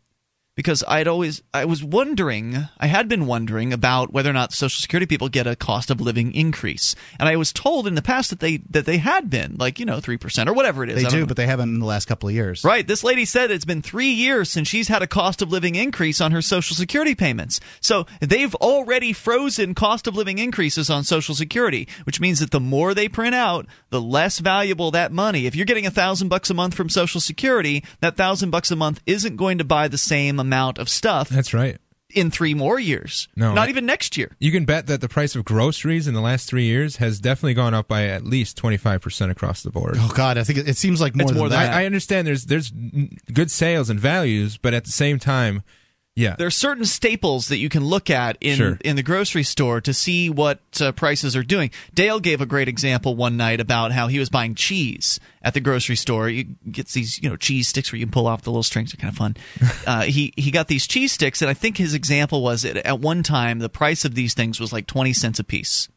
[0.60, 4.78] because I'd always I was wondering I had been wondering about whether or not Social
[4.78, 8.28] Security people get a cost of living increase, and I was told in the past
[8.28, 11.02] that they that they had been like you know three percent or whatever it is.
[11.02, 11.26] They do, know.
[11.26, 12.62] but they haven't in the last couple of years.
[12.62, 12.86] Right.
[12.86, 16.20] This lady said it's been three years since she's had a cost of living increase
[16.20, 17.58] on her Social Security payments.
[17.80, 22.60] So they've already frozen cost of living increases on Social Security, which means that the
[22.60, 25.46] more they print out, the less valuable that money.
[25.46, 28.76] If you're getting a thousand bucks a month from Social Security, that thousand bucks a
[28.76, 31.78] month isn't going to buy the same amount of stuff That's right.
[32.10, 33.28] in three more years.
[33.36, 34.36] No, Not I- even next year.
[34.40, 37.54] You can bet that the price of groceries in the last three years has definitely
[37.54, 39.94] gone up by at least twenty five percent across the board.
[39.98, 41.66] Oh God, I think it, it seems like more It's than more than that.
[41.68, 41.76] that.
[41.76, 42.72] I, I understand there's there's
[43.32, 45.62] good sales and values, but at the same time,
[46.20, 48.78] yeah, There are certain staples that you can look at in Sure.
[48.84, 51.70] in the grocery store to see what uh, prices are doing.
[51.94, 55.60] Dale gave a great example one night about how he was buying cheese at the
[55.60, 56.28] grocery store.
[56.28, 58.92] He gets these you know cheese sticks where you can pull off the little strings.
[58.92, 59.36] They're kind of fun.
[59.86, 63.00] uh, he he got these cheese sticks, and I think his example was that at
[63.00, 65.88] one time the price of these things was like twenty cents a piece.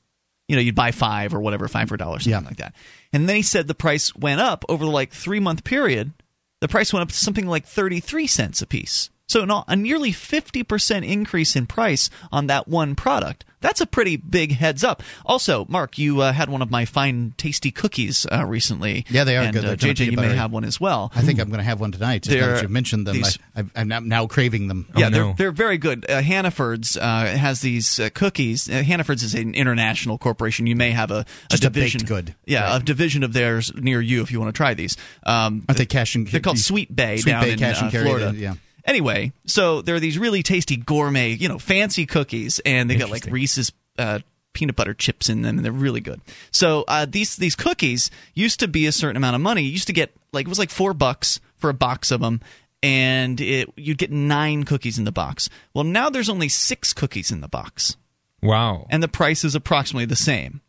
[0.47, 2.47] You know, you'd buy five or whatever, five for a dollar, something Yeah.
[2.47, 2.73] like that.
[3.13, 6.11] And then he said the price went up over the like three month period.
[6.59, 9.09] The price went up to something like thirty three cents a piece.
[9.27, 13.45] So a nearly 50% increase in price on that one product.
[13.61, 15.01] That's a pretty big heads up.
[15.25, 19.05] Also, Mark, you uh, had one of my fine, tasty cookies uh, recently.
[19.09, 19.63] Yeah, they are and, good.
[19.63, 20.37] Uh, JJ, you peanut may buttery.
[20.37, 21.13] have one as well.
[21.15, 22.23] I think I'm going to have one tonight.
[22.23, 24.87] Just now that you mentioned them, these- I, I, I'm now- now craving them.
[24.97, 26.05] yeah, Oh, they're they're very good.
[26.09, 28.69] Uh, Hannaford's uh, has these uh, cookies.
[28.69, 30.67] Uh, Hannaford's is an international corporation.
[30.67, 32.01] You may have a, a Just a division.
[32.01, 32.35] good.
[32.45, 32.81] Yeah, Right.
[32.81, 34.97] a division of theirs near you if you want to try these.
[35.25, 37.89] Um, Aren't they cash and They're called Sweet Bay Sweet down Bay in cash and
[37.89, 38.33] carry, Florida.
[38.35, 38.55] yeah.
[38.85, 43.09] Anyway, so there are these really tasty gourmet, you know, fancy cookies, and they got
[43.09, 44.19] like Reese's uh,
[44.53, 46.21] peanut butter chips in them, and they're really good.
[46.51, 49.63] So uh, these these cookies used to be a certain amount of money.
[49.63, 52.41] You used to get like it was like four bucks for a box of them,
[52.81, 55.49] and it you'd get nine cookies in the box.
[55.73, 57.95] Well, now there's only six cookies in the box,
[58.41, 58.85] wow.
[58.89, 60.61] and the price is approximately the same.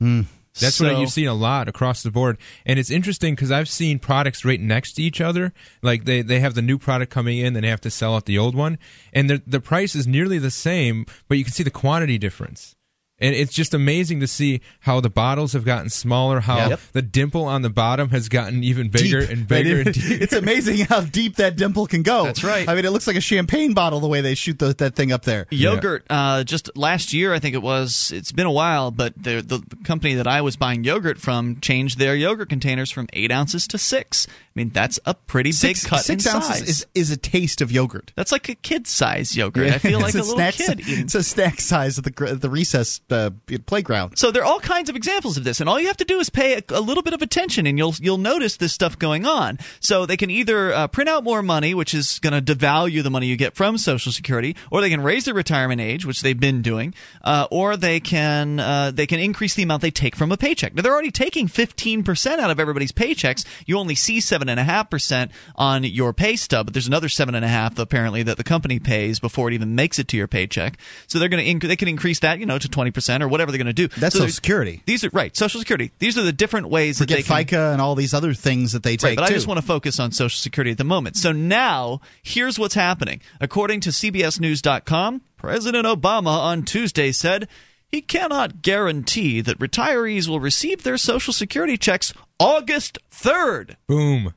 [0.61, 3.69] That's So- what you've seen a lot across the board, and it's interesting because I've
[3.69, 5.53] seen products right next to each other.
[5.83, 8.27] Like they, they have the new product coming in, then they have to sell out
[8.27, 8.79] the old one,
[9.13, 12.77] and the the price is nearly the same, but you can see the quantity difference.
[13.21, 16.81] And it's just amazing to see how the bottles have gotten smaller, how Yep.
[16.93, 19.31] the dimple on the bottom has gotten even bigger Deep.
[19.31, 19.77] and bigger.
[19.83, 20.05] And deep.
[20.21, 22.25] it's amazing how deep that dimple can go.
[22.25, 22.69] That's right.
[22.69, 25.13] I mean, it looks like a champagne bottle the way they shoot the, that thing
[25.13, 25.47] up there.
[25.51, 28.11] Yogurt, uh, just last year, I think it was.
[28.13, 31.99] It's been a while, but the the company that I was buying yogurt from changed
[32.01, 34.27] their yogurt containers from eight ounces to six.
[34.29, 36.69] I mean, that's a pretty Six, big cut six in ounces size.
[36.69, 38.13] is, is a taste of yogurt.
[38.17, 39.73] that's like a kid size yogurt.
[39.73, 41.05] I feel like it's a little snack kid eating.
[41.05, 44.19] It's a snack size at the at the recess uh, playground.
[44.19, 46.19] So there are all kinds of examples of this, and all you have to do
[46.19, 49.25] is pay a, a little bit of attention, and you'll you'll notice this stuff going
[49.27, 49.59] on.
[49.81, 53.11] So they can either uh, print out more money, which is going to devalue the
[53.11, 56.39] money you get from Social Security, or they can raise the retirement age, which they've
[56.39, 60.33] been doing, uh, or they can uh, they can increase the amount they take from
[60.33, 60.75] a paycheck.
[60.75, 63.45] Now they're already taking fifteen percent out of everybody's paychecks.
[63.67, 67.09] You only see seven and a half percent on your pay stub, but there's another
[67.09, 70.17] seven and a half apparently that the company pays before it even makes it to
[70.17, 70.79] your paycheck.
[71.07, 73.29] So they're going to inc- they can increase that you know to twenty percent or
[73.29, 73.89] whatever they're going to do.
[73.89, 74.83] That's so Social Security.
[74.87, 75.91] These are right Social Security.
[75.99, 78.73] These are the different ways Forget that they can, FICA and all these other things
[78.73, 79.11] that they take.
[79.11, 79.33] Right, but too.
[79.33, 81.17] I just want to focus on Social Security at the moment.
[81.17, 83.21] So now, here's what's happening.
[83.41, 87.49] According to CBSNews.com, President Obama on Tuesday said
[87.87, 93.77] he cannot guarantee that retirees will receive their Social Security checks August 3rd.
[93.87, 94.35] Boom.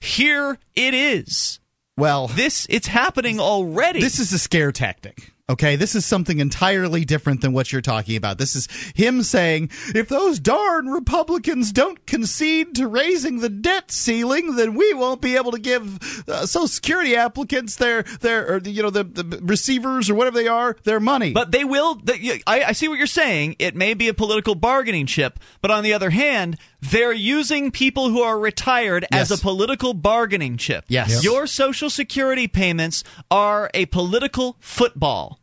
[0.00, 1.58] Here it is.
[1.96, 4.00] well, This it's happening already.
[4.00, 5.32] This is a scare tactic.
[5.48, 8.36] Okay, this is something entirely different than what you're talking about.
[8.36, 8.66] This is
[8.96, 14.92] him saying, if those darn Republicans don't concede to raising the debt ceiling, then we
[14.94, 19.04] won't be able to give uh, Social Security applicants their their or, you know the,
[19.04, 21.32] the receivers or whatever they are their money.
[21.32, 21.94] But they will.
[21.94, 23.54] They, I, I see what you're saying.
[23.60, 26.58] It may be a political bargaining chip, but on the other hand,
[26.90, 30.84] they're using people who are retired as a political bargaining chip.
[30.88, 31.10] Yes.
[31.14, 31.22] Yep.
[31.24, 35.40] Your Social Security payments are a political football.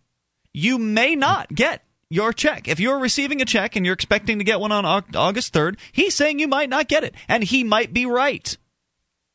[0.54, 2.68] You may not get your check.
[2.68, 6.14] If you're receiving a check and you're expecting to get one on August 3rd, he's
[6.14, 7.16] saying you might not get it.
[7.28, 8.56] And he might be right.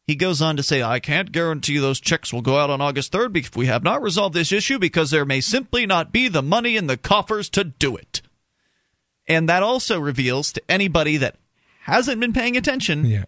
[0.06, 3.12] He goes on to say, I can't guarantee those checks will go out on August
[3.12, 6.40] 3rd if we have not resolved this issue because there may simply not be the
[6.40, 8.22] money in the coffers to do it.
[9.26, 11.36] And that also reveals to anybody that
[11.88, 13.24] hasn't been paying attention, Yeah.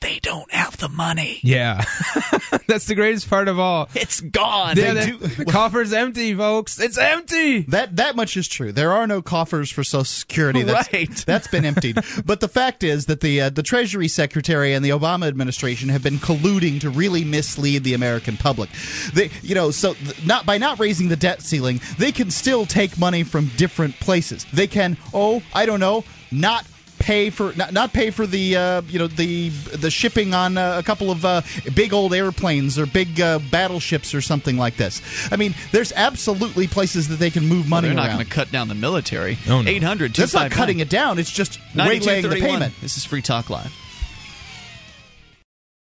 [0.00, 1.38] they don't have the money.
[1.42, 1.84] Yeah.
[2.66, 3.88] That's the greatest part of all.
[3.94, 4.76] It's gone.
[4.76, 6.78] Yeah, They the, do- the coffer's empty, folks.
[6.80, 7.62] It's empty.
[7.62, 8.70] That that much is true.
[8.72, 10.62] There are no coffers for Social Security.
[10.62, 11.10] That's, Right.
[11.26, 11.98] That's been emptied.
[12.24, 16.02] but the fact is that the uh, the Treasury Secretary and the Obama administration have
[16.02, 18.70] been colluding to really mislead the American public.
[19.14, 22.66] They, you know, so th- not by not raising the debt ceiling, they can still
[22.66, 24.46] take money from different places.
[24.52, 26.64] They can, oh, I don't know, not
[27.00, 30.76] pay for not, not pay for the uh, you know the the shipping on uh,
[30.78, 31.42] a couple of uh,
[31.74, 35.02] big old airplanes or big uh, battleships or something like this.
[35.32, 38.52] I mean, there's absolutely places that they can move money They're not going to cut
[38.52, 39.38] down the military.
[39.48, 39.68] Oh, no.
[39.68, 41.18] 800 That's not cutting it down.
[41.18, 42.74] It's just waylaying the payment.
[42.80, 43.74] This is Free Talk Live.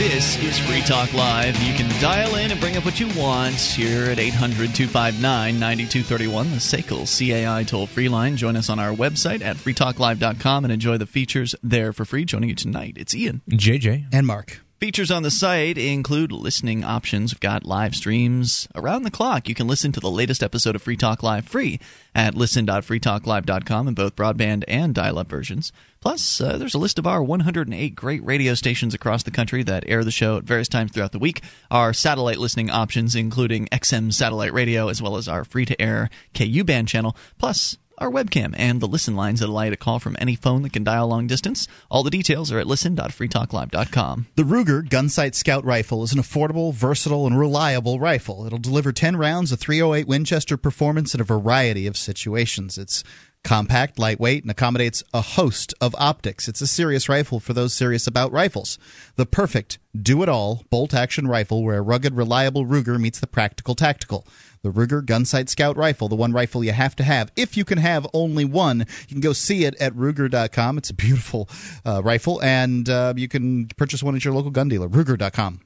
[0.00, 1.62] This is Free Talk Live.
[1.62, 5.20] You can dial in and bring up what you want here at 800 259
[5.60, 8.38] 9231, the SACL CAI toll free line.
[8.38, 12.24] Join us on our website at freetalklive.com and enjoy the features there for free.
[12.24, 13.42] Joining you tonight, it's Ian.
[13.50, 14.06] JJ.
[14.10, 14.62] And Mark.
[14.78, 17.34] Features on the site include listening options.
[17.34, 19.50] We've got live streams around the clock.
[19.50, 21.78] You can listen to the latest episode of Free Talk Live free
[22.14, 25.70] at listen.freetalklive.com in both broadband and dial up versions.
[26.00, 29.84] Plus, uh, there's a list of our 108 great radio stations across the country that
[29.86, 31.42] air the show at various times throughout the week.
[31.70, 36.08] Our satellite listening options, including XM satellite radio, as well as our free to air
[36.32, 37.14] KU band channel.
[37.38, 40.62] Plus, our webcam and the listen lines that allow you to call from any phone
[40.62, 41.68] that can dial long distance.
[41.90, 44.26] All the details are at listen.freetalklive.com.
[44.36, 48.46] The Ruger Gunsight Scout Rifle is an affordable, versatile, and reliable rifle.
[48.46, 52.78] It'll deliver 10 rounds of 308 Winchester performance in a variety of situations.
[52.78, 53.04] It's
[53.44, 56.48] compact, lightweight, and accommodates a host of optics.
[56.48, 58.78] It's a serious rifle for those serious about rifles.
[59.16, 63.26] The perfect do it all bolt action rifle where a rugged, reliable Ruger meets the
[63.26, 64.26] practical tactical.
[64.62, 67.32] The Ruger Gunsight Scout Rifle, the one rifle you have to have.
[67.34, 70.76] If you can have only one, you can go see it at Ruger.com.
[70.76, 71.48] It's a beautiful
[71.86, 74.88] uh, rifle, and uh, you can purchase one at your local gun dealer.
[74.88, 75.60] Ruger.com.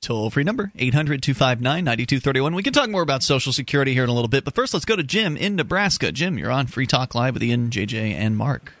[0.00, 2.54] Toll free number 800 259 9231.
[2.54, 4.86] We can talk more about Social Security here in a little bit, but first let's
[4.86, 6.10] go to Jim in Nebraska.
[6.10, 8.72] Jim, you're on Free Talk Live with Ian, JJ, and Mark.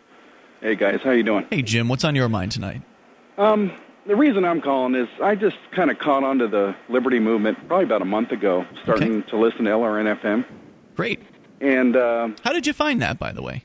[0.62, 1.46] Hey guys, how you doing?
[1.50, 2.80] Hey, Jim, what's on your mind tonight?
[3.36, 3.70] Um,
[4.06, 7.58] the reason I'm calling is I just kind of caught on to the Liberty movement
[7.68, 9.30] probably about a month ago, starting Okay.
[9.30, 10.44] to listen to LRN FM,
[10.96, 11.20] Great.
[11.60, 13.64] and uh, How did you find that, by the way?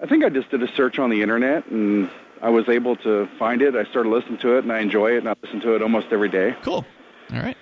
[0.00, 2.10] I think I just did a search on the internet and
[2.44, 3.74] I was able to find it.
[3.74, 6.08] I started listening to it and I enjoy it and I listen to it almost
[6.10, 6.54] every day.
[6.60, 6.84] Cool.
[7.32, 7.56] All right.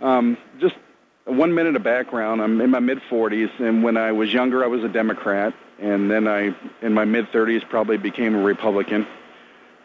[0.00, 0.76] Um, just
[1.24, 2.40] one minute of background.
[2.40, 6.08] I'm in my mid 40s, and when I was younger, I was a Democrat, and
[6.08, 9.08] then I, in my mid 30s, probably became a Republican.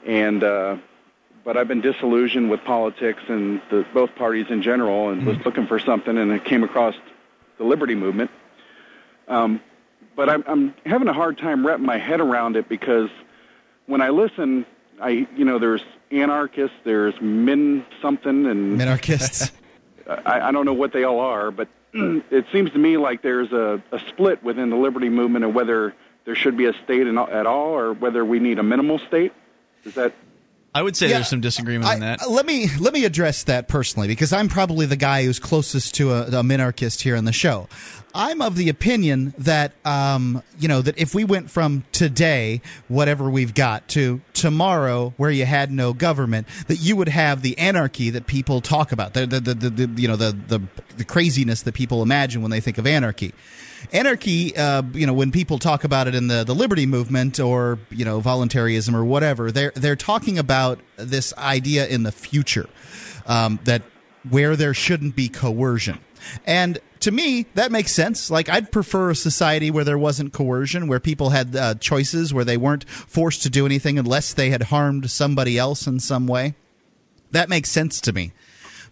[0.05, 0.77] And uh,
[1.43, 5.65] but I've been disillusioned with politics and the, both parties in general, and was looking
[5.65, 6.93] for something, and I came across
[7.57, 8.29] the Liberty Movement.
[9.27, 9.61] Um,
[10.15, 13.09] but I'm, I'm having a hard time wrapping my head around it because
[13.93, 14.65] when I listen,
[14.99, 19.51] I you know there's anarchists, there's min something, and Minarchists.
[20.25, 23.51] I, I don't know what they all are, but it seems to me like there's
[23.51, 25.93] a, a split within the liberty movement of whether
[26.25, 29.31] there should be a state in, at all or whether we need a minimal state.
[29.85, 30.15] Is that
[30.75, 32.29] I would say Yeah, there's some disagreement I- on that.
[32.29, 36.11] Let me let me address that personally because I'm probably the guy who's closest to
[36.13, 37.67] a, a minarchist here on the show.
[38.15, 43.29] I'm of the opinion that um, you know that if we went from today, whatever
[43.29, 48.11] we've got, to tomorrow, where you had no government, that you would have the anarchy
[48.11, 50.59] that people talk about, the the, the, the, the you know the, the
[50.97, 53.33] the craziness that people imagine when they think of anarchy.
[53.91, 57.79] Anarchy, uh, you know, when people talk about it in the, the liberty movement or
[57.89, 62.69] you know voluntarism or whatever, they're they're talking about this idea in the future
[63.25, 63.83] um, that
[64.29, 65.99] where there shouldn't be coercion.
[66.45, 68.31] And to me, that makes sense.
[68.31, 72.45] Like, I'd prefer a society where there wasn't coercion, where people had uh, choices, where
[72.45, 76.55] they weren't forced to do anything unless they had harmed somebody else in some way.
[77.31, 78.31] That makes sense to me.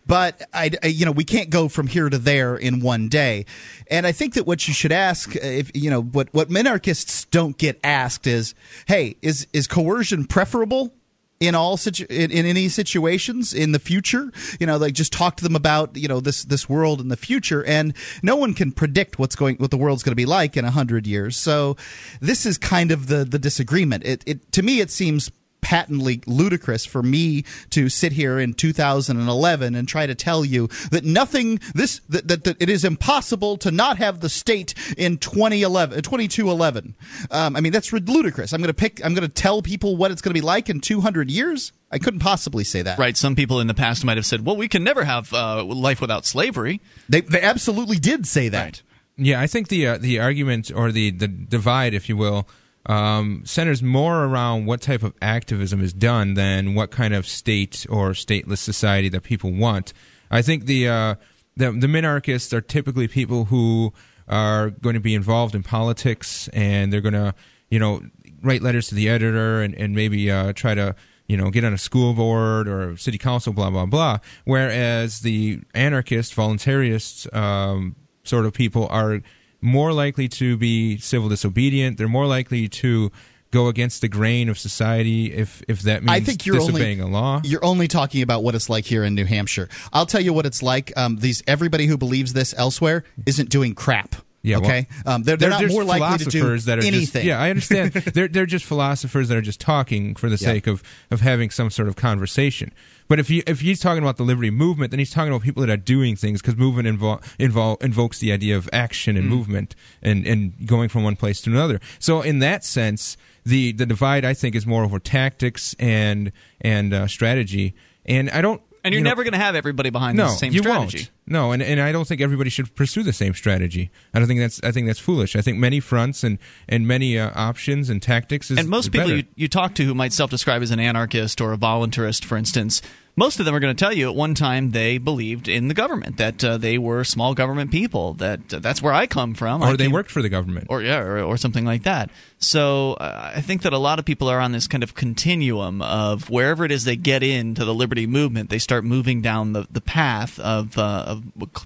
[0.05, 3.45] But I, you know, we can't go from here to there in one day.
[3.89, 7.29] And I think that what you should ask, uh, if you know, what what minarchists
[7.29, 8.55] don't get asked is,
[8.87, 10.93] hey, is is coercion preferable?
[11.41, 15.35] in all situ- in, in any situations in the future you know like just talk
[15.35, 18.71] to them about you know this this world in the future and no one can
[18.71, 21.75] predict what's going what the world's going to be like in a hundred years so
[22.21, 25.31] this is kind of the the disagreement it, it to me it seems
[25.62, 31.03] patently ludicrous for me to sit here in 2011 and try to tell you that
[31.03, 35.97] nothing this that, that, that it is impossible to not have the state in 2011
[35.97, 36.95] uh, 2211
[37.32, 38.53] um, i mean that's ludicrous.
[38.53, 40.70] I'm going to pick i'm going to tell people what it's going to be like
[40.70, 41.72] in 200 years?
[41.91, 42.97] I couldn't possibly say that.
[42.97, 43.18] Right.
[43.18, 45.99] Some people in the past might have said, "Well, we can never have uh, life
[45.99, 48.82] without slavery." they, they absolutely did say that.
[49.18, 52.47] Yeah, I think the uh, the argument or the the divide, if you will,
[52.86, 57.86] um, centers more around what type of activism is done than what kind of state
[57.89, 59.93] or stateless society that people want.
[60.29, 61.15] I think the uh,
[61.57, 63.93] the, the minarchists are typically people who
[64.27, 67.36] are going to be involved in politics and they're going to
[67.69, 68.01] you know
[68.41, 70.95] write letters to the editor and and maybe uh, try to
[71.32, 74.17] you know, get on a school board or city council, blah blah blah.
[74.43, 79.21] Whereas the anarchist, voluntarists um, sort of people are
[79.62, 81.97] more likely to be civil disobedient.
[81.97, 83.12] They're more likely to
[83.51, 87.12] go against the grain of society if if that means I think you're disobeying only
[87.12, 87.41] a law.
[87.43, 89.70] You're only talking about what it's like here in New Hampshire.
[89.93, 90.91] I'll tell you what it's like.
[90.97, 94.16] Um, these everybody who believes this elsewhere isn't doing crap.
[94.43, 94.87] Yeah, well, okay.
[95.05, 97.01] um, they're, they're, not just more likely to do philosophers that are anything.
[97.21, 97.91] Just, yeah, I understand.
[97.93, 100.53] they're they're just philosophers that are just talking for the Yeah.
[100.53, 100.81] sake of
[101.11, 102.71] of having some sort of conversation.
[103.07, 105.61] But if you if he's talking about the liberty movement, then he's talking about people
[105.61, 109.19] that are doing things because movement invo- invol- invokes the idea of action Mm.
[109.19, 111.79] and movement and and going from one place to another.
[111.99, 116.31] So in that sense, the the divide I think is more over tactics and
[116.61, 117.75] and uh, strategy.
[118.07, 118.59] And I don't.
[118.83, 120.97] And you're you know- never going to have everybody behind no, the same you strategy.
[120.97, 121.11] won't.
[121.32, 123.89] No, and, and I don't think everybody should pursue the same strategy.
[124.13, 125.38] I don't think that's I think that's foolish.
[125.38, 128.89] I think many fronts and and many uh, options and tactics is And most is
[128.89, 132.25] people you, you talk to who might self describe as an anarchist or a voluntarist,
[132.25, 132.82] for instance,
[133.15, 135.73] most of them are going to tell you at one time they believed in the
[135.73, 139.61] government, that uh, they were small government people, that uh, that's where I come from.
[139.61, 140.67] I or they came- worked for the government.
[140.69, 142.09] or yeah, or, or something like that.
[142.38, 145.82] So uh, I think that a lot of people are on this kind of continuum
[145.82, 149.67] of wherever it is they get into the liberty movement, they start moving down the,
[149.69, 151.19] the path of uh,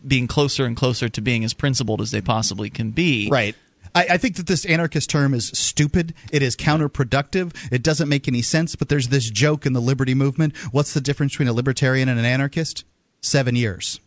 [0.06, 3.30] being closer and closer to being as principled as they possibly can be.
[3.32, 3.56] Right.
[3.96, 6.14] I, I think that this anarchist term is stupid.
[6.32, 7.56] It is counterproductive.
[7.72, 8.76] It doesn't make any sense.
[8.76, 10.56] But there's this joke in the liberty movement.
[10.72, 12.84] What's the difference between a libertarian and an anarchist?
[13.22, 14.00] Seven years.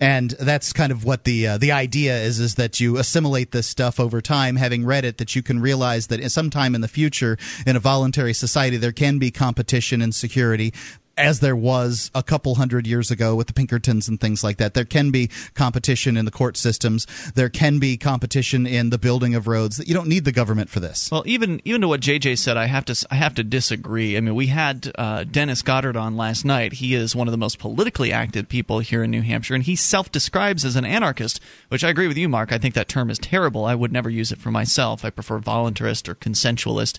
[0.00, 3.68] And that's kind of what the uh, the idea is: is that you assimilate this
[3.68, 4.56] stuff over time.
[4.56, 8.34] Having read it, that you can realize that sometime in the future, in a voluntary
[8.34, 10.74] society, there can be competition and security.
[11.16, 14.74] As there was a couple hundred years ago with the Pinkertons and things like that.
[14.74, 17.06] There can be competition in the court systems.
[17.34, 19.82] There can be competition in the building of roads.
[19.86, 21.10] You don't need the government for this.
[21.10, 24.16] Well, even even to what JJ said, I have to I have to disagree.
[24.16, 26.74] I mean, we had uh, Dennis Goddard on last night.
[26.74, 29.76] He is one of the most politically active people here in New Hampshire, and he
[29.76, 32.52] self-describes as an anarchist, which I agree with you, Mark.
[32.52, 33.64] I think that term is terrible.
[33.64, 35.04] I would never use it for myself.
[35.04, 36.98] I prefer voluntarist or consensualist.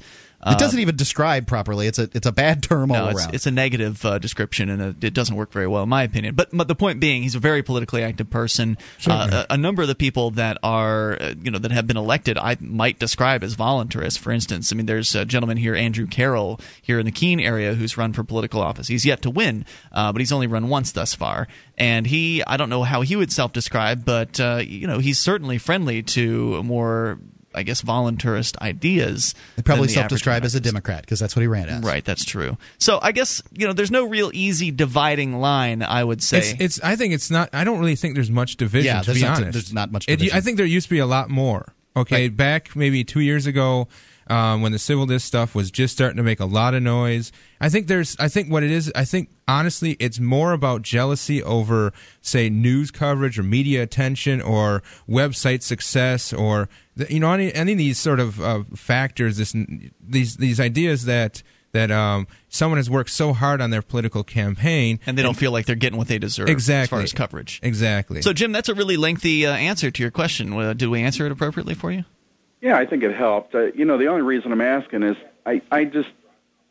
[0.52, 1.88] It doesn't even describe properly.
[1.88, 3.36] It's a it's a bad term all no, it's, around.
[3.36, 6.36] it's a negative uh, description, and it, it doesn't work very well, in my opinion.
[6.36, 8.78] But but the point being, he's a very politically active person.
[9.08, 11.98] Uh, a, a number of the people that are uh, you know that have been
[11.98, 14.20] elected, I might describe as voluntarists.
[14.20, 17.74] For instance, I mean, there's a gentleman here, Andrew Carroll, here in the Keene area,
[17.74, 18.88] who's run for political office.
[18.88, 21.48] He's yet to win, uh, but he's only run once thus far.
[21.78, 25.58] And he, I don't know how he would self-describe, but uh, you know, he's certainly
[25.58, 27.20] friendly to more
[27.56, 29.34] I guess voluntarist ideas.
[29.56, 30.60] They probably the self-describe as a.
[30.60, 31.84] Democrat because that's what he ran as.
[31.84, 32.58] Right, that's true.
[32.80, 35.84] So I guess you know there's no real easy dividing line.
[35.84, 36.40] I would say.
[36.40, 36.82] It's, it's.
[36.84, 37.50] I think it's not.
[37.54, 38.86] I don't really think there's much division.
[38.96, 40.38] Yeah, to there's be not- honest, there's not much It- division.
[40.38, 41.74] I think there used to be a lot more.
[41.98, 43.88] Okay, back maybe two years ago,
[44.28, 47.32] um, when the civil dis stuff was just starting to make a lot of noise.
[47.62, 48.16] I think there's.
[48.20, 48.92] I think what it is.
[48.96, 54.84] I think honestly, it's more about jealousy over, say, news coverage or media attention or
[55.08, 59.38] website success or the, you know any any of these sort of uh, factors.
[59.38, 59.56] This
[60.00, 61.44] these these ideas that.
[61.72, 65.52] That um, someone has worked so hard on their political campaign, and they don't feel
[65.52, 67.60] like they're getting what they deserve exactly as far as coverage.
[67.62, 68.22] Exactly.
[68.22, 70.54] So, Jim, that's a really lengthy uh, answer to your question.
[70.54, 72.06] Uh, did we answer it appropriately for you?
[72.66, 73.54] Yeah, I think it helped.
[73.54, 76.10] Uh, you know, the only reason I'm asking is I, I just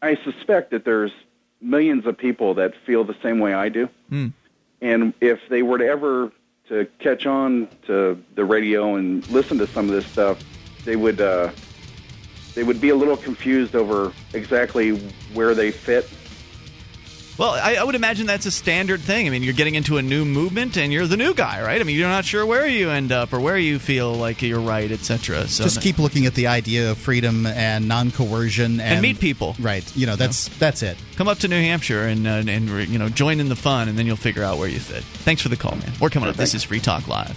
[0.03, 1.12] I suspect that there's
[1.61, 3.88] millions of people that feel the same way I do.
[4.09, 4.28] Hmm.
[4.80, 6.32] And if they were to ever
[6.68, 10.38] to catch on to the radio and listen to some of this stuff,
[10.84, 11.53] they would uh,
[12.57, 14.90] they would be a little confused over exactly
[15.32, 16.11] where they fit.
[17.37, 19.26] Well, I, I would imagine that's a standard thing.
[19.26, 21.80] I mean, you're getting into a new movement, and you're the new guy, right?
[21.80, 24.61] I mean, you're not sure where you end up or where you feel like you're
[24.61, 25.49] right, etc.
[25.49, 29.57] So Just keep looking at the idea of freedom and non-coercion and, and meet people.
[29.59, 29.85] Right.
[29.97, 30.97] You know, that's that's it.
[31.16, 33.99] Come up to New Hampshire and uh, and you know join in the fun, and
[33.99, 35.03] then you'll figure out where you fit.
[35.03, 35.93] Thanks for the call, man.
[36.01, 36.37] We're coming up.
[36.37, 37.37] This is Free Talk Live.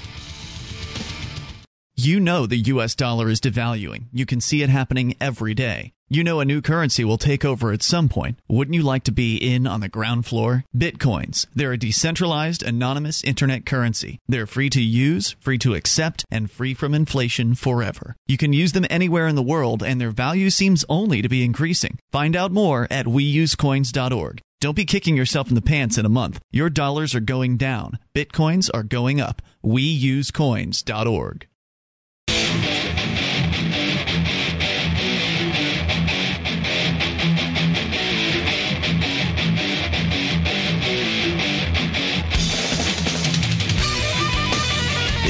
[1.95, 2.93] You know the U.S.
[2.93, 4.05] dollar is devaluing.
[4.13, 5.93] You can see it happening every day.
[6.09, 8.39] You know a new currency will take over at some point.
[8.47, 10.63] Wouldn't you like to be in on the ground floor?
[10.73, 11.47] Bitcoins.
[11.53, 14.17] They're a decentralized, anonymous internet currency.
[14.25, 18.15] They're free to use, free to accept, and free from inflation forever.
[18.25, 21.43] You can use them anywhere in the world, and their value seems only to be
[21.43, 21.99] increasing.
[22.09, 24.39] Find out more at weusecoins.org.
[24.61, 26.39] Don't be kicking yourself in the pants in a month.
[26.51, 27.99] Your dollars are going down.
[28.15, 29.41] Bitcoins are going up.
[29.61, 31.47] Weusecoins.org.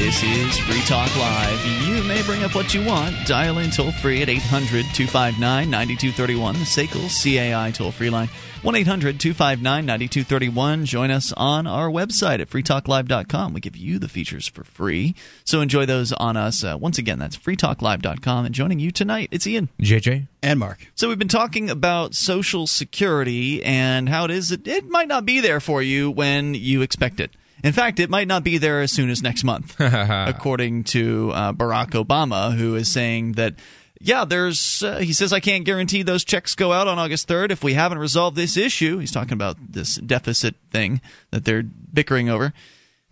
[0.08, 1.86] This is Free Talk Live.
[1.86, 3.14] You may bring up what you want.
[3.26, 8.28] Dial in toll free at 800 259 9231, the SACL CAI toll free line.
[8.62, 10.86] 1 800 259 9231.
[10.86, 13.52] Join us on our website at freetalklive.com.
[13.52, 15.14] We give you the features for free.
[15.44, 16.64] So enjoy those on us.
[16.64, 18.46] Uh, once again, that's freetalklive.com.
[18.46, 19.68] And joining you tonight, it's Ian.
[19.78, 20.86] JJ and Mark.
[20.94, 25.26] So we've been talking about Social Security and how it is that it might not
[25.26, 27.30] be there for you when you expect it.
[27.64, 31.52] In fact, it might not be there as soon as next month, according to uh,
[31.52, 33.54] Barack Obama, who is saying that,
[34.00, 37.50] yeah, there's, uh, he says, I can't guarantee those checks go out on August 3rd
[37.50, 38.98] if we haven't resolved this issue.
[38.98, 41.00] He's talking about this deficit thing
[41.32, 42.52] that they're bickering over,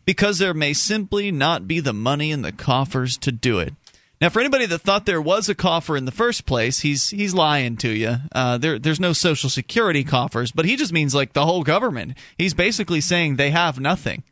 [0.04, 3.74] because there may simply not be the money in the coffers to do it.
[4.20, 7.34] Now, for anybody that thought there was a coffer in the first place, he's he's
[7.34, 8.16] lying to you.
[8.32, 12.16] Uh, there there's no Social Security coffers, but he just means like the whole government.
[12.38, 14.22] He's basically saying they have nothing.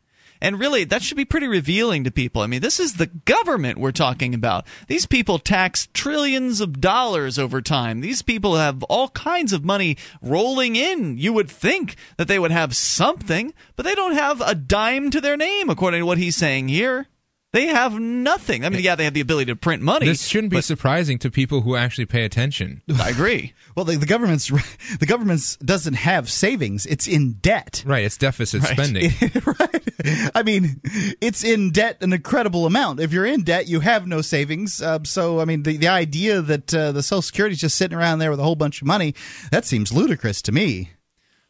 [0.45, 2.43] And really, that should be pretty revealing to people.
[2.43, 4.67] I mean, this is the government we're talking about.
[4.85, 8.01] These people tax trillions of dollars over time.
[8.01, 11.17] These people have all kinds of money rolling in.
[11.17, 15.19] You would think that they would have something, but they don't have a dime to
[15.19, 17.07] their name, according to what he's saying here.
[17.55, 18.65] They have nothing.
[18.65, 20.07] I mean, yeah, they have the ability to print money.
[20.07, 22.81] This shouldn't be surprising to people who actually pay attention.
[22.99, 23.53] I agree.
[23.77, 24.47] Well, the, the government's
[24.99, 27.81] the government's doesn't have savings; it's in debt.
[27.85, 28.73] Right, it's deficit Right.
[28.73, 29.11] spending.
[29.45, 30.31] right.
[30.35, 30.81] I mean,
[31.21, 32.99] it's in debt an incredible amount.
[32.99, 34.81] If you're in debt, you have no savings.
[34.81, 37.97] Uh, so, I mean, the the idea that uh, the Social Security is just sitting
[37.97, 39.15] around there with a whole bunch of money
[39.51, 40.89] that seems ludicrous to me.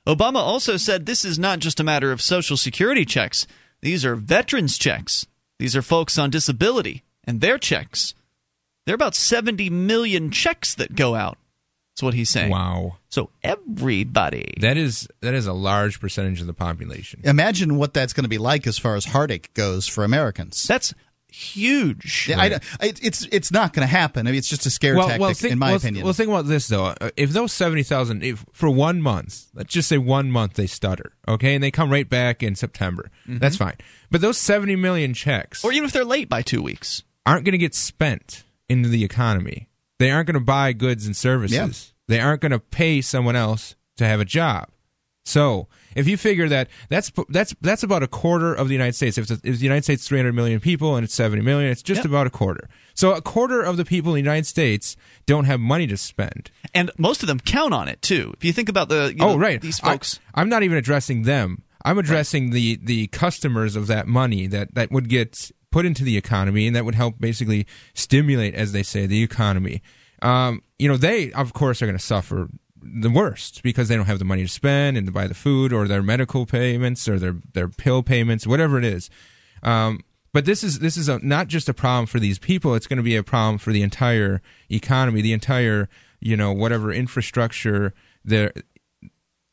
[0.05, 3.47] Obama also said this is not just a matter of Social Security checks.
[3.81, 5.25] These are veterans' checks.
[5.59, 8.13] These are folks on disability and their checks.
[8.85, 11.37] There are about 70 million checks that go out.
[11.93, 12.51] That's what he's saying.
[12.51, 12.97] Wow.
[13.07, 14.53] So everybody.
[14.59, 17.21] That is that is a large percentage of the population.
[17.23, 20.61] Imagine what that's going to be like as far as heartache goes for Americans.
[20.63, 20.93] That's
[21.35, 22.27] huge.
[22.29, 24.27] Yeah, I don't- it's it's not going to happen.
[24.27, 26.03] I mean, it's just a scare well, tactic, well, think, in my well, opinion.
[26.03, 26.85] Well, think about this though.
[26.85, 30.67] Uh, If those seventy thousand, if for one month, let's just say one month they
[30.67, 33.75] stutter, okay, and they come right back in September, that's fine.
[34.11, 37.03] But those seventy million checks or even if they're late by two weeks.
[37.25, 39.69] aren't going to get spent into the economy.
[39.99, 41.93] They aren't going to buy goods and services.
[42.07, 44.69] They aren't going to pay someone else to have a job.
[45.25, 49.17] So, if you figure that that's that's that's about a quarter of the United States.
[49.17, 51.99] If the, if the United States 300 million people and it's 70 million, it's just
[51.99, 52.05] Yep.
[52.05, 52.69] about a quarter.
[52.93, 56.51] So, a quarter of the people in the United States don't have money to spend.
[56.73, 58.33] And most of them count on it too.
[58.37, 59.61] If you think about the you oh, right.
[59.61, 60.19] these folks.
[60.33, 61.63] I'm not even addressing them.
[61.83, 66.17] I'm addressing the the customers of that money that that would get put into the
[66.17, 69.81] economy and that would help basically stimulate, as they say, the economy.
[70.21, 72.49] Um, you know, they of course are going to suffer
[72.85, 75.73] the worst because they don't have the money to spend and to buy the food
[75.73, 79.09] or their medical payments or their their pill payments, whatever it is.
[79.63, 80.01] Um,
[80.33, 82.97] but this is this is a, not just a problem for these people; it's going
[82.97, 88.51] to be a problem for the entire economy, the entire you know whatever infrastructure there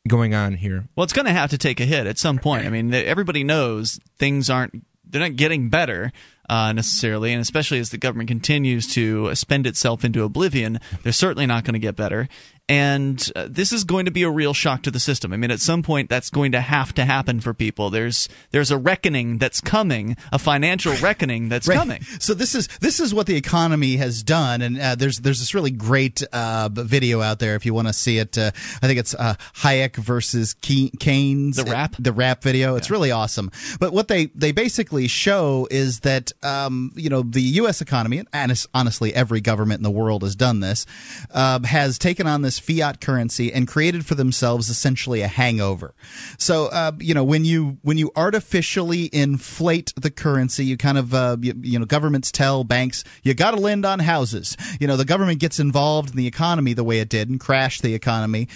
[0.07, 0.87] going on here.
[0.95, 2.65] Well, it's going to have to take a hit at some point.
[2.65, 6.11] I mean, everybody knows things aren't they're not getting better
[6.49, 11.45] uh, necessarily, and especially as the government continues to spend itself into oblivion, they're certainly
[11.45, 12.27] not going to get better.
[12.69, 15.33] And uh, this is going to be a real shock to the system.
[15.33, 17.89] I mean, at some point, that's going to have to happen for people.
[17.89, 21.77] There's there's a reckoning that's coming, a financial reckoning that's Right.
[21.77, 22.01] coming.
[22.19, 25.53] So this is this is what the economy has done, and uh, there's there's this
[25.53, 28.37] really great uh, video out there if you want to see it.
[28.37, 31.57] Uh, I think it's uh, Hayek versus Ke- Keynes.
[31.57, 31.95] The rap?
[31.99, 32.77] the rap video.
[32.77, 33.51] It's really awesome.
[33.81, 37.81] But what they they basically show is that um, you know the U.S.
[37.81, 40.85] economy, and honestly, every government in the world has done this,
[41.31, 45.93] um, has taken on this fiat currency and created for themselves essentially a hangover.
[46.37, 51.13] So uh, you know when you when you artificially inflate the currency, you kind of
[51.13, 54.57] uh, you, you know governments tell banks you got to lend on houses.
[54.79, 57.81] You know the government gets involved in the economy the way it did and crashed
[57.81, 58.47] the economy.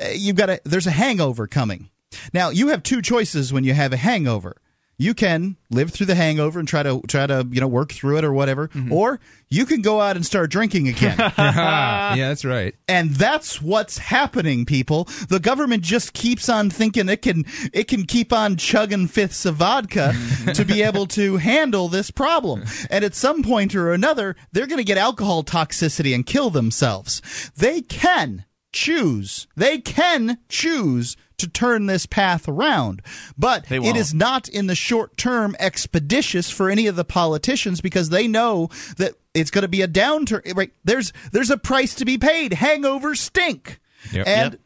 [0.00, 1.90] Uh, you've got a there's a hangover coming.
[2.32, 4.56] Now you have two choices when you have a hangover.
[4.96, 8.18] You can live through the hangover and try to try to you know work through
[8.18, 8.92] it or whatever, mm-hmm.
[8.92, 9.18] or
[9.48, 11.16] you can go out and start drinking again.
[11.38, 12.74] yeah, that's right.
[12.88, 18.04] and that's what's happening people the government just keeps on thinking it can it can
[18.04, 20.12] keep on chugging fifths of vodka
[20.54, 24.78] to be able to handle this problem and at some point or another they're going
[24.78, 31.86] to get alcohol toxicity and kill themselves they can choose they can choose to turn
[31.86, 33.02] this path around.
[33.38, 38.08] But it is not in the short term expeditious for any of the politicians because
[38.08, 40.72] they know that it's going to be a downturn right?
[40.84, 42.52] There's there's a price to be paid.
[42.52, 43.80] Hangovers stink.
[44.12, 44.26] Yep.
[44.26, 44.60] and Yep.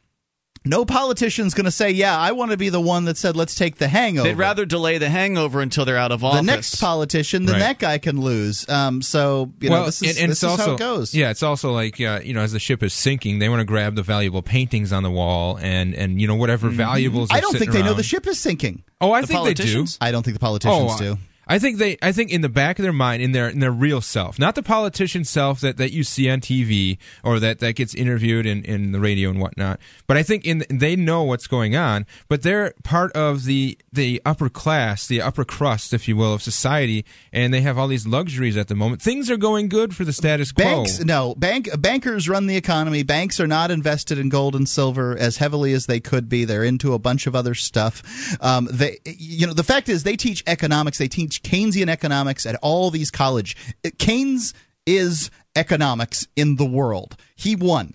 [0.65, 3.55] No politician's going to say yeah i want to be the one that said let's
[3.55, 6.41] take the hangover They'd rather delay the hangover until they're out of office.
[6.41, 7.61] the next politician then Right.
[7.61, 10.49] that guy can lose um, so you know this is, and, and this it's is
[10.59, 12.93] also how it goes yeah, it's also like uh, you know, as the ship is
[12.93, 16.35] sinking, they want to grab the valuable paintings on the wall and and you know
[16.37, 17.29] whatever valuables.
[17.29, 17.37] Mm-hmm.
[17.37, 19.45] i are don't think sitting they know the ship is sinking Oh, I The think
[19.45, 19.87] they do.
[20.01, 21.19] i don't think the politicians Oh, do
[21.49, 21.97] I think they.
[22.03, 24.55] I think in the back of their mind, in their in their real self, not
[24.55, 28.65] the politician self that, that you see on TV or that, that gets interviewed in,
[28.65, 29.81] in the radio and whatnot.
[30.07, 32.05] But I think in they know what's going on.
[32.29, 36.43] But they're part of the the upper class, the upper crust, if you will, of
[36.43, 39.01] society, and they have all these luxuries at the moment.
[39.01, 40.65] Things are going good for the status quo.
[40.65, 43.03] Banks, no, bank bankers run the economy.
[43.03, 46.45] Banks are not invested in gold and silver as heavily as they could be.
[46.45, 48.03] They're into a bunch of other stuff.
[48.43, 50.99] Um, they, you know, the fact is they teach economics.
[50.99, 53.57] They teach Keynesian economics at all these college.
[53.99, 54.55] Keynes
[54.87, 57.17] is economics in the world.
[57.37, 57.95] He won.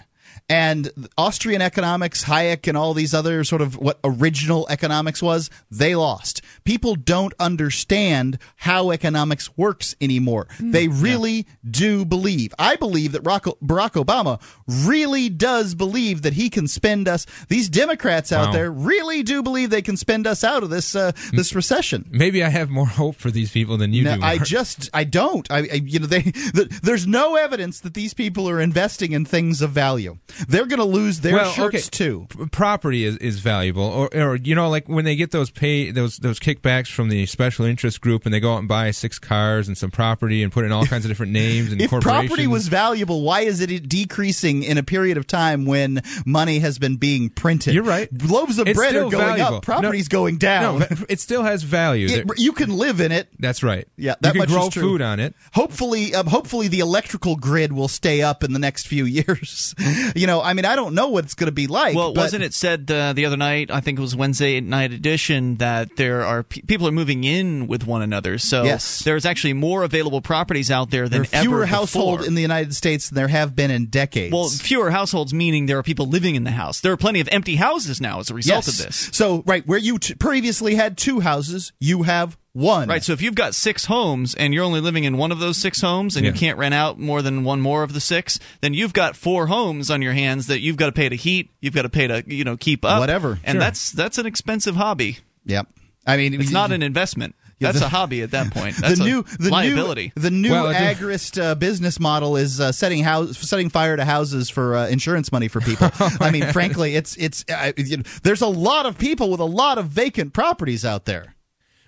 [0.50, 5.96] And Austrian economics, Hayek, and all these other sort of what original economics was, they
[5.96, 6.42] lost.
[6.64, 10.48] People don't understand how economics works anymore.
[10.60, 12.54] They really do believe.
[12.60, 14.42] I believe that Barack Barack Obama
[14.86, 17.26] really does believe that he can spend us.
[17.50, 18.52] These Democrats out Wow.
[18.54, 22.06] there really do believe they can spend us out of this uh, this recession.
[22.12, 24.22] Maybe I have more hope for these people than you No, do.
[24.24, 25.50] I just I don't.
[25.52, 29.26] I, I you know they the, there's no evidence that these people are investing in
[29.26, 30.18] things of value.
[30.48, 31.98] They're going to lose their well, shirts okay.
[32.06, 32.28] too.
[32.30, 35.92] P- Property is, is valuable, or, or you know, like when they get those pay
[35.92, 39.20] those those kickbacks from the special interest group, and they go out and buy six
[39.20, 42.28] cars and some property and put in all kinds of different names and If corporations.
[42.30, 46.80] property was valuable, why is it decreasing in a period of time when money has
[46.80, 47.74] been being printed?
[47.74, 48.10] You're right.
[48.24, 49.58] Loaves of It's bread are going valuable.
[49.58, 49.64] up.
[49.64, 50.80] Property's No, going down.
[50.80, 52.08] no, it still has value.
[52.10, 53.28] It- you can live in it.
[53.40, 53.88] That's right.
[53.98, 54.84] Yeah, that you much can grow is true.
[54.84, 55.36] food on it.
[55.54, 59.76] Hopefully, um, hopefully the electrical grid will stay up in the next few years.
[60.16, 61.96] you you know, I mean, I don't know what it's going to be like.
[61.96, 63.70] Well, but- wasn't it said uh, the other night?
[63.72, 67.68] I think it was Wednesday night edition that there are pe- people are moving in
[67.68, 68.38] with one another.
[68.38, 69.00] So Yes.
[69.04, 72.76] there's actually more available properties out there There than are fewer households in the United
[72.76, 74.34] States than there have been in decades.
[74.34, 76.82] well, fewer households meaning there are people living in the house.
[76.82, 78.80] There are plenty of empty houses now as a result yes.
[78.80, 79.10] of this.
[79.14, 82.88] So, right where you t- previously had two houses, you have one.
[82.88, 85.58] Right, so if you've got six homes and you're only living in one of those
[85.58, 88.76] six homes and you can't rent out more than one more of the six, then
[88.76, 91.74] you've got four homes on your hands that you've got to pay to heat, you've
[91.74, 93.40] got to pay to you know keep up, Whatever.
[93.44, 93.60] and Sure.
[93.60, 95.18] that's that's an expensive hobby.
[95.48, 95.68] Yep.
[96.06, 97.36] I mean, It's not an investment.
[97.60, 98.76] Yeah, That's the- a hobby at that point.
[98.82, 100.12] That's the a new the liability.
[100.18, 103.70] new the new Well, it is- agorist uh, business model is uh, setting house setting
[103.70, 105.90] fire to houses for uh, insurance money for people.
[106.20, 109.46] I mean, frankly, it's it's uh, you know, there's a lot of people with a
[109.46, 111.36] lot of vacant properties out there.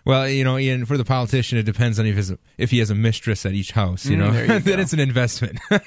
[0.05, 2.91] Well, you know, Ian, for the politician, it depends on if, his, if he has
[2.91, 4.29] a mistress at each house, you know.
[4.29, 5.59] Mm, you then it's an investment.
[5.69, 5.81] 1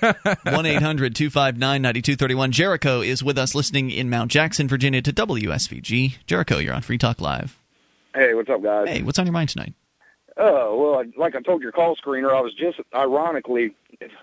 [0.66, 2.50] 800 259 9231.
[2.52, 6.16] Jericho is with us listening in Mount Jackson, Virginia to WSVG.
[6.26, 7.58] Jericho, you're on Free Talk Live.
[8.14, 8.88] Hey, what's up, guys?
[8.88, 9.74] Hey, what's on your mind tonight?
[10.36, 13.74] Oh, well, I- like I told your call screener, I was just ironically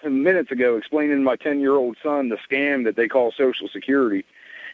[0.07, 3.67] minutes ago explaining to my 10 year old son the scam that they call Social
[3.67, 4.23] Security.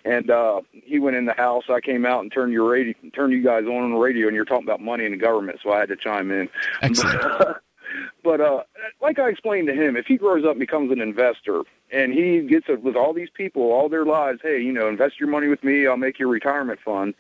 [0.06, 1.66] And uh he went in the house.
[1.70, 4.36] I came out and turned your radio, turned you guys on on the radio, and
[4.36, 6.50] you're talking about money in the government, so I had to chime in.
[6.82, 7.22] Excellent.
[8.24, 8.64] but uh
[9.02, 11.62] like I explained to him, if he grows up and becomes an investor,
[11.92, 15.20] and he gets it with all these people all their lives, hey, you know, invest
[15.20, 17.14] your money with me, I'll make your retirement fund,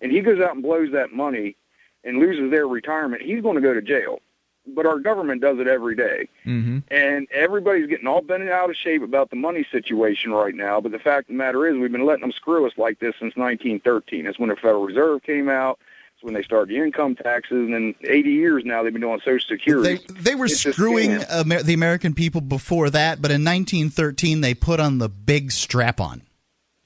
[0.00, 1.56] and he goes out and blows that money
[2.04, 4.20] and loses their retirement, he's going to go to jail.
[4.68, 6.28] But our government does it every day.
[6.44, 6.78] Mm-hmm.
[6.90, 10.80] And everybody's getting all bent out of shape about the money situation right now.
[10.80, 13.14] But the fact of the matter is, we've been letting them screw us like this
[13.20, 14.24] since 1913.
[14.24, 15.78] That's when the Federal Reserve came out.
[16.14, 17.58] It's when they started the income taxes.
[17.58, 20.04] And then 80 years now, they've been doing Social Security.
[20.08, 21.22] They they were It's screwing.
[21.30, 26.00] Amer- the American people before that, but in 1913 they put on the big strap
[26.00, 26.22] on.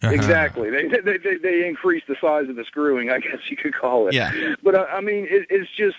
[0.02, 0.70] Exactly.
[0.70, 4.08] They, they they they increased the size of the screwing, I guess you could call
[4.08, 4.14] it.
[4.14, 4.54] Yeah.
[4.62, 5.96] But uh, I mean, it, it's just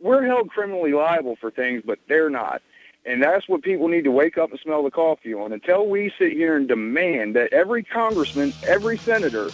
[0.00, 2.62] we're held criminally liable for things, but they're not.
[3.06, 5.52] And that's what people need to wake up and smell the coffee on.
[5.52, 9.48] Until we sit here and demand that every congressman, every senator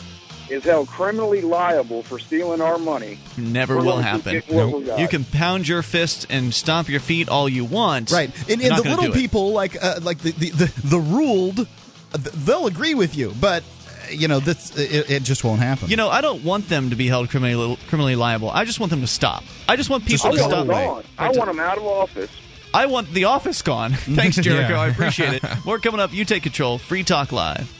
[0.50, 3.18] is held criminally liable for stealing our money.
[3.36, 4.32] Never will happen.
[4.32, 4.98] getting what we got.
[4.98, 8.10] You can pound your fist and stomp your feet all you want.
[8.10, 9.14] Right, and, and the little do it.
[9.14, 13.62] people like uh, like the, the the the ruled, uh, they'll agree with you, but
[14.10, 15.88] you know this it, it just won't happen.
[15.88, 18.50] You know, I don't want them to be held criminally criminally liable.
[18.50, 19.44] I just want them to stop.
[19.68, 20.66] I just want people I to stop.
[20.66, 21.04] them.
[21.18, 22.30] I want them out of office.
[22.74, 23.92] I want the office gone.
[23.94, 24.74] Thanks, Jericho.
[24.74, 24.80] Yeah.
[24.80, 25.42] I appreciate it.
[25.64, 26.12] More coming up.
[26.12, 26.78] You take control.
[26.78, 27.72] Free Talk Live.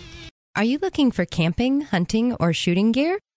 [0.55, 3.19] Are you looking for camping, hunting, or shooting gear?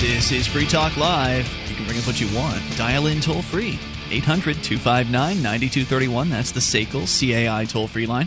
[0.00, 1.46] This is Free Talk Live.
[1.68, 2.58] You can bring up what you want.
[2.78, 3.78] Dial in toll free.
[4.10, 5.12] 800 259
[5.42, 6.30] 9231.
[6.30, 8.26] That's the SACL CAI toll free line.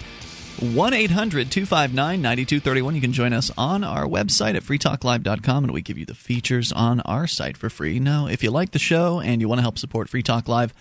[0.60, 2.94] 1 800 259 9231.
[2.94, 6.72] You can join us on our website at freetalklive.com and we give you the features
[6.72, 8.00] on our site for free.
[8.00, 10.76] Now, if you like the show and you want to help support Free Talk Live,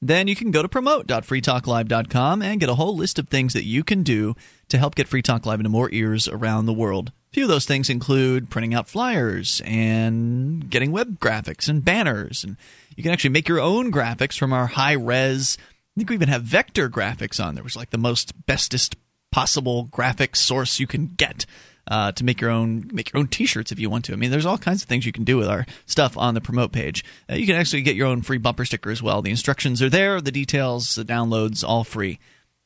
[0.00, 3.82] then you can go to promote.freetalklive.com and get a whole list of things that you
[3.82, 4.36] can do
[4.68, 7.10] to help get Free Talk Live into more ears around the world.
[7.32, 12.44] Few of those things include printing out flyers and getting web graphics and banners.
[12.44, 12.56] And
[12.96, 15.58] you can actually make your own graphics from our high res.
[15.60, 18.96] I think we even have vector graphics on there, which is like the most bestest
[19.32, 21.44] possible graphic source you can get
[21.88, 24.12] uh, to make your own make your own T-shirts if you want to.
[24.12, 26.40] I mean, there's all kinds of things you can do with our stuff on the
[26.40, 27.04] promote page.
[27.30, 29.22] Uh, you can actually get your own free bumper sticker as well.
[29.22, 32.18] The instructions are there, the details, the downloads, all free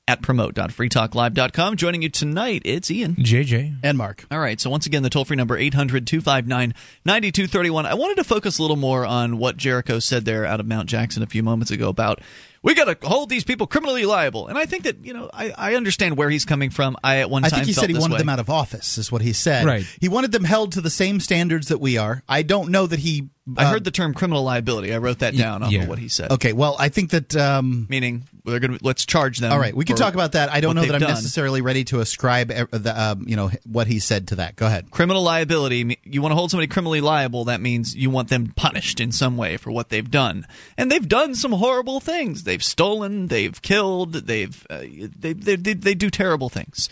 [0.09, 1.77] at promote.freetalklive.com.
[1.77, 3.15] Joining you tonight, it's Ian.
[3.17, 3.79] JJ.
[3.83, 4.25] and Mark.
[4.31, 6.75] All right, so once again, the toll free number 800 259
[7.05, 7.87] 9231.
[7.87, 10.89] I wanted to focus a little more on what Jericho said there out of Mount
[10.89, 12.21] Jackson a few moments ago about
[12.63, 14.49] we got to hold these people criminally liable.
[14.49, 16.97] And I think that, you know, I, I understand where he's coming from.
[17.03, 18.19] I at one I time think he felt said he wanted way.
[18.19, 19.65] them out of office, is what he said.
[19.65, 19.85] Right.
[20.01, 22.23] He wanted them held to the same standards that we are.
[22.29, 23.31] I don't know that he.
[23.57, 24.93] I uh, heard the term criminal liability.
[24.93, 25.83] I wrote that down off yeah.
[25.83, 26.31] of what he said.
[26.33, 27.35] Okay, well, I think that.
[27.35, 29.53] Um, Meaning they're going to let's charge them.
[29.53, 30.51] All right, we can talk about that.
[30.51, 31.11] I don't know that I'm done.
[31.11, 34.57] necessarily ready to ascribe the, um, you know what he said to that.
[34.57, 34.91] Go ahead.
[34.91, 39.01] criminal liability you want to hold somebody criminally liable that means you want them punished
[39.01, 40.47] in some way for what they've done
[40.77, 45.75] and they've done some horrible things they've stolen they've killed they've uh, they, they, they,
[45.75, 46.89] they do terrible things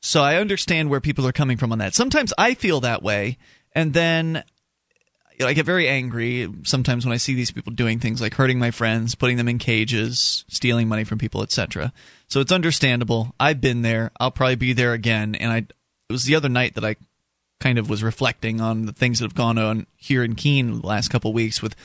[0.00, 3.36] so i understand where people are coming from on that sometimes i feel that way
[3.72, 4.42] and then
[5.38, 8.34] you know, I get very angry sometimes when I see these people doing things like
[8.34, 11.92] hurting my friends, putting them in cages, stealing money from people, etc.
[12.28, 13.34] So it's understandable.
[13.38, 14.12] I've been there.
[14.18, 15.34] I'll probably be there again.
[15.34, 16.96] And I, it was the other night that I
[17.60, 20.86] kind of was reflecting on the things that have gone on here in Keene the
[20.86, 21.76] last couple weeks with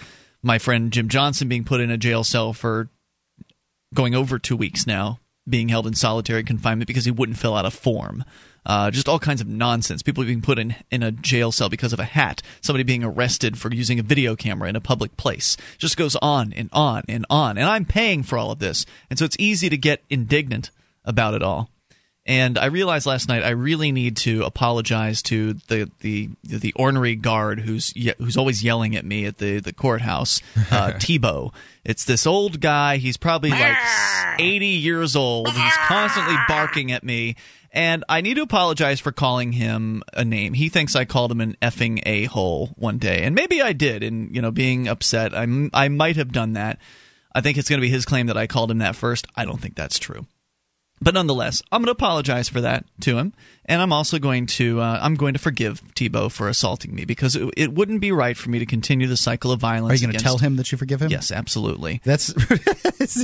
[0.41, 2.89] my friend Jim Johnson being put in a jail cell for
[3.93, 7.65] going over two weeks now, being held in solitary confinement because he wouldn't fill out
[7.65, 8.23] a form.
[8.65, 10.03] Uh, just all kinds of nonsense.
[10.03, 12.41] People being put in, in a jail cell because of a hat.
[12.61, 15.57] Somebody being arrested for using a video camera in a public place.
[15.79, 17.57] Just goes on and on and on.
[17.57, 18.85] And I'm paying for all of this.
[19.09, 20.69] And so it's easy to get indignant
[21.03, 21.71] about it all.
[22.23, 27.15] And I realized last night I really need to apologize to the the the ornery
[27.15, 30.39] guard who's ye- who's always yelling at me at the the courthouse,
[30.69, 31.51] uh, Tebow.
[31.83, 32.97] It's this old guy.
[32.97, 33.75] He's probably like
[34.39, 35.49] 80 years old.
[35.49, 37.37] He's constantly barking at me.
[37.73, 40.53] And I need to apologize for calling him a name.
[40.53, 44.03] He thinks I called him an effing a hole one day, and maybe I did.
[44.03, 46.79] And you know, being upset, I I might have done that.
[47.33, 49.25] I think it's going to be his claim that I called him that first.
[49.35, 50.25] I don't think that's true.
[51.03, 53.33] But nonetheless, I'm going to apologize for that to him,
[53.65, 57.35] and I'm also going to uh, I'm going to forgive Tebow for assaulting me because
[57.35, 59.91] it, it wouldn't be right for me to continue the cycle of violence.
[59.93, 61.09] Are you going to tell him that you forgive him?
[61.09, 62.01] Yes, absolutely.
[62.03, 62.27] That's
[62.99, 63.17] this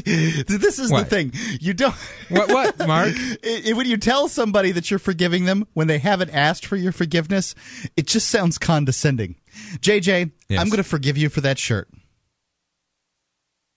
[0.79, 1.33] is the thing.
[1.61, 1.93] You don't.
[2.29, 2.49] What?
[2.49, 3.13] What, Mark?
[3.15, 6.75] I- I- when you tell somebody that you're forgiving them when they haven't asked for
[6.75, 7.55] your forgiveness,
[7.95, 9.35] it just sounds condescending.
[9.79, 10.61] JJ, Yes.
[10.61, 11.87] I'm going to forgive you for that shirt.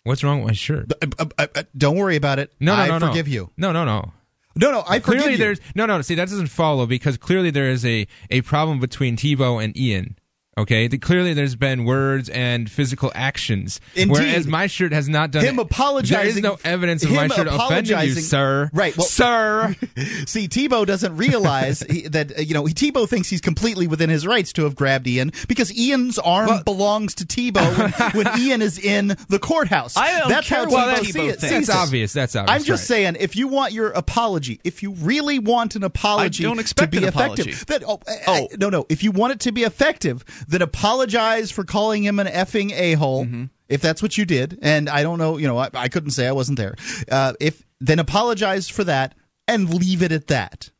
[0.04, 0.90] What's wrong with my shirt?
[1.02, 2.52] Uh, uh, uh, uh, don't worry about it.
[2.58, 3.08] No, no, I no, no.
[3.08, 3.50] forgive you.
[3.56, 4.12] No, no, no.
[4.56, 5.38] No, no, I forgive clearly you.
[5.38, 6.00] there's no, no.
[6.02, 10.16] See, that doesn't follow because clearly there is a a problem between Tebow and Ian.
[10.58, 13.80] Okay, the, clearly there's been words and physical actions.
[13.94, 14.12] Indeed.
[14.12, 15.62] Whereas my shirt has not done Him it.
[15.62, 17.54] apologizing- There is no evidence of my shirt offending you,
[17.96, 18.68] apologizing- sir.
[18.72, 19.76] Right, well- sir.
[20.26, 24.26] See, Tebow doesn't realize he, that uh, you know Tebow thinks he's completely within his
[24.26, 28.60] rights to have grabbed Ian because Ian's arm Well- belongs to Tebow when, when Ian
[28.60, 29.96] is in the courthouse.
[29.96, 31.42] I don't That's care how what Tebow Tebow see it- thinks.
[31.42, 32.12] sees That's obvious.
[32.12, 32.54] That's obvious.
[32.60, 32.96] I'm just right.
[32.96, 36.92] saying, if you want your apology, if you really want an apology I don't expect
[36.92, 37.64] to be an effective, apology.
[37.66, 38.48] then oh, Oh.
[38.52, 38.84] I- no, no.
[38.88, 42.94] If you want it to be effective, then apologize for calling him an effing a
[42.94, 43.24] hole.
[43.24, 43.44] Mm-hmm.
[43.68, 46.26] If that's what you did, and I don't know, you know, I, I couldn't say
[46.26, 46.74] I wasn't there.
[47.10, 49.14] Uh, if then apologize for that
[49.46, 50.70] and leave it at that.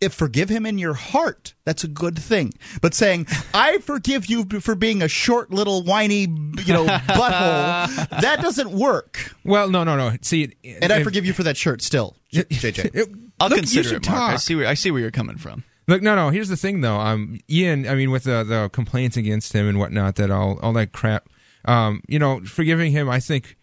[0.00, 2.52] If forgive him in your heart, that's a good thing.
[2.82, 8.40] But saying I forgive you for being a short little whiny, you know, butthole, that
[8.42, 9.32] doesn't work.
[9.44, 10.16] Well, no, no, no.
[10.22, 12.90] See, And I forgive you for that shirt still, JJ.
[12.94, 14.34] it- I'll look, consider it, Mark.
[14.34, 15.64] I see where I see where you're coming from.
[15.90, 16.30] Look, no, no.
[16.30, 17.00] Here's the thing, though.
[17.00, 20.72] Um, Ian, I mean, with the the complaints against him and whatnot, that all all
[20.74, 21.28] that crap.
[21.64, 23.56] Um, you know, forgiving him, I think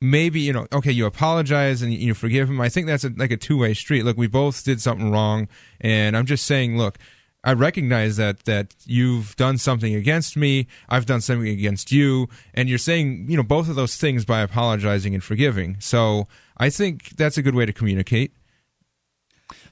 [0.00, 2.58] maybe you know, okay, you apologize and you forgive him.
[2.58, 4.02] I think that's a, like a two way street.
[4.02, 5.46] Look, we both did something wrong,
[5.78, 6.98] and I'm just saying, look.
[7.44, 10.68] I recognize that that you've done something against me.
[10.88, 14.42] I've done something against you, and you're saying you know both of those things by
[14.42, 15.76] apologizing and forgiving.
[15.80, 18.32] So I think that's a good way to communicate.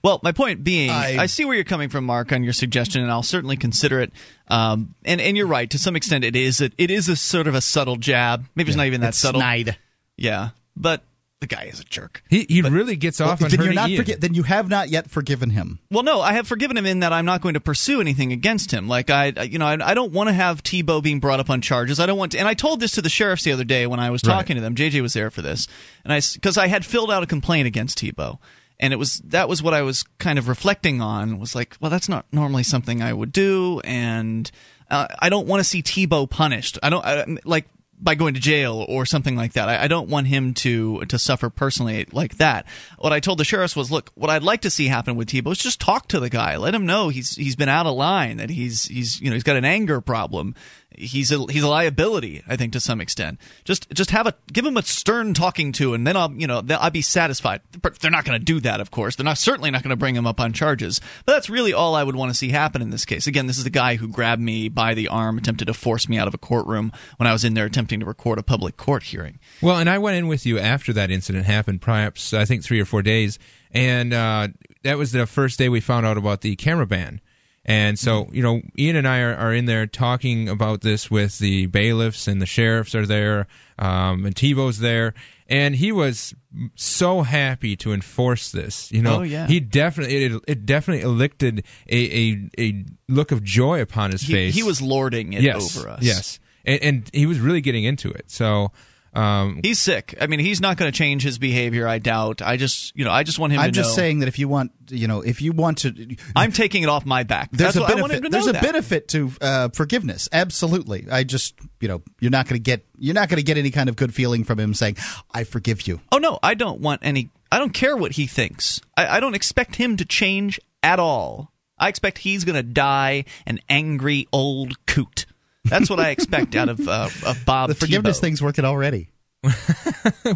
[0.03, 3.03] Well, my point being, I- I, see where you're coming from, Mark, on your suggestion,
[3.03, 4.13] and I'll certainly consider it.
[4.49, 6.25] Um, and and you're right to some extent.
[6.25, 8.47] It is a, it is a sort of a subtle jab.
[8.55, 9.41] Maybe it's not even that It's subtle.
[9.41, 9.77] snide.
[10.17, 11.03] Yeah, but
[11.41, 12.23] the guy is a jerk.
[12.29, 14.05] He he really gets off on then you're hurting not Ian.
[14.05, 15.79] forgi- then you have not yet forgiven him.
[15.91, 18.71] Well, no, I have forgiven him in that I'm not going to pursue anything against
[18.73, 18.89] him.
[18.89, 21.49] Like I, I- you know, I, I don't want to have Tebow being brought up
[21.49, 21.99] on charges.
[22.01, 24.01] I don't want to, and I told this to the sheriffs the other day when
[24.01, 24.33] I was Right.
[24.35, 24.75] talking to them.
[24.75, 25.69] JJ was there for this,
[26.05, 28.39] and I because I had filled out a complaint against Tebow,
[28.81, 31.39] and it was that was what I was kind of reflecting on.
[31.39, 34.51] Was like, well, that's not normally something I would do, and
[34.91, 36.79] uh, I don't want to see Tebow punished.
[36.83, 37.67] I don't I, like
[38.03, 39.69] by going to jail or something like that.
[39.69, 42.67] I, I don't want him to to suffer personally like that.
[42.99, 45.53] What I told the sheriffs was, look, what I'd like to see happen with Tebow
[45.53, 48.39] is just talk to the guy, let him know he's he's been out of line,
[48.39, 50.55] that he's he's you know he's got an anger problem,
[51.01, 52.43] he's a he's a liability.
[52.47, 53.39] I think to some extent.
[53.65, 56.63] Just just have a give him a stern talking to, and then I'll you know
[56.71, 57.61] I'll be satisfied.
[58.01, 59.17] They're not going to do that, of course.
[59.17, 61.01] They're not certainly not going to bring him up on charges.
[61.25, 63.27] But that's really all I would want to see happen in this case.
[63.27, 66.19] Again, this is the guy who grabbed me by the arm, attempted to force me
[66.19, 69.03] out of a courtroom when I was in there attempting to record a public court
[69.03, 69.39] hearing.
[69.63, 72.81] Well, and I went in with you after that incident happened, perhaps I think three
[72.81, 73.39] or four days,
[73.73, 74.49] and uh,
[74.83, 77.21] that was the first day we found out about the camera ban.
[77.65, 81.39] And so, you know, Ian and I are, are in there talking about this with
[81.39, 83.47] the bailiffs and the sheriffs are there,
[83.79, 85.13] um, and Tebow's there,
[85.47, 86.35] and he was
[86.75, 88.91] so happy to enforce this.
[88.91, 89.47] You know, Oh, yeah.
[89.47, 91.97] he definitely it, it definitely elicited a,
[92.31, 94.55] a a look of joy upon his He, face.
[94.55, 96.03] he was lording it yes, over us.
[96.03, 98.31] Yes, and, and he was really getting into it.
[98.31, 98.73] So.
[99.13, 100.15] Um, He's sick.
[100.21, 101.89] I mean, he's not going to change his behavior.
[101.89, 102.43] I doubt.
[102.43, 103.97] I just, you know, I just want him I'm just know.
[103.97, 107.05] saying that if you want, you know, if you want to, I'm taking it off
[107.05, 107.51] my back.
[107.51, 108.33] there's That's a what I want him benefit.
[108.33, 108.63] There's a that.
[108.63, 110.29] benefit to uh, forgiveness.
[110.33, 111.07] Absolutely.
[111.11, 113.71] I just, you know, you're not going to get you're not going to get any
[113.71, 114.97] kind of good feeling from him saying,
[115.33, 117.31] "I forgive you." Oh no, I don't want any.
[117.51, 118.81] I don't care what he thinks.
[118.97, 121.51] I, I don't expect him to change at all.
[121.79, 125.25] I expect he's going to die an angry old coot.
[125.65, 127.69] That's what I expect out of uh, of Bob.
[127.69, 128.21] The forgiveness Tebow.
[128.23, 129.11] thing's working already.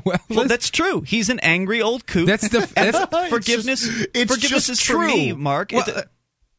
[0.04, 1.02] well, Well, that's true.
[1.02, 2.26] He's an angry old coot.
[2.26, 3.80] That's the that's, forgiveness.
[3.86, 4.96] just- it's forgiveness just is true.
[5.10, 5.70] for me, Mark.
[5.72, 6.02] Well, It- uh,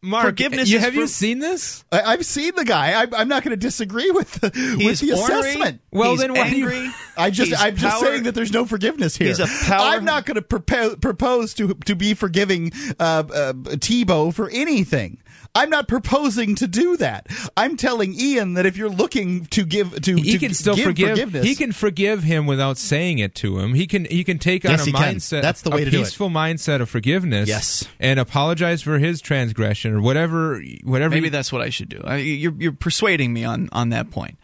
[0.04, 1.84] Mark, forgiveness You, is have you seen this?
[1.92, 2.92] I, I've seen the guy.
[3.02, 5.40] I, I'm not going to disagree with the, with the ornery.
[5.50, 5.82] assessment.
[5.92, 6.92] Well, he's then why do you- angry.
[7.18, 9.30] I just I'm just saying that there's no forgiveness here.
[9.30, 14.32] He's a power- I'm not going to propose to to be forgiving uh, uh, Tebow
[14.32, 15.18] for anything.
[15.56, 17.27] I'm not proposing to do that.
[17.56, 20.84] I'm telling Ian that if you're looking to give to he to can still give
[20.86, 21.10] forgive.
[21.11, 23.73] forgiveness, He can forgive him without saying it to him.
[23.73, 25.15] He can he can take on Yes, a he can.
[25.15, 25.41] mindset.
[25.41, 26.02] That's the way a to do it.
[26.02, 27.48] peaceful mindset of forgiveness.
[27.48, 27.86] Yes.
[27.99, 30.61] and apologize for his transgression or whatever.
[30.84, 31.15] Whatever.
[31.15, 32.02] Maybe he- that's what I should do.
[32.03, 34.38] I, you're you're persuading me on on that point.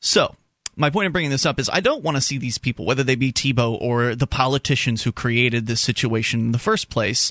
[0.00, 0.34] So.
[0.74, 3.02] My point in bringing this up is I don't want to see these people, whether
[3.04, 7.30] they be Tebow or the politicians who created this situation in the first place.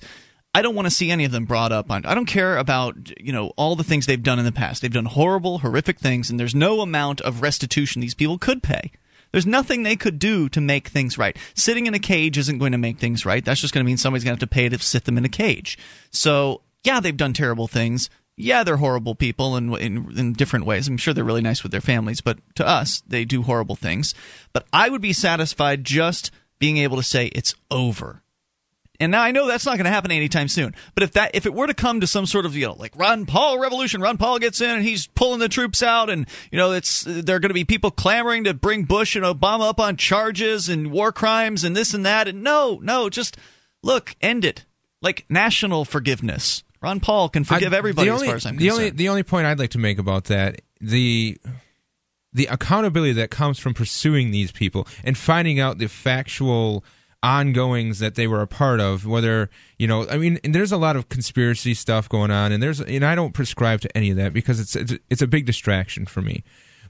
[0.53, 1.89] I don't want to see any of them brought up.
[1.89, 4.81] I don't care about you know all the things they've done in the past.
[4.81, 8.91] They've done horrible, horrific things, and there's no amount of restitution these people could pay.
[9.31, 11.37] There's nothing they could do to make things right.
[11.55, 13.43] Sitting in a cage isn't going to make things right.
[13.43, 15.23] That's just going to mean somebody's going to have to pay to sit them in
[15.23, 15.77] a cage.
[16.09, 18.09] So yeah, they've done terrible things.
[18.35, 20.87] Yeah, they're horrible people in, in in different ways.
[20.87, 24.13] I'm sure they're really nice with their families, but to us, they do horrible things.
[24.51, 28.21] But I would be satisfied just being able to say it's over.
[29.01, 30.75] And now I know that's not going to happen anytime soon.
[30.93, 32.95] But if that if it were to come to some sort of you know like
[32.95, 36.57] Ron Paul revolution, Ron Paul gets in and he's pulling the troops out, and you
[36.57, 39.79] know it's there are going to be people clamoring to bring Bush and Obama up
[39.79, 42.27] on charges and war crimes and this and that.
[42.27, 43.37] And no, no, just
[43.83, 44.65] look, end it.
[45.01, 46.63] Like national forgiveness.
[46.79, 48.79] Ron Paul can forgive I- everybody the as far as I'm the concerned.
[48.79, 51.37] only the only point I'd like to make about that the
[52.33, 56.83] the accountability that comes from pursuing these people and finding out the factual
[57.23, 60.95] ongoings that they were a part of whether you know i mean there's a lot
[60.95, 64.34] of conspiracy stuff going on and there's and i don't prescribe to any of that
[64.34, 66.43] because it's it's, it's a big distraction for me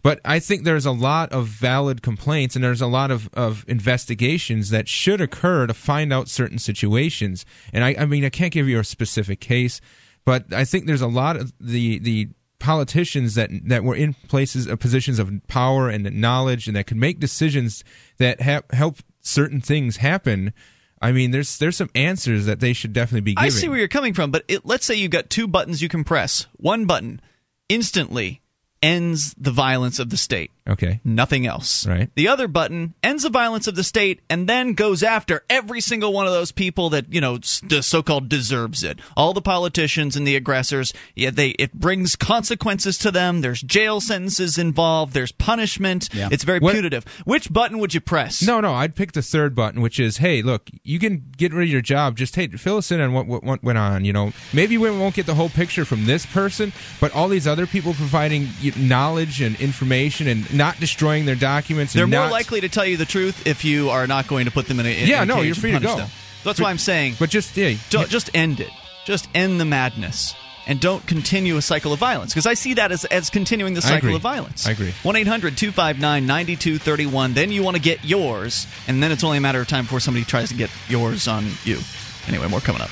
[0.03, 3.65] but I think there's a lot of valid complaints and there's a lot of, of
[3.67, 7.45] investigations that should occur to find out certain situations.
[7.71, 9.79] And I, I mean, I can't give you a specific case,
[10.25, 12.29] but I think there's a lot of the, the
[12.59, 16.97] politicians that, that were in places of positions of power and knowledge and that could
[16.97, 17.83] make decisions
[18.17, 20.53] that ha- help certain things happen.
[21.01, 23.45] I mean, there's there's some answers that they should definitely be giving.
[23.45, 25.89] I see where you're coming from, but it, let's say you've got two buttons you
[25.89, 26.45] can press.
[26.57, 27.21] One button
[27.69, 28.41] instantly
[28.83, 30.51] ends the violence of the state.
[30.67, 30.99] Okay.
[31.03, 31.85] Nothing else.
[31.87, 32.09] Right.
[32.15, 36.13] The other button ends the violence of the state and then goes after every single
[36.13, 38.99] one of those people that you know the so-called deserves it.
[39.17, 40.93] All the politicians and the aggressors.
[41.15, 43.41] Yeah, they it brings consequences to them.
[43.41, 45.13] There's jail sentences involved.
[45.13, 46.09] There's punishment.
[46.13, 46.29] Yeah.
[46.31, 47.05] It's very What- punitive.
[47.25, 48.41] Which button would you press?
[48.41, 51.63] No, no, I'd pick the third button, which is, hey, look, you can get rid
[51.67, 52.17] of your job.
[52.17, 54.05] Just hey, fill us in on what, what what went on.
[54.05, 57.47] You know, maybe we won't get the whole picture from this person, but all these
[57.47, 58.47] other people providing
[58.77, 61.93] knowledge and information and not destroying their documents.
[61.93, 64.45] They're and more not, likely to tell you the truth if you are not going
[64.45, 65.95] to put them in a in Yeah, a no, you're free to go.
[65.97, 66.09] them.
[66.43, 68.69] That's But- why I'm saying But just yeah, Don't, just end it.
[69.05, 70.33] Just end the madness.
[70.67, 72.33] And don't continue a cycle of violence.
[72.33, 74.67] Because I see that as, as continuing the cycle of violence.
[74.67, 74.93] I agree.
[75.01, 77.33] 1 800 259 9231.
[77.33, 78.67] Then you want to get yours.
[78.87, 81.47] And then it's only a matter of time before somebody tries to get yours on
[81.63, 81.79] you.
[82.27, 82.91] Anyway, more coming up.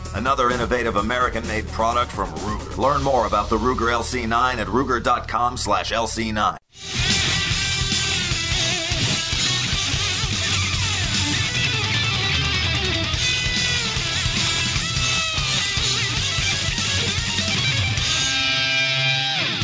[0.15, 2.77] another innovative American-made product from Ruger.
[2.77, 7.20] Learn more about the Ruger LC9 at ruger.com/lc9.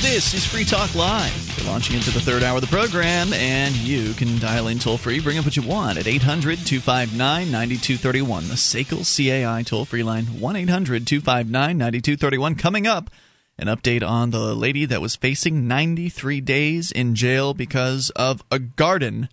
[0.09, 1.57] This is Free Talk Live.
[1.57, 4.97] We're Launching into the third hour of the program, and you can dial in toll
[4.97, 5.19] free.
[5.19, 8.47] Bring up what you want at 800 259 9231.
[8.47, 12.55] The SACL CAI toll free line 1 800 259 9231.
[12.55, 13.09] Coming up,
[13.59, 18.59] an update on the lady that was facing 93 days in jail because of a
[18.59, 19.27] garden.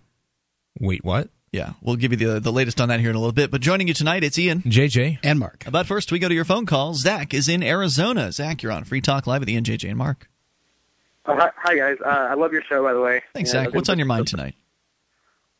[0.77, 1.29] Wait, what?
[1.53, 3.49] Yeah, we'll give you the the latest on that here in a little bit.
[3.49, 4.61] But joining you tonight, it's Ian.
[4.63, 5.19] JJ.
[5.23, 5.63] And Mark.
[5.71, 6.93] But first, we go to your phone call.
[6.95, 8.33] Zach is in Arizona.
[8.33, 10.27] Zach, you're on Free Talk Live with Ian, JJ, and Mark.
[11.27, 11.97] Oh, hi, hi, guys.
[12.05, 13.21] Uh, I love your show, by the way.
[13.33, 13.73] Thanks, Yeah, Zach.
[13.73, 14.55] What's on your mind tonight?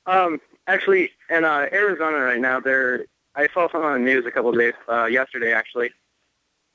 [0.05, 3.05] Um, actually, in uh, Arizona right now, there
[3.35, 5.53] I saw something on the news a couple of days uh, yesterday.
[5.53, 5.89] Actually,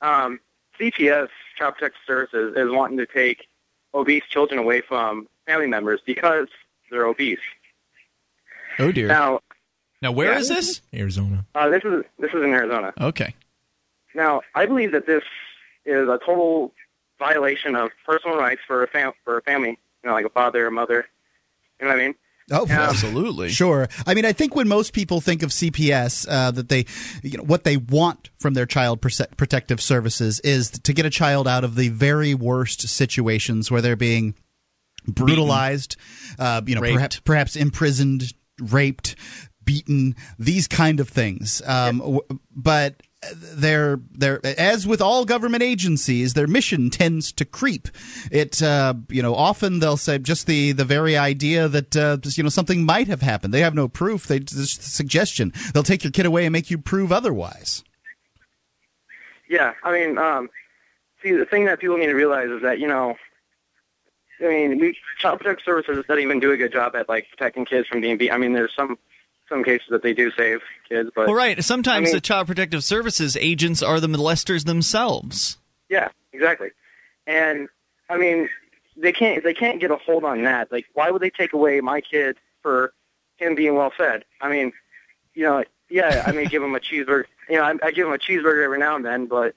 [0.01, 0.39] um,
[0.79, 3.47] CPS Child Protective Services is wanting to take
[3.93, 6.47] obese children away from family members because
[6.89, 7.39] they're obese.
[8.79, 9.07] Oh dear.
[9.07, 9.39] Now,
[10.01, 10.39] Now, where Yeah.
[10.39, 10.81] is this?
[10.93, 11.45] Arizona.
[11.55, 12.93] uh, this is this is in Arizona.
[12.99, 13.33] Okay.
[14.13, 15.23] Now, I believe that this
[15.85, 16.73] is a total
[17.21, 19.77] violation of personal rights for a fam- for a family.
[20.03, 21.05] You know, like a father or mother.
[21.79, 22.15] You know what I mean?
[22.53, 23.49] Oh, Absolutely.
[23.49, 23.87] Sure.
[24.05, 26.85] I mean, I think when most people think of CPS, uh, that they,
[27.23, 31.09] you know, what they want from their child proce- protective services is to get a
[31.09, 34.35] child out of the very worst situations where they're being
[35.07, 35.95] brutalized,
[36.39, 36.95] uh, you know, Raped.
[36.95, 39.15] perhaps perhaps imprisoned, raped,
[39.63, 41.61] beaten, these kind of things.
[41.65, 42.21] Um, w-
[42.53, 43.01] but
[43.33, 47.87] they're they're as with all government agencies, their mission tends to creep.
[48.31, 52.37] It uh, you know often they'll say just the the very idea that uh, just,
[52.37, 53.53] you know something might have happened.
[53.53, 54.27] They have no proof.
[54.27, 55.53] They just suggestion.
[55.73, 57.83] They'll take your kid away and make you prove otherwise.
[59.47, 60.49] Yeah, I mean, um,
[61.21, 63.15] see, the thing that people need to realize is that you know,
[64.39, 67.65] I mean, we Child Protective Services doesn't even do a good job at like protecting
[67.65, 68.31] kids from being beat.
[68.31, 68.97] I mean, there's some
[69.51, 71.61] some cases that they do save kids, but Well, right.
[71.63, 75.57] Sometimes I mean- the Child Protective Services agents are the molesters themselves.
[75.89, 76.69] yeah, exactly.
[77.27, 77.67] And
[78.09, 78.49] I mean,
[78.97, 80.71] they can't they can't get a hold on that.
[80.71, 82.93] Like, why would they take away my kid for
[83.37, 84.23] him being well fed?
[84.41, 84.71] I mean,
[85.35, 87.25] you know, yeah, I may give him a cheeseburger.
[87.49, 89.53] You know, I, I give him a cheeseburger every now and then, but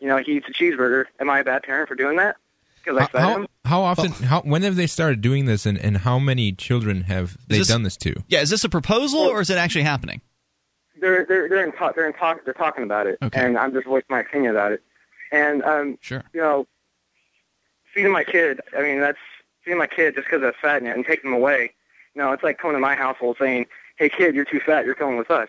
[0.00, 1.04] you know, he eats a cheeseburger.
[1.20, 2.36] Am I a bad parent for doing that?
[2.84, 3.46] Because I fed How, him.
[3.64, 4.10] how often?
[4.12, 7.68] How when have they started doing this, and, and how many children have they this-
[7.68, 8.14] done this to?
[8.28, 10.20] Yeah, is this a proposal or is it actually happening?
[11.00, 13.44] they're they're they're in talk they're in talk they're talking about it, Okay.
[13.44, 14.82] and I'm just voicing my opinion about it.
[15.32, 16.22] And um, Sure.
[16.32, 16.66] you know,
[17.92, 18.60] feeding my kid.
[18.76, 19.18] I mean, that's
[19.64, 21.72] feeding my kid just because I'm fat and, and taking them away.
[22.14, 23.66] You know, it's like coming to my household saying,
[23.96, 24.84] "Hey, kid, you're too fat.
[24.84, 25.48] You're coming with us."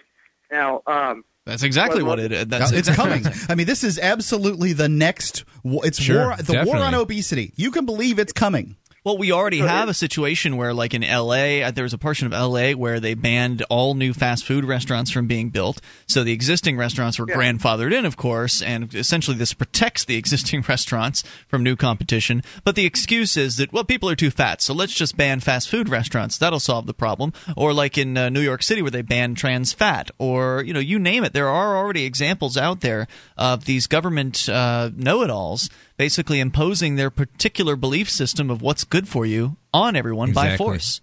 [0.52, 2.48] Now, um, That's exactly Well, what it is.
[2.48, 3.40] That's it's exactly- coming.
[3.50, 5.44] I mean, this is absolutely the next.
[5.64, 6.38] It's Sure, war.
[6.38, 7.54] The war on obesity.
[7.56, 8.76] You can believe it's coming.
[9.06, 12.26] Well, we already have a situation where, like in LA, uh, there was a portion
[12.26, 15.80] of LA where they banned all new fast food restaurants from being built.
[16.08, 17.36] So the existing restaurants were Yeah.
[17.36, 22.42] grandfathered in, of course, and essentially this protects the existing restaurants from new competition.
[22.64, 25.70] But the excuse is that, well, people are too fat, so let's just ban fast
[25.70, 26.40] food restaurants.
[26.40, 27.32] That'll solve the problem.
[27.56, 30.80] Or like in uh, New York City where they banned trans fat, or, you know,
[30.80, 31.34] you name it.
[31.34, 33.08] There are already examples out there
[33.38, 38.84] of these government uh, know it alls basically imposing their particular belief system of what's
[38.84, 41.02] good for you on everyone by force.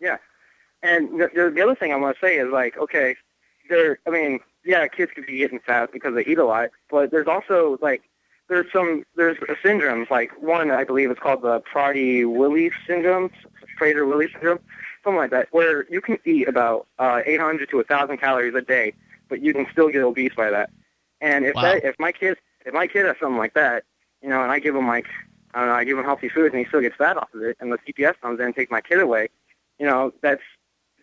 [0.00, 0.16] yeah.
[0.82, 3.14] And the, the, the other thing I want to say is like, okay,
[3.68, 3.98] there.
[4.06, 7.26] I mean, yeah, kids could be getting fat because they eat a lot, but there's
[7.28, 8.02] also like
[8.48, 13.30] there's some there's syndromes like one I believe is called the Prader-Willi syndrome,
[13.78, 14.60] Prader-Willi syndrome,
[15.04, 18.94] something like that, where you can eat about uh, 800 to 1,000 calories a day,
[19.28, 20.70] but you can still get obese by that.
[21.20, 21.62] And if Wow.
[21.62, 23.84] that if my kid if my kid has something like that,
[24.22, 25.06] you know, and I give him like
[25.54, 27.42] I don't know, I give him healthy food and he still gets fat off of
[27.42, 29.28] it, and the CPS comes in and takes my kid away,
[29.78, 30.42] you know, that's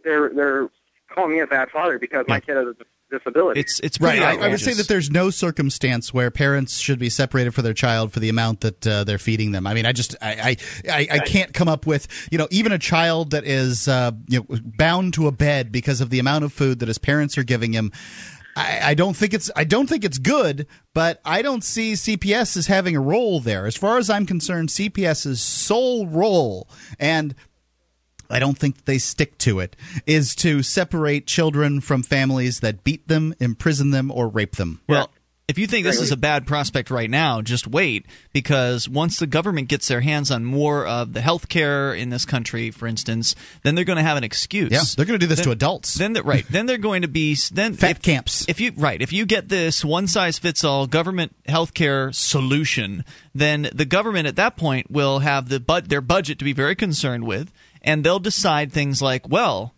[0.03, 0.69] they're they're
[1.13, 2.75] calling me a bad father because my kid has a
[3.09, 3.59] disability.
[3.59, 4.21] It's it's Right.
[4.21, 7.73] I, I would say that there's no circumstance where parents should be separated for their
[7.73, 9.65] child for the amount that uh, they're feeding them.
[9.65, 10.55] I mean, I just I
[10.87, 14.11] I, I, I can't come up with you know even a child that is uh,
[14.27, 17.37] you know bound to a bed because of the amount of food that his parents
[17.37, 17.91] are giving him.
[18.57, 20.65] I, I don't think it's I don't think it's good,
[20.95, 23.67] but I don't see CPS as having a role there.
[23.67, 26.67] As far as I'm concerned, CPS's sole role
[26.99, 27.35] and
[28.29, 29.75] I don't think they stick to it,
[30.05, 34.81] is to separate children from families that beat them, imprison them, or rape them.
[34.89, 35.09] Well,
[35.47, 39.27] if you think this is a bad prospect right now, just wait because once the
[39.27, 43.33] government gets their hands on more of the health care in this country, for instance,
[43.63, 44.71] then they're going to have an excuse.
[44.71, 45.93] Yeah, they're going to do this Then- to adults.
[45.93, 48.45] Then the, right, then they're going to be then Fat if, camps.
[48.49, 53.05] If you right, if you get this one size fits all government health care solution,
[53.33, 56.75] then the government at that point will have the but their budget to be very
[56.75, 59.73] concerned with, and they'll decide things like, well,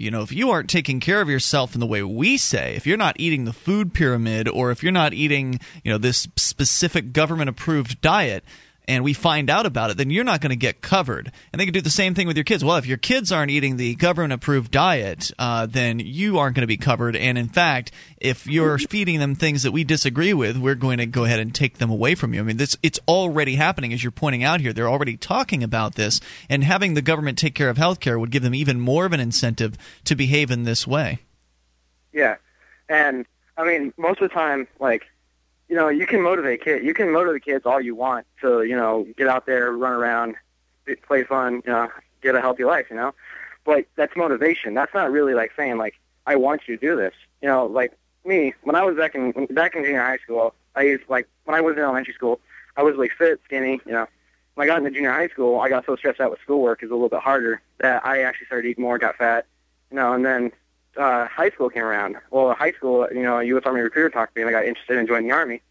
[0.00, 2.86] you know, if you aren't taking care of yourself in the way we say, if
[2.86, 7.12] you're not eating the food pyramid, or if you're not eating, you know, this specific
[7.12, 8.42] government approved diet,
[8.90, 11.30] and we find out about it, then you're not going to get covered.
[11.52, 12.64] And they can do the same thing with your kids.
[12.64, 16.62] Well, if your kids aren't eating the government approved diet, uh, then you aren't going
[16.62, 17.14] to be covered.
[17.14, 21.06] And in fact, if you're feeding them things that we disagree with, we're going to
[21.06, 22.40] go ahead and take them away from you.
[22.40, 24.72] I mean, this it's already happening, as you're pointing out here.
[24.72, 28.42] They're already talking about this, and having the government take care of healthcare would give
[28.42, 31.20] them even more of an incentive to behave in this way.
[32.12, 32.36] Yeah,
[32.88, 33.24] and
[33.56, 35.04] I mean, most of the time, like,
[35.70, 36.84] you know, you can motivate kids.
[36.84, 40.34] You can motivate kids all you want to, you know, get out there, run around,
[41.06, 41.88] play fun, you know,
[42.20, 43.14] get a healthy life, you know.
[43.64, 44.74] But that's motivation.
[44.74, 45.94] That's not really like saying like,
[46.26, 47.14] I want you to do this.
[47.40, 50.82] You know, like me when I was back in back in junior high school, I
[50.82, 52.40] used like when I was in elementary school,
[52.76, 54.08] I was like fit, skinny, you know.
[54.54, 56.86] When I got into junior high school, I got so stressed out with schoolwork, it
[56.86, 59.46] was a little bit harder that I actually started eating more, got fat,
[59.90, 60.50] you know, and then
[61.00, 62.16] uh, high school came around.
[62.30, 63.62] Well, high school, you know, a U.S.
[63.64, 65.62] Army recruiter talked to me, and I got interested in joining the Army.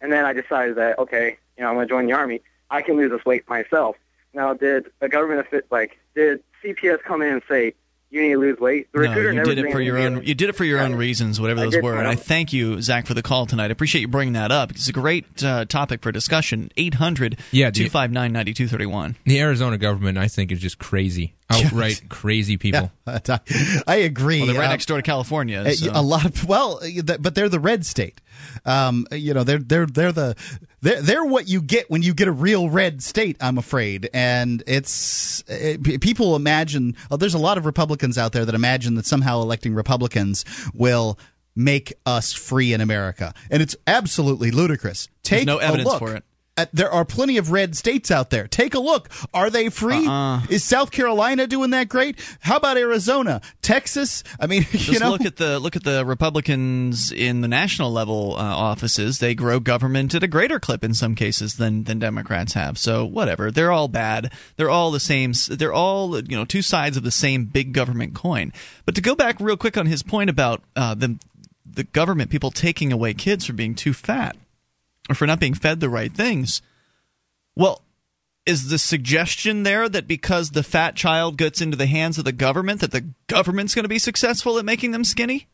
[0.00, 2.40] And then I decided that, okay, you know, I'm going to join the Army.
[2.70, 3.96] I can lose this weight myself.
[4.32, 7.74] Now, did the government, like, did CPS come in and say,
[8.10, 8.90] you need to lose weight.
[8.92, 10.22] The recruiter no, you did it for your own.
[10.24, 11.98] You did it for your own reasons, whatever those were.
[11.98, 13.66] And I thank you, Zach, for the call tonight.
[13.66, 14.70] I appreciate you bringing that up.
[14.70, 16.70] It's a great uh, topic for discussion.
[16.76, 19.16] 800 yeah, 259 9231.
[19.24, 21.34] The Arizona government, I think, is just crazy.
[21.50, 22.90] Outright crazy people.
[23.08, 23.38] Yeah,
[23.86, 24.40] I agree.
[24.40, 25.74] Well, they're right um, next door to California.
[25.74, 25.90] So.
[25.94, 26.78] A lot of well,
[27.18, 28.20] but they're the red state.
[28.66, 30.36] Um, you know, they're they're they're the
[30.82, 33.38] they're, they're what you get when you get a real red state.
[33.40, 36.96] I'm afraid, and it's it, people imagine.
[37.10, 40.44] Well, there's a lot of Republicans out there that imagine that somehow electing Republicans
[40.74, 41.18] will
[41.56, 45.08] make us free in America, and it's absolutely ludicrous.
[45.22, 45.98] Take There's no evidence look.
[45.98, 46.24] for it
[46.72, 48.46] there are plenty of red states out there.
[48.48, 49.08] Take a look.
[49.32, 50.06] Are they free?
[50.06, 50.42] Uh-uh.
[50.50, 52.18] Is South Carolina doing that great?
[52.40, 54.24] How about Arizona, Texas?
[54.40, 57.92] I mean, Just you know, look at the look at the Republicans in the national
[57.92, 59.18] level uh, offices.
[59.18, 62.78] They grow government at a greater clip in some cases than than Democrats have.
[62.78, 64.32] So whatever, they're all bad.
[64.56, 65.32] They're all the same.
[65.48, 68.52] They're all you know two sides of the same big government coin.
[68.84, 71.18] But to go back real quick on his point about uh, the
[71.70, 74.36] the government people taking away kids for being too fat
[75.08, 76.62] or for not being fed the right things.
[77.56, 77.82] Well,
[78.46, 82.32] is the suggestion there that because the fat child gets into the hands of the
[82.32, 85.48] government that the government's going to be successful at making them skinny?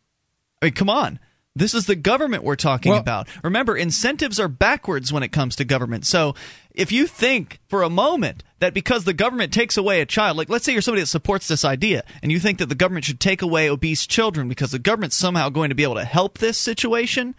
[0.62, 1.18] I mean, come on.
[1.56, 3.28] This is the government we're talking well, about.
[3.44, 6.04] Remember, incentives are backwards when it comes to government.
[6.04, 6.34] So
[6.72, 10.48] if you think for a moment that because the government takes away a child, like
[10.48, 13.20] let's say you're somebody that supports this idea, and you think that the government should
[13.20, 16.58] take away obese children because the government's somehow going to be able to help this
[16.58, 17.36] situation,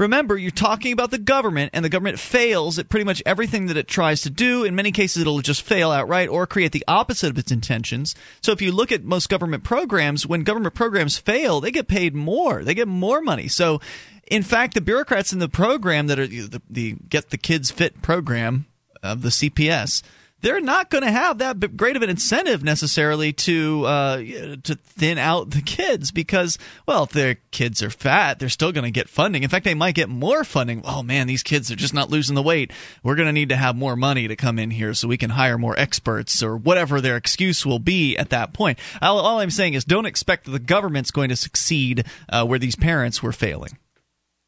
[0.00, 3.76] Remember, you're talking about the government, and the government fails at pretty much everything that
[3.76, 4.64] it tries to do.
[4.64, 8.14] In many cases, it'll just fail outright or create the opposite of its intentions.
[8.40, 12.14] So if you look at most government programs, when government programs fail, they get paid
[12.14, 12.64] more.
[12.64, 13.46] They get more money.
[13.48, 13.82] So,
[14.30, 18.00] in fact, the bureaucrats in the program that are the, the Get the Kids Fit
[18.00, 18.64] program
[19.02, 20.02] of the CPS
[20.40, 25.18] they're not going to have that great of an incentive necessarily to uh, to thin
[25.18, 29.08] out the kids because well if their kids are fat they're still going to get
[29.08, 29.42] funding.
[29.42, 30.82] In fact they might get more funding.
[30.84, 32.72] Oh man these kids are just not losing the weight.
[33.02, 35.30] We're going to need to have more money to come in here so we can
[35.30, 38.78] hire more experts or whatever their excuse will be at that point.
[39.02, 42.58] All, all i'm saying is don't expect that the government's going to succeed uh, where
[42.58, 43.78] these parents were failing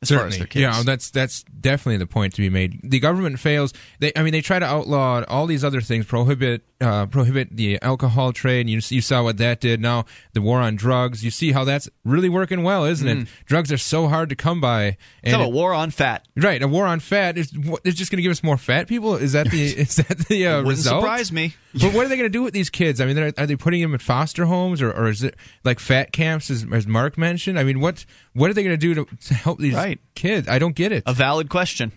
[0.02, 2.80] as Certainly, yeah, that's that's definitely the point to be made.
[2.82, 3.72] The government fails.
[4.00, 7.80] They, I mean, they try to outlaw all these other things, prohibit uh, prohibit the
[7.80, 8.68] alcohol trade.
[8.68, 9.80] You you saw what that did.
[9.80, 11.24] Now the war on drugs.
[11.24, 13.22] You see how that's really working well, isn't mm.
[13.22, 13.28] it?
[13.46, 14.96] Drugs are so hard to come by.
[15.22, 16.26] And it's a war on fat.
[16.36, 17.52] Right, a war on fat is
[17.84, 19.14] it's just going to give us more fat people.
[19.14, 21.02] Is that the is that the uh, Wouldn't result?
[21.02, 21.54] Surprise me.
[21.74, 23.00] But what are they going to do with these kids?
[23.00, 26.12] I mean, are they putting them in foster homes, or, or is it like fat
[26.12, 27.58] camps, as, as Mark mentioned?
[27.58, 28.04] I mean, what
[28.34, 30.00] what are they going to do to help these right.
[30.14, 30.48] kids?
[30.48, 31.04] I don't get it.
[31.06, 31.92] A valid question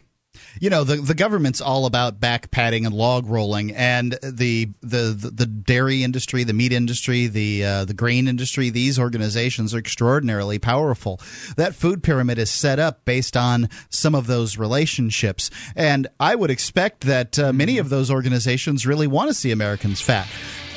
[0.59, 5.13] you know the the government's all about back patting and log rolling, and the the
[5.13, 8.69] the, the dairy industry, the meat industry, the uh, the grain industry.
[8.69, 11.19] These organizations are extraordinarily powerful.
[11.57, 16.49] That food pyramid is set up based on some of those relationships, and I would
[16.49, 20.27] expect that uh, many of those organizations really want to see Americans fat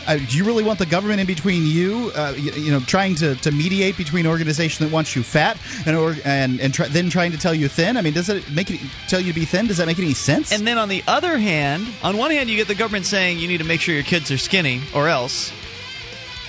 [0.09, 3.15] uh, do you really want the government in between you, uh, you, you, know, trying
[3.17, 6.89] to, to mediate between an organization that wants you fat and or, and and try,
[6.89, 7.97] then trying to tell you thin?
[7.97, 9.67] I mean, does it make it tell you to be thin?
[9.67, 10.51] Does that make any sense?
[10.51, 13.49] And then on the other hand, on one hand, you get the government saying you
[13.49, 15.53] need to make sure your kids are skinny or else.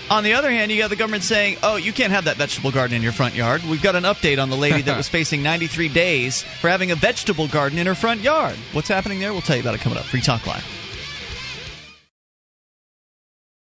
[0.10, 2.72] On the other hand, you got the government saying, "Oh, you can't have that vegetable
[2.72, 5.44] garden in your front yard." We've got an update on the lady that was facing
[5.44, 8.56] 93 days for having a vegetable garden in her front yard.
[8.72, 9.34] What's happening there?
[9.34, 10.06] We'll tell you about it coming up.
[10.06, 10.79] Free Talk Live.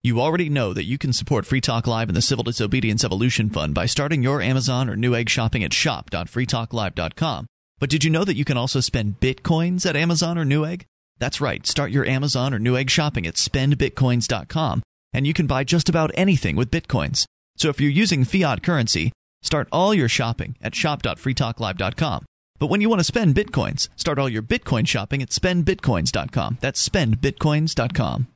[0.05, 3.49] You already know that you can support Free Talk Live and the Civil Disobedience Evolution
[3.51, 7.47] Fund by starting your Amazon or Newegg shopping at shop.freetalklive.com.
[7.79, 10.83] But did you know that you can also spend bitcoins at Amazon or Newegg?
[11.20, 11.65] That's right.
[11.65, 16.57] Start your Amazon or Newegg shopping at spendbitcoins.com, and you can buy just about anything
[16.57, 17.24] with bitcoins.
[17.57, 19.12] So if you're using fiat currency,
[19.43, 22.24] start all your shopping at shop.freetalklive.com.
[22.59, 26.59] But when you want to spend bitcoins, start all your bitcoin shopping at spendbitcoins.com.
[26.61, 28.27] That's spendbitcoins.com.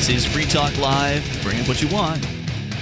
[0.00, 1.22] This is Free Talk Live.
[1.42, 2.26] Bring up what you want.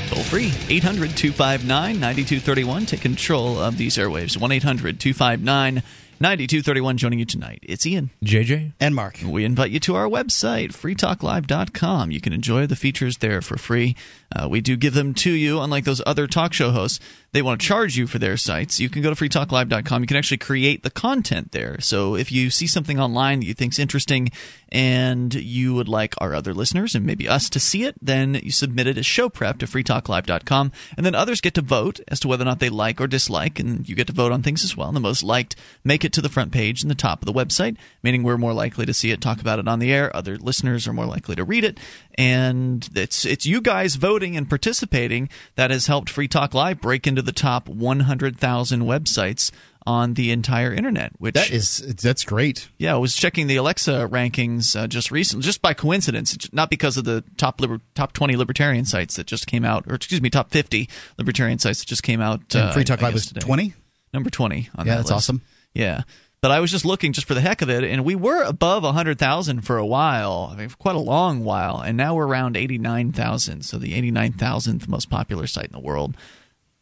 [0.07, 0.53] Toll free.
[0.69, 1.67] 800 259
[1.99, 2.87] 9231.
[2.87, 4.41] Take control of these airwaves.
[4.41, 5.83] 1 800 259
[6.21, 7.59] 9231 joining you tonight.
[7.65, 8.11] It's Ian.
[8.25, 8.73] JJ.
[8.79, 9.19] And Mark.
[9.27, 12.13] We invite you to our website, freetalklive.com.
[12.13, 13.97] You can enjoy the features there for free.
[14.35, 17.01] Uh, we do give them to you, unlike those other talk show hosts.
[17.33, 18.81] They want to charge you for their sites.
[18.81, 20.03] You can go to freetalklive.com.
[20.03, 21.79] You can actually create the content there.
[21.81, 24.31] So if you see something online that you think's interesting
[24.71, 28.51] and you would like our other listeners and maybe us to see it, then you
[28.51, 30.73] submit it as show prep to freetalklive.com.
[30.97, 33.59] And then others get to vote as to whether or not they like or dislike,
[33.59, 34.89] and you get to vote on things as well.
[34.89, 37.33] And the most liked make it to the front page and the top of the
[37.33, 40.15] website, meaning we're more likely to see it, talk about it on the air.
[40.15, 41.79] Other listeners are more likely to read it.
[42.17, 47.07] And it's it's you guys voting and participating that has helped Free Talk Live break
[47.07, 49.51] into the top 100,000 websites
[49.87, 51.13] on the entire internet.
[51.19, 52.69] Which that is that's great.
[52.77, 56.99] Yeah, I was checking the Alexa rankings uh, just recently, just by coincidence, not because
[56.99, 60.29] of the top liber- top 20 libertarian sites that just came out, or excuse me,
[60.29, 62.55] top 50 libertarian sites that just came out.
[62.55, 63.73] Uh, Free Talk Live was 20,
[64.13, 65.17] number 20 on yeah, that that's list.
[65.17, 65.43] awesome.
[65.73, 66.03] Yeah.
[66.41, 68.85] But I was just looking just for the heck of it, and we were above
[68.85, 72.57] 100,000 for a while, I mean, for quite a long while, and now we're around
[72.57, 73.65] 89,000.
[73.65, 76.17] So the 89,000th most popular site in the world.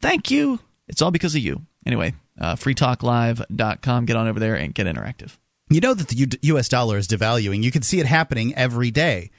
[0.07, 0.61] Thank you.
[0.87, 1.63] It's all because of you.
[1.85, 4.07] Anyway, uh, freetalklive.com.
[4.07, 5.37] Get on over there and get interactive.
[5.69, 6.69] You know that the U- U.S.
[6.69, 7.65] dollar is devaluing.
[7.65, 9.33] You can see it happening every day.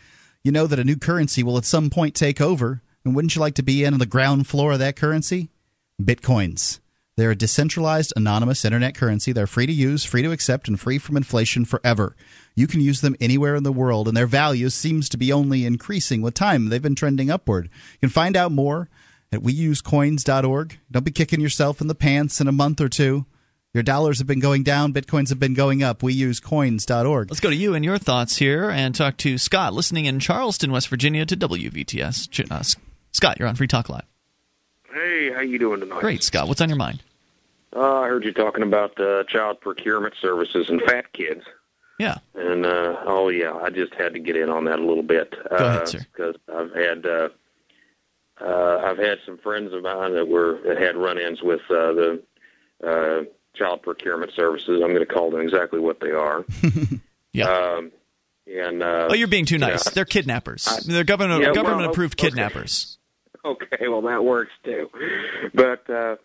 [0.44, 2.82] You know that a new currency will at some point take over.
[3.06, 5.48] And wouldn't you like to be in on the ground floor of that currency?
[6.02, 6.82] Bitcoins.
[7.16, 9.32] They're a decentralized, anonymous internet currency.
[9.32, 12.18] They're free to use, free to accept, and free from inflation forever.
[12.56, 15.64] You can use them anywhere in the world, and their value seems to be only
[15.64, 16.68] increasing with time.
[16.68, 17.70] They've been trending upward.
[17.94, 18.90] You can find out more
[19.32, 20.80] at weusecoins.org.
[20.92, 23.26] Don't be kicking yourself in the pants in a month or two.
[23.74, 26.00] Your dollars have been going down, bitcoins have been going up.
[26.00, 27.30] Weusecoins.org.
[27.30, 30.72] Let's go to you and your thoughts here and talk to Scott, listening in Charleston,
[30.72, 32.52] West Virginia to WVTS.
[32.52, 32.64] Uh,
[33.12, 34.06] Scott, you're on Free Talk Live.
[34.92, 36.00] Hey, how you doing tonight?
[36.00, 36.48] Great, Scott.
[36.48, 37.04] What's on your mind?
[37.76, 41.44] Uh, I heard you talking about uh, child procurement services and fat kids.
[42.00, 42.18] Yeah.
[42.36, 45.36] And uh, oh yeah, I just had to get in on that a little bit.
[45.50, 46.00] Go ahead, sir.
[46.00, 47.06] Because I've had
[48.42, 52.24] uh, I've had some friends of mine that were that had run-ins with uh, the
[52.86, 53.24] uh,
[53.56, 54.82] child procurement services.
[54.84, 56.46] I'm going to call them exactly what they are.
[57.34, 57.50] yeah.
[57.50, 57.92] Um,
[58.46, 59.86] and uh, oh, you're being too nice.
[59.86, 59.92] yeah.
[59.94, 60.68] They're kidnappers.
[60.68, 62.28] I- They're government Yeah, well, government approved okay.
[62.30, 62.98] kidnappers.
[63.44, 64.90] Okay, well that works too.
[65.54, 66.16] But uh,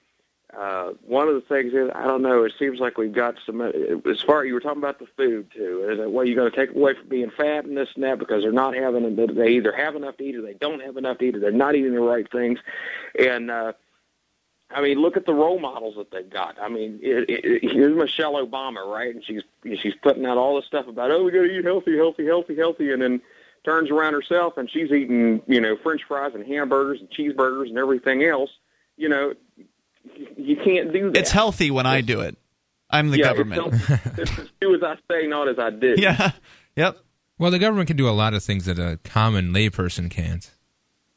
[0.56, 2.44] uh, one of the things is I don't know.
[2.44, 3.62] It seems like we've got some.
[3.62, 5.88] As far you were talking about the food too.
[5.90, 8.18] Is it well you got to take away from being fat and this and that
[8.18, 9.16] because they're not having.
[9.16, 11.52] They either have enough to eat or they don't have enough to eat or they're
[11.52, 12.58] not eating the right things.
[13.18, 13.72] And uh,
[14.70, 16.60] I mean, look at the role models that they've got.
[16.60, 19.14] I mean, it, it, here's Michelle Obama, right?
[19.14, 19.42] And she's
[19.80, 22.56] she's putting out all this stuff about oh we got to eat healthy, healthy, healthy,
[22.56, 23.22] healthy, and then
[23.64, 27.78] turns around herself and she's eating, you know, French fries and hamburgers and cheeseburgers and
[27.78, 28.50] everything else.
[28.96, 29.34] You know,
[30.36, 31.18] you can't do that.
[31.18, 32.36] It's healthy when I do it.
[32.90, 33.74] I'm the yeah, government.
[34.18, 35.94] It's, it's do as I say, not as I do.
[35.98, 36.32] yeah.
[36.76, 36.98] Yep.
[37.38, 40.50] Well, the government can do a lot of things that a common layperson can't.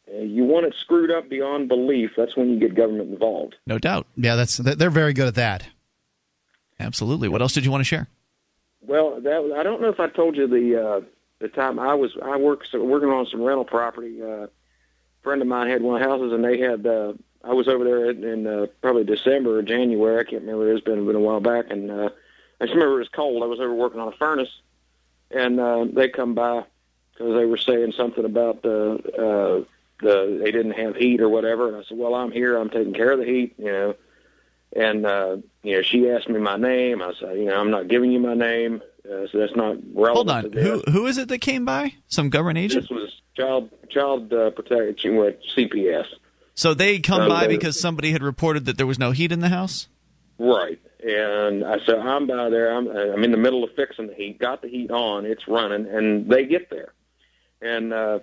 [0.10, 2.12] Uh, You want it screwed up beyond belief.
[2.16, 3.56] That's when you get government involved.
[3.68, 4.08] No doubt.
[4.16, 5.68] Yeah, that's they're very good at that.
[6.80, 7.28] Absolutely.
[7.28, 8.08] What else did you want to share?
[8.82, 11.02] Well, that I don't know if I told you the uh,
[11.40, 14.22] the time I was I worked so working on some rental property.
[14.22, 14.50] Uh, a
[15.24, 16.86] friend of mine had one of the houses, and they had.
[16.88, 17.14] Uh,
[17.46, 20.20] I was over there in, in uh, probably December or January.
[20.20, 20.72] I can't remember.
[20.72, 22.10] It's been been a while back, and uh,
[22.60, 23.44] I just remember it was cold.
[23.44, 24.50] I was over working on a furnace,
[25.30, 26.64] and uh, they come by
[27.14, 29.66] because they were saying something about the uh,
[30.02, 31.68] the they didn't have heat or whatever.
[31.68, 32.58] And I said, "Well, I'm here.
[32.58, 33.96] I'm taking care of the heat," you know.
[34.76, 37.02] And uh, you know, she asked me my name.
[37.02, 40.30] I said, "You know, I'm not giving you my name, uh, so that's not relevant."
[40.30, 40.52] Hold on.
[40.52, 41.94] Who who is it that came by?
[42.08, 42.84] Some government agent?
[42.84, 46.06] This was child child uh, protection with CPS.
[46.56, 49.50] So they come by because somebody had reported that there was no heat in the
[49.50, 49.88] house?
[50.40, 50.80] Right.
[51.06, 52.76] And I said, I'm by there.
[52.76, 54.40] I'm I'm in the middle of fixing the heat.
[54.40, 55.26] Got the heat on.
[55.26, 56.94] It's running, and they get there.
[57.62, 58.20] And uh,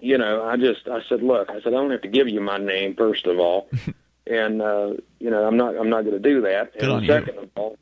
[0.00, 2.40] you know, I just I said, look, I said I don't have to give you
[2.40, 3.68] my name first of all,
[4.26, 6.72] and uh, you know, I'm not I'm not going to do that.
[6.72, 7.08] Good and on you.
[7.08, 7.78] second of all,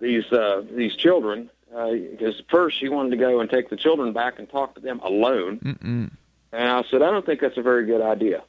[0.00, 4.38] these uh, these children, because first she wanted to go and take the children back
[4.38, 5.58] and talk to them alone.
[5.58, 6.10] Mm-mm.
[6.52, 8.44] And I said, I don't think that's a very good idea.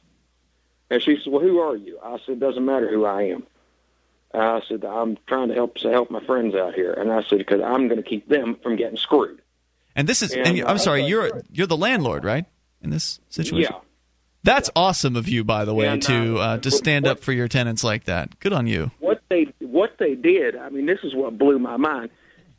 [0.90, 3.46] And she said, "Well, who are you?" I said, It "Doesn't matter who I am."
[4.32, 7.60] I said, "I'm trying to help help my friends out here," and I said, "Because
[7.60, 9.40] I'm going to keep them from getting screwed."
[9.94, 12.44] And this is, And, and, I'm sorry, you're you're the landlord, right?
[12.82, 13.80] In this situation, Yeah.
[14.44, 17.32] That's awesome of you, by the way, And, to uh, uh, to stand up for
[17.32, 18.38] your tenants like that.
[18.38, 18.92] Good on you.
[19.00, 20.54] what they what they did.
[20.54, 22.10] I mean, this is what blew my mind.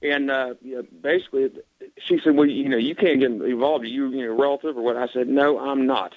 [0.01, 1.51] And uh, you know, basically,
[1.97, 3.85] she said, "Well, you know, you can't get involved.
[3.85, 6.13] Are you, you know, relative or what?" I said, "No, I'm not."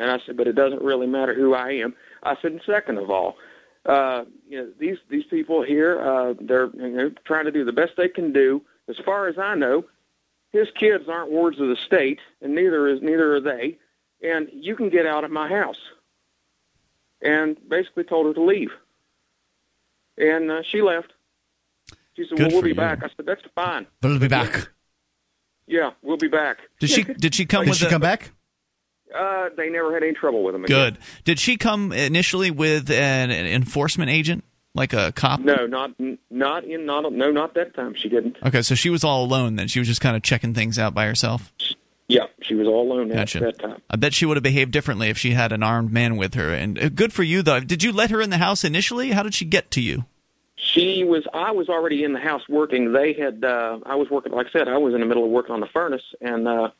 [0.00, 2.96] And I said, "But it doesn't really matter who I am." I said, and second
[2.96, 3.36] of all,
[3.84, 7.72] uh, you know, these these people here, uh, they're you know, trying to do the
[7.72, 8.62] best they can do.
[8.88, 9.84] As far as I know,
[10.52, 13.78] his kids aren't wards of the state, and neither is neither are they.
[14.22, 15.78] And you can get out of my house.
[17.22, 18.70] And basically told her to leave.
[20.16, 21.12] And uh, she left.
[22.16, 22.74] She said, Good "Well, we'll be you.
[22.74, 23.86] back." I said, "That's fine.
[24.00, 24.68] But it'll be back.
[25.66, 28.32] Yeah, we'll be back." Did she did she come Did with she a, come back?
[29.14, 30.64] Uh, they never had any trouble with him.
[30.64, 30.92] Again.
[30.94, 30.98] Good.
[31.24, 35.40] Did she come initially with an, an enforcement agent, like a cop?
[35.40, 35.92] No, not
[36.30, 37.94] not in not no not that time.
[37.94, 38.36] She didn't.
[38.44, 39.68] Okay, so she was all alone then.
[39.68, 41.52] She was just kind of checking things out by herself.
[42.08, 43.38] Yeah, she was all alone Gotcha.
[43.38, 43.82] at that time.
[43.88, 46.52] I bet she would have behaved differently if she had an armed man with her.
[46.52, 47.60] And uh, good for you, though.
[47.60, 49.12] Did you let her in the house initially?
[49.12, 50.06] How did she get to you?
[50.56, 51.24] She was.
[51.32, 52.92] I was already in the house working.
[52.92, 53.44] They had.
[53.44, 54.32] uh I was working.
[54.32, 56.70] Like I said, I was in the middle of working on the furnace, and uh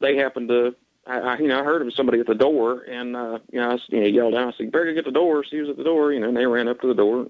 [0.00, 0.74] they happened to.
[1.06, 3.70] I, I you know I heard of somebody at the door, and uh you know
[3.70, 4.54] I you know yelled out.
[4.54, 6.46] I said, "Better get the door." She was at the door, you know, and they
[6.46, 7.26] ran up to the door.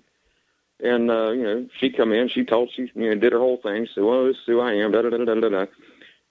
[0.83, 2.29] And uh, you know, she come in.
[2.29, 3.87] She told she you know did her whole thing.
[3.87, 5.67] She said, "Well, this is who I am." Da da da da da da.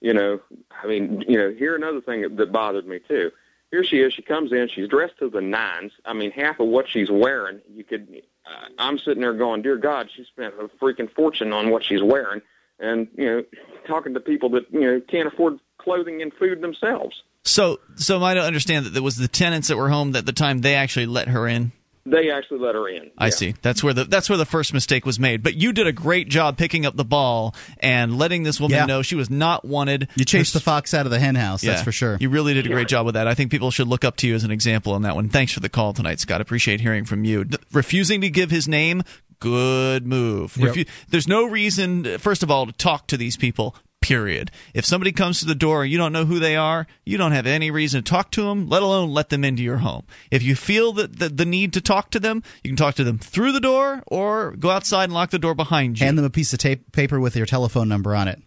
[0.00, 0.40] You know,
[0.82, 3.30] I mean, you know, here another thing that, that bothered me too.
[3.70, 4.12] Here she is.
[4.12, 4.68] She comes in.
[4.68, 5.92] She's dressed to the nines.
[6.04, 8.22] I mean, half of what she's wearing, you could.
[8.44, 12.02] Uh, I'm sitting there going, "Dear God, she spent a freaking fortune on what she's
[12.02, 12.42] wearing,"
[12.78, 13.44] and you know,
[13.86, 17.22] talking to people that you know can't afford clothing and food themselves.
[17.44, 20.26] So, so am I to understand that it was the tenants that were home at
[20.26, 21.72] the time they actually let her in?
[22.04, 23.12] They actually let her in.
[23.16, 23.54] I see.
[23.62, 25.44] That's where the that's where the first mistake was made.
[25.44, 28.86] But you did a great job picking up the ball and letting this woman Yeah.
[28.86, 30.08] know she was not wanted.
[30.16, 31.62] You chased the fox out of the hen house.
[31.62, 32.16] That's for sure.
[32.18, 33.28] You really did a great job with that.
[33.28, 35.28] I think people should look up to you as an example on that one.
[35.28, 36.40] Thanks for the call tonight, Scott.
[36.40, 37.44] Appreciate hearing from you.
[37.44, 39.04] D- refusing to give his name,
[39.38, 40.56] good move.
[40.56, 40.74] Yep.
[40.74, 43.76] Refu- There's no reason, first of all, to talk to these people.
[44.02, 44.50] Period.
[44.74, 47.32] If somebody comes to the door and you don't know who they are, you don't
[47.32, 50.04] have any reason to talk to them, let alone let them into your home.
[50.30, 53.04] If you feel that the, the need to talk to them, you can talk to
[53.04, 56.04] them through the door or go outside and lock the door behind you.
[56.04, 58.42] Hand them a piece of tape, paper with your telephone number on it.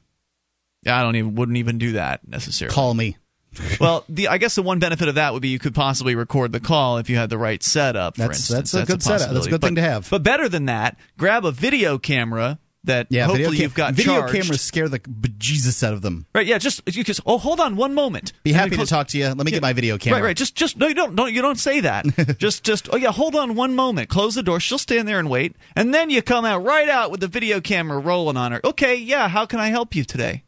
[0.85, 2.73] I don't even wouldn't even do that necessarily.
[2.73, 3.17] Call me.
[3.79, 6.51] well, the I guess the one benefit of that would be you could possibly record
[6.51, 8.15] the call if you had the right setup.
[8.15, 9.33] For That's- instance, that's a good setup.
[9.33, 10.09] That's a good thing to have.
[10.09, 13.93] But better than that, grab a video camera that Yeah, hopefully video, cam- you've got
[13.93, 14.33] video charged.
[14.33, 16.25] cameras scare the bejesus out of them.
[16.33, 16.45] Right?
[16.45, 16.57] Yeah.
[16.57, 18.33] Just you just oh hold on one moment.
[18.43, 19.25] Be And then happy to close- talk to you.
[19.27, 20.19] Let me get my video camera.
[20.21, 20.37] Right, right.
[20.37, 22.05] Just, just no, you don't, don't, you don't say that.
[22.39, 24.09] just, just, oh yeah, hold on one moment.
[24.09, 24.59] Close the door.
[24.59, 27.61] She'll stand there and wait, and then you come out right out with the video
[27.61, 28.61] camera rolling on her.
[28.63, 29.27] Okay, yeah.
[29.27, 30.43] How can I help you today?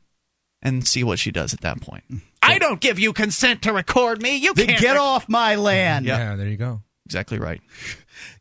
[0.61, 2.03] And see what she does at that point.
[2.11, 2.21] Mm.
[2.41, 4.37] I don't give you consent to record me.
[4.37, 6.05] You Then can't get rec- off my land.
[6.05, 6.81] Yeah, there you go.
[7.05, 7.61] Exactly right.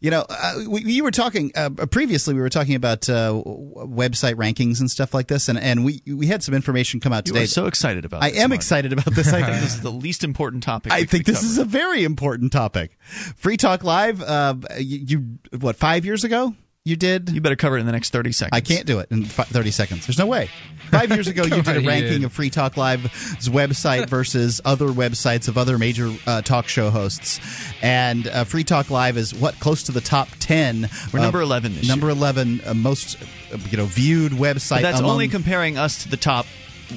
[0.00, 2.34] You know, uh, we, you were talking uh, previously.
[2.34, 6.26] We were talking about uh, website rankings and stuff like this, and, and we we
[6.26, 7.44] had some information come out today.
[7.44, 8.22] are so excited about.
[8.22, 8.58] I this, am Mark.
[8.58, 9.32] excited about this.
[9.32, 10.92] I think this is the least important topic.
[10.92, 12.96] I think this is a very important topic.
[13.36, 14.22] Free Talk Live.
[14.22, 15.76] Uh, you, you what?
[15.76, 16.54] Five years ago,
[16.86, 17.30] you did.
[17.30, 18.56] You better cover it in the next thirty seconds.
[18.56, 20.06] I can't do it in fi- thirty seconds.
[20.06, 20.48] There's no way.
[20.90, 25.48] Five years ago, you did a ranking of Free Talk Live's website versus other websites
[25.48, 27.40] of other major uh, talk show hosts,
[27.82, 30.88] and uh, Free Talk Live is what close to the top ten.
[31.12, 33.20] We're uh, number 11 this number eleven uh, most
[33.52, 34.76] uh, you know viewed website.
[34.76, 36.46] But that's among- only comparing us to the top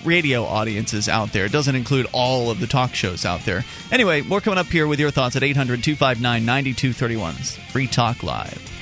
[0.06, 1.46] radio audiences out there.
[1.46, 3.66] It doesn't include all of the talk shows out there.
[3.92, 7.34] Anyway, more coming up here with your thoughts at 800 259 9231.
[7.72, 8.79] Free Talk Live.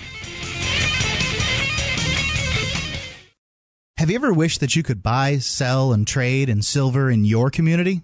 [3.98, 7.50] Have you ever wished that you could buy, sell, and trade in silver in your
[7.50, 8.04] community?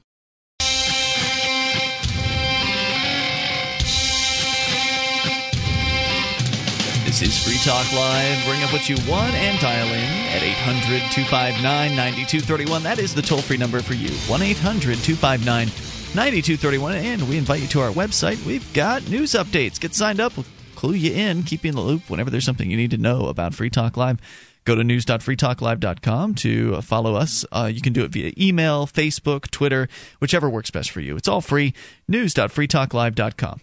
[7.11, 8.45] This is Free Talk Live.
[8.45, 11.61] Bring up what you want and dial in at 800 259
[11.93, 12.83] 9231.
[12.83, 15.67] That is the toll free number for you 1 800 259
[16.15, 16.95] 9231.
[16.95, 18.41] And we invite you to our website.
[18.45, 19.77] We've got news updates.
[19.77, 20.37] Get signed up.
[20.37, 22.97] We'll clue you in, keep you in the loop whenever there's something you need to
[22.97, 24.21] know about Free Talk Live.
[24.63, 27.45] Go to news.freetalklive.com to follow us.
[27.51, 29.89] Uh, you can do it via email, Facebook, Twitter,
[30.21, 31.17] whichever works best for you.
[31.17, 31.73] It's all free.
[32.07, 33.59] News.freetalklive.com.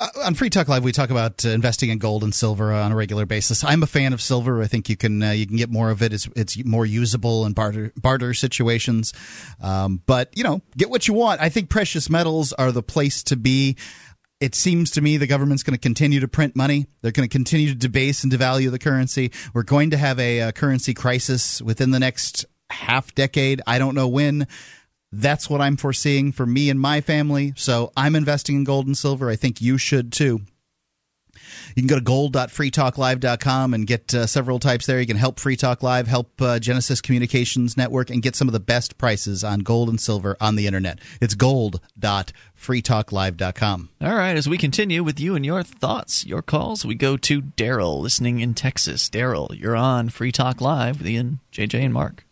[0.00, 2.92] Uh, on Free Talk Live, we talk about uh, investing in gold and silver on
[2.92, 3.64] a regular basis.
[3.64, 4.62] I'm a fan of silver.
[4.62, 6.12] I think you can uh, you can get more of it.
[6.12, 9.12] It's, it's more usable in barter barter situations.
[9.60, 11.40] Um, but you know, get what you want.
[11.40, 13.76] I think precious metals are the place to be.
[14.40, 16.86] It seems to me the government's going to continue to print money.
[17.00, 19.32] They're going to continue to debase and devalue the currency.
[19.54, 23.62] We're going to have a, a currency crisis within the next half decade.
[23.66, 24.46] I don't know when.
[25.20, 27.52] That's what I'm foreseeing for me and my family.
[27.56, 29.30] So I'm investing in gold and silver.
[29.30, 30.40] I think you should too.
[31.74, 34.98] You can go to gold.freetalklive.com and get uh, several types there.
[35.00, 38.52] You can help Free Talk Live, help uh, Genesis Communications Network, and get some of
[38.52, 40.98] the best prices on gold and silver on the internet.
[41.20, 43.88] It's gold.freetalklive.com.
[44.00, 47.42] All right, as we continue with you and your thoughts, your calls, we go to
[47.42, 49.10] Daryl listening in Texas.
[49.10, 52.24] Daryl, you're on Free Talk Live with Ian, JJ, and Mark.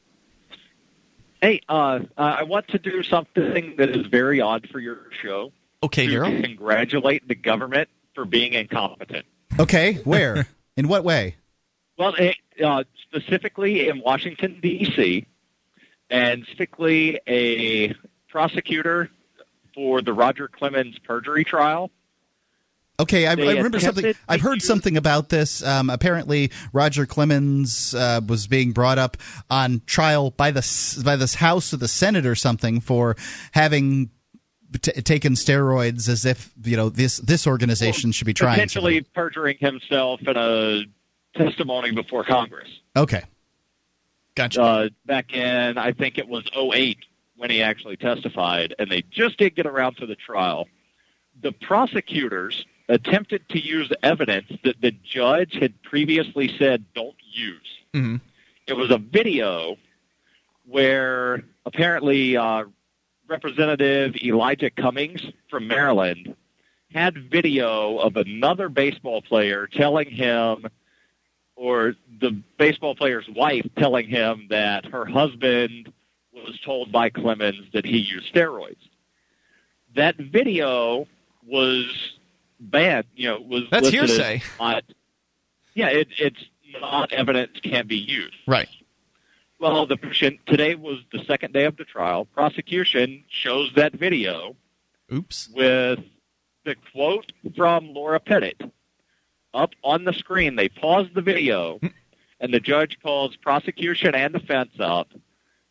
[1.42, 5.52] Hey, uh, I want to do something that is very odd for your show.
[5.82, 6.44] Okay, to Daryl.
[6.44, 9.26] Congratulate the government for being incompetent.
[9.58, 10.46] Okay, where?
[10.76, 11.34] in what way?
[11.98, 15.26] Well, eh, uh, specifically in Washington D.C.,
[16.08, 17.92] and specifically a
[18.28, 19.10] prosecutor
[19.74, 21.90] for the Roger Clemens perjury trial.
[23.02, 24.14] Okay, I, I remember something.
[24.28, 25.62] I've heard something about this.
[25.62, 29.16] Um, apparently, Roger Clemens uh, was being brought up
[29.50, 33.16] on trial by the by this House or the Senate or something for
[33.52, 34.10] having
[34.80, 38.54] t- taken steroids, as if you know this this organization should be trying.
[38.54, 40.84] potentially perjuring himself in a
[41.34, 42.68] testimony before Congress.
[42.96, 43.22] Okay,
[44.34, 44.62] gotcha.
[44.62, 46.98] Uh, back in, I think it was 08
[47.36, 50.68] when he actually testified, and they just did get around to the trial.
[51.40, 57.68] The prosecutors attempted to use evidence that the judge had previously said don't use.
[57.94, 58.16] Mm-hmm.
[58.66, 59.76] It was a video
[60.66, 62.64] where apparently uh,
[63.28, 66.34] Representative Elijah Cummings from Maryland
[66.92, 70.66] had video of another baseball player telling him,
[71.56, 75.92] or the baseball player's wife telling him that her husband
[76.32, 78.76] was told by Clemens that he used steroids.
[79.94, 81.06] That video
[81.46, 82.14] was
[82.70, 83.06] banned.
[83.14, 84.42] You know, was That's hearsay.
[84.58, 84.84] Not,
[85.74, 86.44] yeah, it, it's
[86.80, 88.34] not evidence can be used.
[88.46, 88.68] Right.
[89.58, 89.96] Well, the
[90.46, 92.24] today was the second day of the trial.
[92.24, 94.56] Prosecution shows that video.
[95.12, 95.50] Oops.
[95.54, 96.00] With
[96.64, 98.70] the quote from Laura Pettitte
[99.54, 100.56] up on the screen.
[100.56, 101.80] They pause the video,
[102.40, 105.08] and the judge calls prosecution and defense up.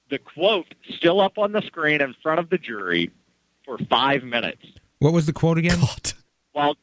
[0.09, 3.11] The quote still up on the screen in front of the jury
[3.65, 4.65] for five minutes.
[4.99, 5.80] What was the quote again?
[6.53, 6.76] Well,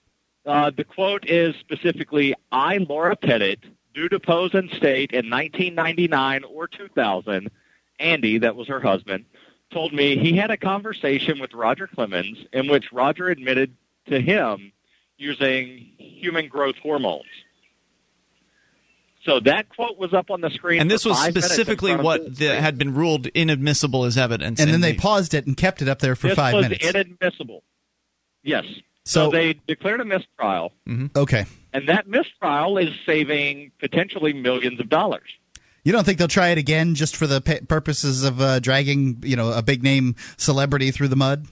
[0.46, 3.64] uh, the quote is specifically, I, Laura Pettitte,
[3.94, 7.50] do depose and state in 1999 or 2000,
[7.98, 9.24] Andy, that was her husband,
[9.72, 13.74] told me he had a conversation with Roger Clemens in which Roger admitted
[14.06, 14.72] to him
[15.18, 17.24] using human growth hormones.
[19.24, 20.80] So that quote was up on the screen.
[20.80, 24.60] And this was five minutes in specifically what the, had been ruled inadmissible as evidence.
[24.60, 26.70] and then they paused it and kept it up there for five minutes.
[26.70, 27.20] this five was minutes.
[27.20, 27.62] inadmissible.
[28.42, 28.64] Yes.
[29.08, 30.72] So- so they declared a mistrial.
[31.16, 35.28] Okay, And that mistrial is saving potentially millions of dollars.
[35.84, 39.34] you don't think they'll try it again just for the purposes of uh, dragging you
[39.36, 41.46] know a big name celebrity through the mud?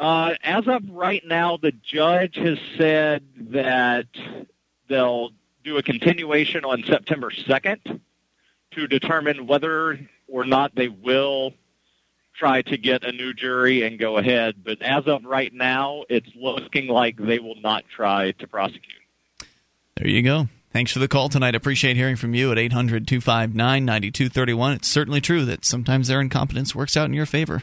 [0.00, 4.06] Uh, as of right now, the judge has said that
[4.88, 5.30] they'll
[5.62, 8.00] do a continuation on September 2nd
[8.72, 11.52] to determine whether or not they will
[12.42, 14.56] try to get a new jury and go ahead.
[14.64, 19.00] But as of right now, it's looking like they will not try to prosecute.
[19.96, 20.48] There you go.
[20.72, 21.54] Thanks for the call tonight.
[21.54, 24.72] Appreciate hearing from you at 800 259 9231.
[24.72, 27.62] It's certainly true that sometimes their incompetence works out in your favor.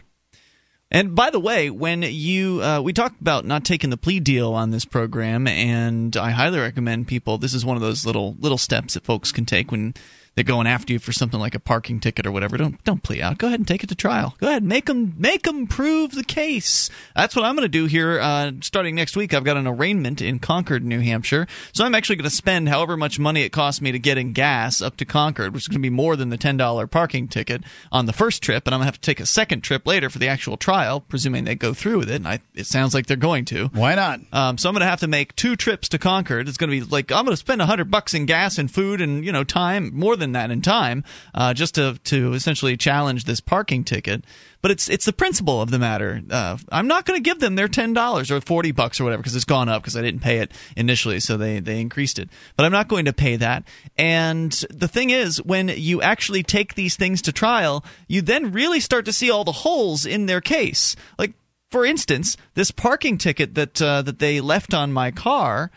[0.89, 4.53] And by the way, when you uh, we talked about not taking the plea deal
[4.53, 7.37] on this program, and I highly recommend people.
[7.37, 9.93] This is one of those little little steps that folks can take when
[10.39, 12.55] they're going after you for something like a parking ticket or whatever.
[12.55, 13.37] Don't don't plea out.
[13.37, 14.37] Go ahead and take it to trial.
[14.39, 16.89] Go ahead, make them make them prove the case.
[17.13, 18.21] That's what I'm going to do here.
[18.21, 21.45] Uh, starting next week, I've got an arraignment in Concord, New Hampshire.
[21.73, 24.31] So I'm actually going to spend however much money it costs me to get in
[24.31, 27.27] gas up to Concord, which is going to be more than the ten dollar parking
[27.27, 27.61] ticket
[27.91, 30.09] on the first trip, and I'm going to have to take a second trip later
[30.09, 32.15] for the actual trial, presuming they go through with it.
[32.15, 33.67] And I, it sounds like they're going to.
[33.73, 34.21] Why not?
[34.31, 36.47] Um, so I'm going to have to make two trips to Concord.
[36.47, 38.71] It's going to be like I'm going to spend a hundred bucks in gas and
[38.71, 41.03] food and you know time more than that in time,
[41.33, 44.23] uh, just to to essentially challenge this parking ticket.
[44.61, 46.21] But it's it's the principle of the matter.
[46.29, 49.21] Uh, I'm not going to give them their ten dollars or forty bucks or whatever
[49.21, 52.29] because it's gone up because I didn't pay it initially, so they they increased it.
[52.57, 53.63] But I'm not going to pay that.
[53.97, 58.79] And the thing is, when you actually take these things to trial, you then really
[58.79, 60.95] start to see all the holes in their case.
[61.17, 61.33] Like
[61.69, 65.71] for instance, this parking ticket that uh, that they left on my car,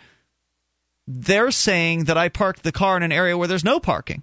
[1.06, 4.22] they're saying that I parked the car in an area where there's no parking.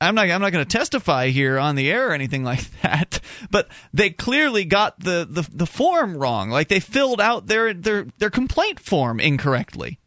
[0.00, 3.20] I'm not I'm not going to testify here on the air or anything like that.
[3.50, 6.50] But they clearly got the, the, the form wrong.
[6.50, 9.98] Like they filled out their their their complaint form incorrectly.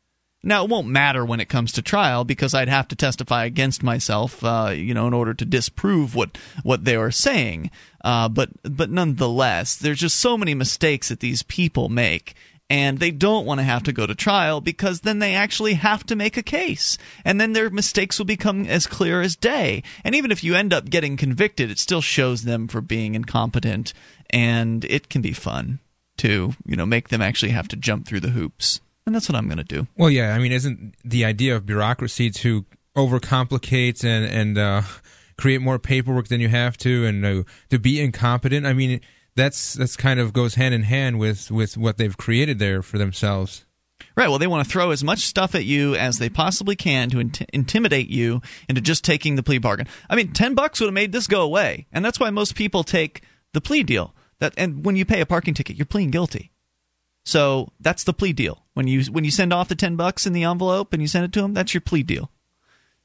[0.43, 3.83] Now it won't matter when it comes to trial because I'd have to testify against
[3.83, 7.69] myself, uh, you know, in order to disprove what what they are saying.
[8.03, 12.33] Uh, but but nonetheless, there's just so many mistakes that these people make,
[12.71, 16.05] and they don't want to have to go to trial because then they actually have
[16.05, 19.83] to make a case, and then their mistakes will become as clear as day.
[20.05, 23.93] And even if you end up getting convicted, it still shows them for being incompetent,
[24.29, 25.79] and it can be fun
[26.19, 29.35] to you know make them actually have to jump through the hoops and that's what
[29.35, 29.87] I'm going to do.
[29.97, 32.65] Well, yeah, I mean, isn't the idea of bureaucracy to
[32.95, 34.83] overcomplicate and and uh,
[35.37, 38.65] create more paperwork than you have to, and uh, to be incompetent?
[38.65, 39.01] I mean,
[39.35, 42.97] that's that's kind of goes hand in hand with with what they've created there for
[42.97, 43.65] themselves.
[44.15, 44.27] Right.
[44.27, 47.19] Well, they want to throw as much stuff at you as they possibly can to
[47.19, 49.87] int- intimidate you into just taking the plea bargain.
[50.09, 52.83] I mean, ten bucks would have made this go away, and that's why most people
[52.83, 53.21] take
[53.53, 54.13] the plea deal.
[54.39, 56.51] That and when you pay a parking ticket, you're pleading guilty.
[57.23, 58.65] So that's the plea deal.
[58.73, 61.25] When you when you send off the ten bucks in the envelope and you send
[61.25, 62.31] it to them, that's your plea deal.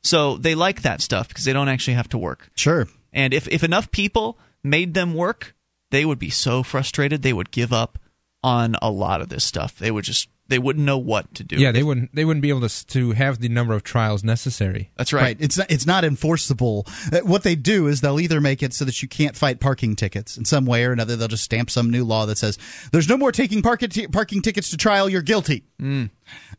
[0.03, 2.49] So they like that stuff because they don't actually have to work.
[2.55, 2.89] Sure.
[3.13, 5.55] And if if enough people made them work,
[5.91, 7.99] they would be so frustrated they would give up
[8.43, 9.79] on a lot of this stuff.
[9.79, 11.57] They would just they wouldn't know what to do.
[11.57, 14.91] Yeah, they wouldn't they wouldn't be able to to have the number of trials necessary.
[14.97, 15.23] That's right.
[15.23, 15.37] right.
[15.41, 16.87] It's not, it's not enforceable.
[17.13, 19.97] Uh, What they do is they'll either make it so that you can't fight parking
[19.97, 21.17] tickets in some way or another.
[21.17, 22.59] They'll just stamp some new law that says
[22.93, 25.09] there's no more taking parking t- parking tickets to trial.
[25.09, 25.65] You're guilty.
[25.81, 26.11] Mm.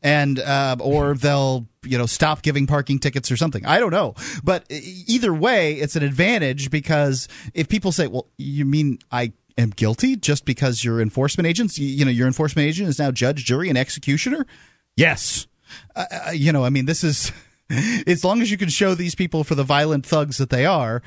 [0.01, 3.65] And uh, or they'll you know stop giving parking tickets or something.
[3.65, 8.27] I don't know, but e- either way, it's an advantage because if people say, "Well,
[8.37, 12.89] you mean I." Am guilty just because your enforcement agents, you, know, your enforcement agent
[12.89, 14.45] is now judge, jury, and executioner.
[14.95, 15.47] Yes,
[15.95, 17.31] uh, uh, you know, I mean, this is
[18.07, 21.01] as long as you can show these people for the violent thugs that they are.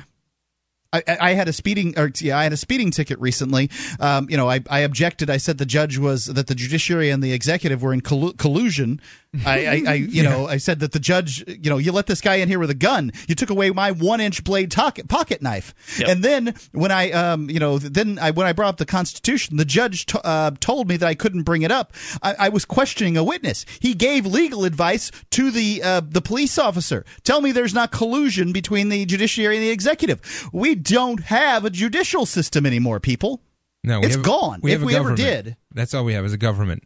[0.92, 3.70] I, I had a speeding, or yeah, I had a speeding ticket recently.
[4.00, 5.30] Um, you know, I, I objected.
[5.30, 9.00] I said the judge was that the judiciary and the executive were in collu- collusion.
[9.46, 12.20] I, I, I you know, I said that the judge, you know, you let this
[12.20, 13.12] guy in here with a gun.
[13.28, 15.74] You took away my one-inch blade pocket pocket knife.
[16.08, 19.56] And then when I, um, you know, then I when I brought up the Constitution,
[19.58, 21.92] the judge t- uh, told me that I couldn't bring it up.
[22.22, 23.64] I, I was questioning a witness.
[23.78, 27.04] He gave legal advice to the uh, the police officer.
[27.22, 30.48] Tell me there's not collusion between the judiciary and the executive.
[30.52, 33.40] We don't have a judicial system anymore, people.
[33.84, 35.44] No, we It's have, gone, We if have a we ever government.
[35.44, 35.56] did.
[35.72, 36.84] That's all we have is a government.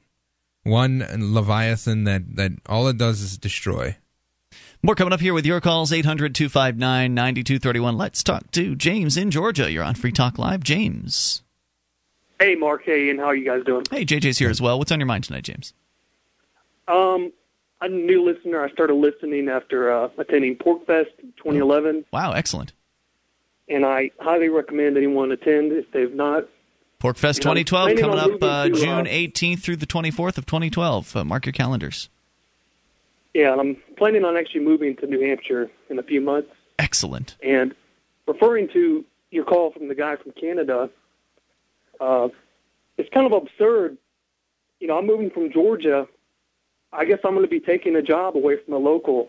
[0.63, 3.97] One leviathan that that all it does is destroy.
[4.83, 7.97] More coming up here with your calls 800 259 9231.
[7.99, 9.71] Let's talk to James in Georgia.
[9.71, 10.63] You're on Free Talk Live.
[10.63, 11.43] James.
[12.41, 12.83] Hey, Mark.
[12.85, 13.19] Hey, Ian.
[13.19, 13.85] How are you guys doing?
[13.91, 14.79] Hey, JJ's here as well.
[14.79, 15.73] What's on your mind tonight, James?
[16.89, 17.33] Um,
[17.81, 18.63] I'm a new listener.
[18.63, 21.07] I started listening after uh, attending PorkFest
[21.39, 22.73] 2011, Wow, excellent.
[23.69, 26.45] And I highly recommend anyone attend if they've not.
[27.01, 31.17] Porkfest You know, 2012 coming up uh, June uh, 18th through the 24th of 2012.
[31.17, 32.09] Uh, mark your calendars.
[33.35, 36.51] Yeah, and I'm planning on actually moving to New Hampshire in a few months.
[36.79, 37.37] Excellent.
[37.43, 37.75] And
[38.27, 40.89] referring to your call from the guy from Canada,
[42.01, 42.29] uh,
[42.97, 43.99] it's kind of absurd.
[44.79, 46.07] You know, I'm moving from Georgia.
[46.93, 49.29] I guess I'm going to be taking a job away from a local.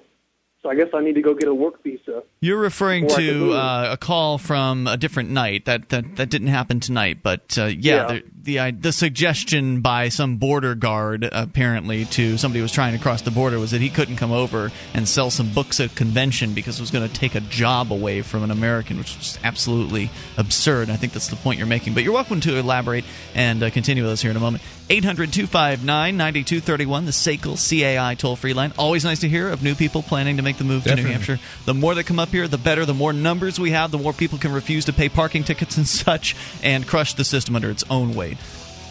[0.65, 2.23] So I guess I need to go get a work visa.
[2.41, 5.65] You're referring Before I can to uh, a call from a different night.
[5.65, 8.07] That that, that didn't happen tonight, but uh, yeah, Yeah.
[8.07, 12.95] The, the uh, the suggestion by some border guard apparently to somebody who was trying
[12.95, 15.91] to cross the border was that he couldn't come over and sell some books at
[15.91, 19.17] a convention because it was going to take a job away from an American, which
[19.17, 20.89] is absolutely absurd.
[20.89, 21.95] I think that's the point you're making.
[21.95, 23.03] But you're welcome to elaborate
[23.33, 24.63] and uh, continue with us here in a moment.
[24.87, 28.71] 800 259 9231, the SACL CAI toll free line.
[28.77, 31.39] Always nice to hear of new people planning to make the move to New Hampshire.
[31.65, 32.85] The more that come up here, the better.
[32.85, 35.87] The more numbers we have, the more people can refuse to pay parking tickets and
[35.87, 38.34] such and crush the system under its own weight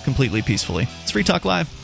[0.05, 0.87] completely peacefully.
[1.03, 1.84] It's Free Talk Live.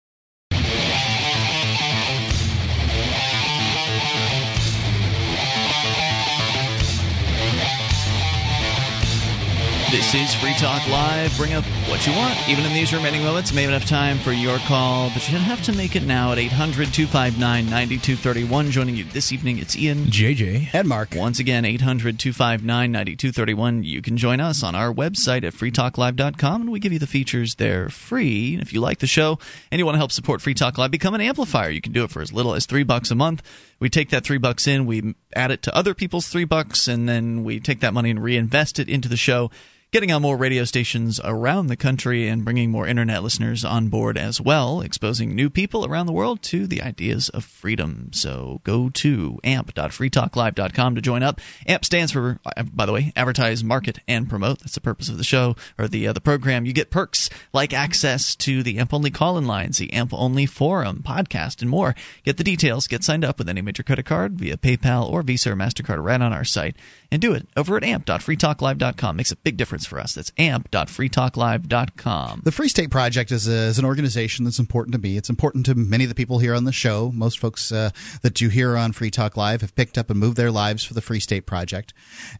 [9.91, 11.35] This is Free Talk Live.
[11.35, 12.47] Bring up what you want.
[12.47, 15.43] Even in these remaining moments, may have enough time for your call, but you don't
[15.43, 18.71] have to make it now at 800 259 9231.
[18.71, 21.09] Joining you this evening, it's Ian, JJ, and Mark.
[21.13, 23.83] Once again, 800 259 9231.
[23.83, 27.55] You can join us on our website at freetalklive.com, and we give you the features
[27.55, 28.57] there free.
[28.61, 29.39] If you like the show
[29.71, 31.69] and you want to help support Free Talk Live, become an amplifier.
[31.69, 33.43] You can do it for as little as three bucks a month.
[33.81, 37.09] We take that three bucks in, we add it to other people's three bucks, and
[37.09, 39.51] then we take that money and reinvest it into the show
[39.91, 44.17] getting on more radio stations around the country and bringing more internet listeners on board
[44.17, 48.09] as well, exposing new people around the world to the ideas of freedom.
[48.13, 51.41] So go to amp.freetalklive.com to join up.
[51.67, 52.39] AMP stands for,
[52.73, 54.59] by the way, advertise, market, and promote.
[54.59, 56.65] That's the purpose of the show or the uh, the program.
[56.65, 60.45] You get perks like access to the AMP only call in lines, the AMP only
[60.45, 61.95] forum, podcast, and more.
[62.23, 62.87] Get the details.
[62.87, 66.21] Get signed up with any major credit card via PayPal or Visa or Mastercard right
[66.21, 66.77] on our site,
[67.11, 69.17] and do it over at amp.freetalklive.com.
[69.17, 70.13] Makes a big difference for us.
[70.13, 72.41] That's amp.freetalklive.com.
[72.43, 75.17] The Free State Project is, a, is an organization that's important to me.
[75.17, 77.11] It's important to many of the people here on the show.
[77.13, 77.91] Most folks uh,
[78.21, 80.93] that you hear on Free Talk Live have picked up and moved their lives for
[80.93, 81.93] the Free State Project.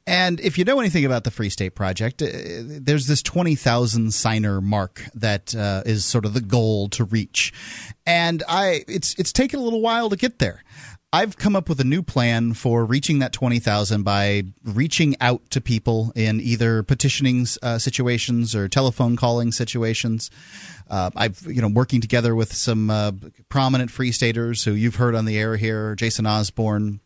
[0.06, 4.62] And if you know anything about the Free State Project, uh, there's this 20,000 signer
[4.62, 7.54] mark that uh, is sort of the goal to reach.
[8.06, 10.64] And I it's it's taken a little while to get there.
[11.14, 15.60] I've come up with a new plan for reaching that 20,000 by reaching out to
[15.60, 20.32] people in either petitioning uh, situations or telephone calling situations.
[20.90, 23.12] Uh, I've, you know, working together with some uh,
[23.50, 27.02] prominent free staters who you've heard on the air here, Jason Osborne,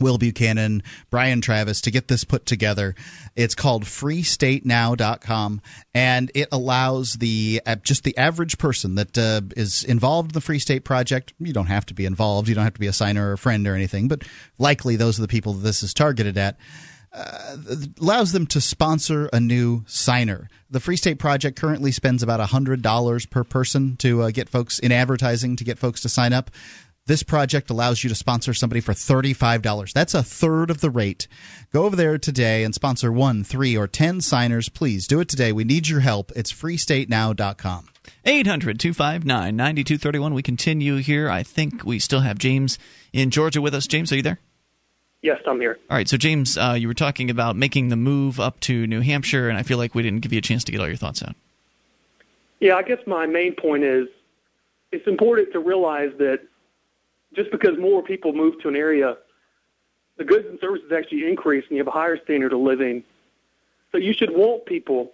[0.00, 2.94] Will Buchanan, Brian Travis to get this put together.
[3.36, 5.62] It's called freestatenow.com
[5.94, 10.40] and it allows the uh, just the average person that uh, is involved in the
[10.40, 11.32] Free State Project.
[11.38, 13.38] You don't have to be involved, you don't have to be a signer or a
[13.38, 14.24] friend or anything, but
[14.58, 16.56] likely those are the people that this is targeted at.
[17.14, 17.56] Uh,
[18.00, 20.48] allows them to sponsor a new signer.
[20.68, 24.90] The Free State Project currently spends about $100 per person to uh, get folks in
[24.90, 26.50] advertising to get folks to sign up.
[27.06, 29.92] This project allows you to sponsor somebody for $35.
[29.92, 31.28] That's a third of the rate.
[31.70, 34.70] Go over there today and sponsor one, three, or 10 signers.
[34.70, 35.52] Please do it today.
[35.52, 36.32] We need your help.
[36.34, 37.88] It's freestatenow.com.
[38.24, 40.32] 800 259 9231.
[40.32, 41.28] We continue here.
[41.28, 42.78] I think we still have James
[43.12, 43.86] in Georgia with us.
[43.86, 44.38] James, are you there?
[45.20, 45.78] Yes, I'm here.
[45.90, 46.08] All right.
[46.08, 49.58] So, James, uh, you were talking about making the move up to New Hampshire, and
[49.58, 51.34] I feel like we didn't give you a chance to get all your thoughts out.
[52.60, 54.08] Yeah, I guess my main point is
[54.90, 56.40] it's important to realize that
[57.34, 59.16] just because more people move to an area,
[60.16, 63.02] the goods and services actually increase and you have a higher standard of living.
[63.92, 65.12] So you should want people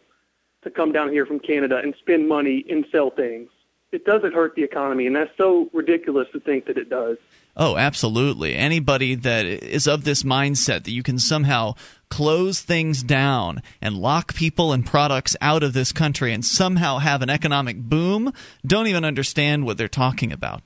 [0.62, 3.50] to come down here from Canada and spend money and sell things.
[3.92, 7.16] It doesn't hurt the economy, and that's so ridiculous to think that it does.
[7.56, 8.54] Oh, absolutely.
[8.54, 11.74] Anybody that is of this mindset that you can somehow
[12.08, 17.22] close things down and lock people and products out of this country and somehow have
[17.22, 18.32] an economic boom
[18.64, 20.62] don't even understand what they're talking about.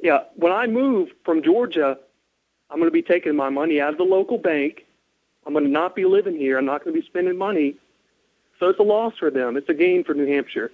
[0.00, 1.98] Yeah, when I move from Georgia,
[2.70, 4.84] I'm going to be taking my money out of the local bank.
[5.46, 6.58] I'm going to not be living here.
[6.58, 7.76] I'm not going to be spending money.
[8.60, 9.56] So it's a loss for them.
[9.56, 10.70] It's a gain for New Hampshire.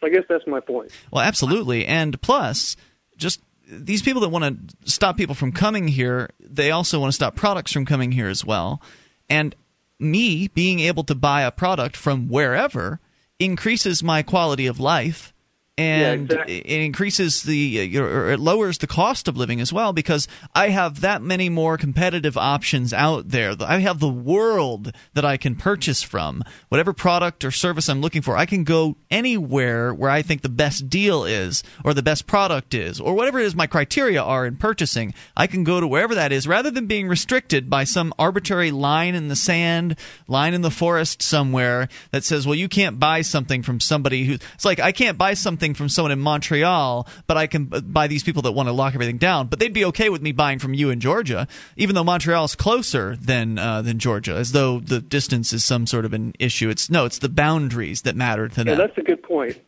[0.00, 0.90] So I guess that's my point.
[1.10, 1.86] Well, absolutely.
[1.86, 2.76] And plus,
[3.16, 7.14] just these people that want to stop people from coming here, they also want to
[7.16, 8.82] stop products from coming here as well.
[9.28, 9.54] And
[9.98, 13.00] me being able to buy a product from wherever
[13.38, 15.32] increases my quality of life
[15.78, 16.58] and yeah, exactly.
[16.58, 20.70] it increases the uh, or it lowers the cost of living as well because I
[20.70, 23.54] have that many more competitive options out there.
[23.60, 26.42] I have the world that I can purchase from.
[26.68, 30.48] Whatever product or service I'm looking for, I can go anywhere where I think the
[30.48, 34.46] best deal is or the best product is or whatever it is my criteria are
[34.46, 35.14] in purchasing.
[35.36, 39.14] I can go to wherever that is rather than being restricted by some arbitrary line
[39.14, 39.96] in the sand,
[40.26, 44.34] line in the forest somewhere that says, "Well, you can't buy something from somebody who."
[44.34, 48.22] It's like I can't buy something from someone in Montreal, but I can buy these
[48.22, 49.46] people that want to lock everything down.
[49.48, 51.46] But they'd be okay with me buying from you in Georgia,
[51.76, 56.04] even though Montreal's closer than uh, than Georgia, as though the distance is some sort
[56.04, 56.68] of an issue.
[56.68, 58.78] It's no, it's the boundaries that matter to Yeah, them.
[58.78, 59.58] that's a good point.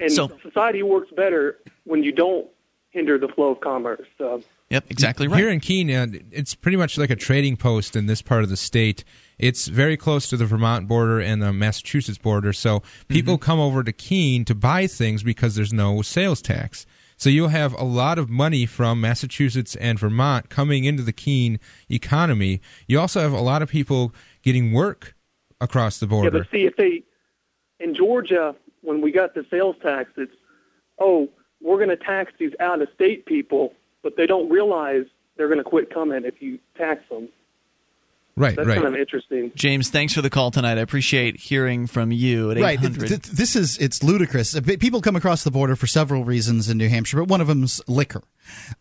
[0.00, 2.46] And So- society works better when you don't
[2.90, 4.06] hinder the flow of commerce.
[4.20, 4.38] Uh,
[4.70, 5.38] Yep, exactly right.
[5.38, 8.50] Here in Keene, uh, it's pretty much like a trading post in this part of
[8.50, 9.02] the state.
[9.38, 13.44] It's very close to the Vermont border and the Massachusetts border, so people Mm-hmm.
[13.44, 16.84] come over to Keene to buy things because there's no sales tax.
[17.16, 21.58] So you'll have a lot of money from Massachusetts and Vermont coming into the Keene
[21.88, 22.60] economy.
[22.86, 25.14] You also have a lot of people getting work
[25.60, 26.36] across the border.
[26.36, 27.02] yeah, but see, if they
[27.80, 30.32] in Georgia, when we got the sales tax, it's
[31.00, 31.28] oh,
[31.60, 33.72] we're going to tax these out-of-state people,
[34.02, 35.04] but they don't realize
[35.36, 37.28] they're going to quit coming if you tax them.
[38.36, 38.74] right, That's right.
[38.80, 39.52] kind of interesting.
[39.54, 40.78] James, thanks for the call tonight.
[40.78, 42.78] I appreciate hearing from you at Right.
[42.78, 42.98] 800.
[43.08, 44.56] Th- th- This is it's ludicrous.
[44.56, 47.46] Uh, People come across the border for several reasons in New Hampshire, but one of
[47.48, 48.22] them's liquor,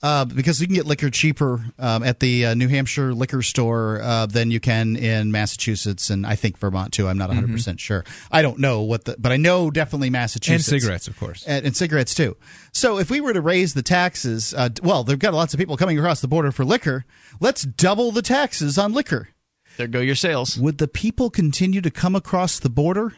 [0.03, 4.01] uh, because you can get liquor cheaper um, at the uh, New Hampshire liquor store
[4.01, 7.07] uh, than you can in Massachusetts and I think Vermont too.
[7.07, 8.03] I'm not 100 percent sure.
[8.31, 11.43] I don't know what the, but I know definitely Massachusetts and cigarettes, of course.
[11.45, 12.37] and, and cigarettes too.
[12.71, 15.77] So if we were to raise the taxes, uh, well, they've got lots of people
[15.77, 17.05] coming across the border for liquor.
[17.39, 19.29] Let's double the taxes on liquor.
[19.77, 20.57] there go your sales.
[20.57, 23.13] Would the people continue to come across the border?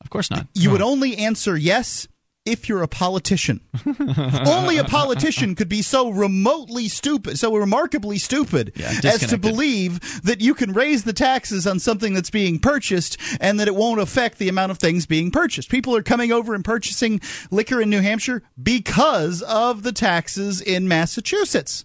[0.00, 0.46] Of course not.
[0.54, 2.06] You would only answer yes
[2.50, 3.60] if you're a politician.
[4.46, 10.22] only a politician could be so remotely stupid, so remarkably stupid, Yeah, as to believe
[10.22, 14.00] that you can raise the taxes on something that's being purchased and that it won't
[14.00, 15.70] affect the amount of things being purchased.
[15.70, 17.20] People are coming over and purchasing
[17.50, 21.84] liquor in New Hampshire because of the taxes in Massachusetts.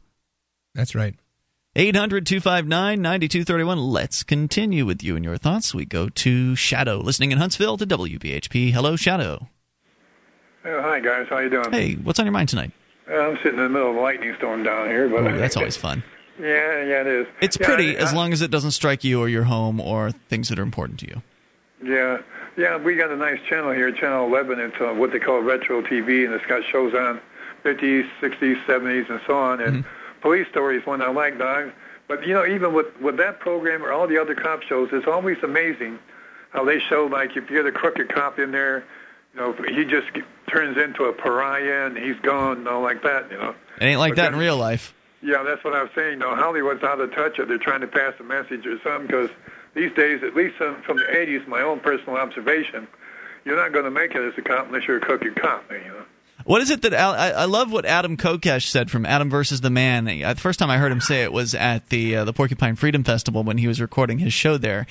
[0.74, 1.16] That's right.
[1.76, 3.80] 800 259 9231.
[3.80, 5.74] Let's continue with you and your thoughts.
[5.74, 8.72] We go to Shadow, listening in Huntsville to WBHP.
[8.72, 9.50] Hello, Shadow.
[10.66, 11.72] Oh, hi guys, how you doing?
[11.72, 12.72] Hey, what's on your mind tonight?
[13.10, 15.58] Uh, I'm sitting in the middle of a lightning storm down here, but Ooh, that's
[15.58, 16.04] always fun.
[16.40, 17.28] yeah, yeah, it is.
[17.42, 20.12] It's Yeah, pretty I- as long as it doesn't strike you or your home or
[20.12, 21.22] things that are important to you.
[21.84, 22.20] Yeah,
[22.56, 24.60] yeah, we got a nice channel here, Channel 11.
[24.60, 27.20] It's uh, what they call retro TV, and it's got shows on
[27.66, 29.60] 50s, 60s, 70s, and so on.
[29.60, 29.84] And
[30.22, 31.72] police stories, one I like, dog.
[32.08, 35.08] But you know, even with with that program or all the other cop shows, it's
[35.08, 36.00] always amazing
[36.52, 38.86] how they show like if you're the crooked cop in there,
[39.34, 40.08] you know, he just
[40.48, 43.56] turns into a pariah and he's gone, and all like that, you know.
[43.80, 44.94] It ain't like But that in real life.
[45.22, 46.20] Yeah, that's what I was saying.
[46.20, 46.36] though.
[46.36, 49.08] Hollywood's out of touch, or they're trying to pass a message or something.
[49.08, 49.30] Because
[49.74, 52.88] these days, at least from from the '80s, my own personal observation,
[53.46, 55.64] you're not going to make it as a cop unless you're a crooked cop.
[55.72, 56.04] You know.
[56.46, 59.70] What is it that I, I love what Adam Kokesh said from Adam versus the
[59.70, 60.06] Man.
[60.06, 63.04] The first time I heard him say it was at the uh, the Porcupine Freedom
[63.06, 64.86] Festival when he was recording his show there.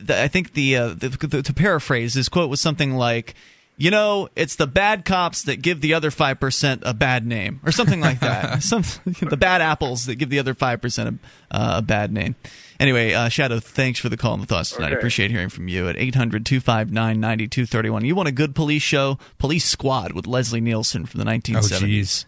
[0.00, 3.34] The, I think the, uh, the, the to paraphrase his quote was something like.
[3.78, 7.60] You know, it's the bad cops that give the other five percent a bad name,
[7.64, 8.62] or something like that.
[8.62, 11.20] Some the bad apples that give the other five percent
[11.50, 12.36] a, uh, a bad name.
[12.80, 14.92] Anyway, uh, Shadow, thanks for the call and the thoughts tonight.
[14.92, 18.04] I appreciate hearing from you at 800-259-9231.
[18.04, 19.18] You want a good police show?
[19.38, 21.54] Police Squad with Leslie Nielsen from the 1970s.
[21.54, 22.26] Oh, jeez.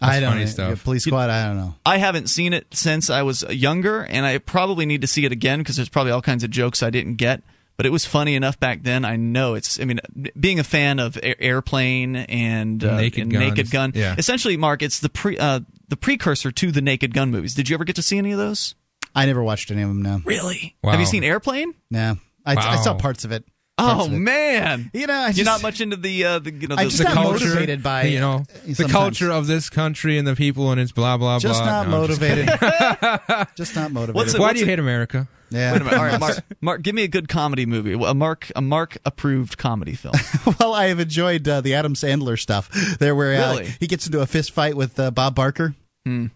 [0.00, 0.50] I don't funny know.
[0.50, 0.84] stuff.
[0.84, 1.74] Police squad, I don't know.
[1.84, 5.32] I haven't seen it since I was younger, and I probably need to see it
[5.32, 7.42] again because there's probably all kinds of jokes I didn't get.
[7.80, 9.06] But it was funny enough back then.
[9.06, 9.80] I know it's.
[9.80, 10.00] I mean,
[10.38, 14.16] being a fan of Air- Airplane and, uh, Naked and Naked Gun, Yeah.
[14.18, 17.54] essentially, Mark, it's the pre uh, the precursor to the Naked Gun movies.
[17.54, 18.74] Did you ever get to see any of those?
[19.14, 20.02] I never watched any of them.
[20.02, 20.20] No.
[20.26, 20.76] Really?
[20.84, 20.90] Wow.
[20.90, 21.72] Have you seen Airplane?
[21.90, 22.18] No.
[22.44, 23.44] I, I saw parts of it.
[23.78, 24.90] Oh man!
[24.92, 26.98] You know, I You're not much into the uh, the you know I the, just
[26.98, 27.46] the not culture.
[27.46, 30.92] motivated by you know uh, the culture of this country and the people and it's
[30.92, 31.48] blah blah blah.
[31.48, 31.82] Just blah.
[31.84, 33.46] not No, I'm just motivated.
[33.56, 34.16] just not motivated.
[34.16, 35.28] What's it- Why what's do you it- hate America?
[35.50, 35.72] Yeah.
[35.72, 35.98] Wait a minute.
[35.98, 37.92] All right, Mark, Mark, give me a good comedy movie.
[37.92, 40.14] A Mark a Mark approved comedy film.
[40.60, 42.70] well, I have enjoyed uh, the Adam Sandler stuff.
[42.98, 43.70] There, where uh, Really?
[43.80, 45.74] he gets into a fist fight with uh, Bob Barker.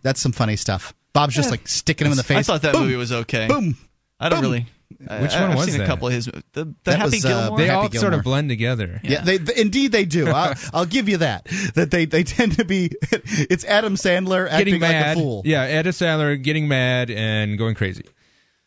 [0.02, 0.94] That's some funny stuff.
[1.12, 2.38] Bob's just like sticking him in the face.
[2.38, 3.46] I thought that Boom, movie was okay.
[3.48, 3.76] Boom.
[4.20, 4.52] I don't Boom.
[4.52, 4.66] really.
[5.00, 5.84] Which one I've was seen that?
[5.84, 6.26] a couple of his.
[6.26, 7.58] The, the That Happy was, uh, Gilmore.
[7.58, 9.00] They Happy all sort of blend together.
[9.02, 10.28] Yeah, they, th- indeed they do.
[10.28, 11.46] I'll, I'll give you that.
[11.74, 12.90] That they, they tend to be.
[13.50, 15.08] It's Adam Sandler acting mad.
[15.08, 15.42] like a fool.
[15.44, 18.04] Yeah, Adam Sandler getting mad and going crazy.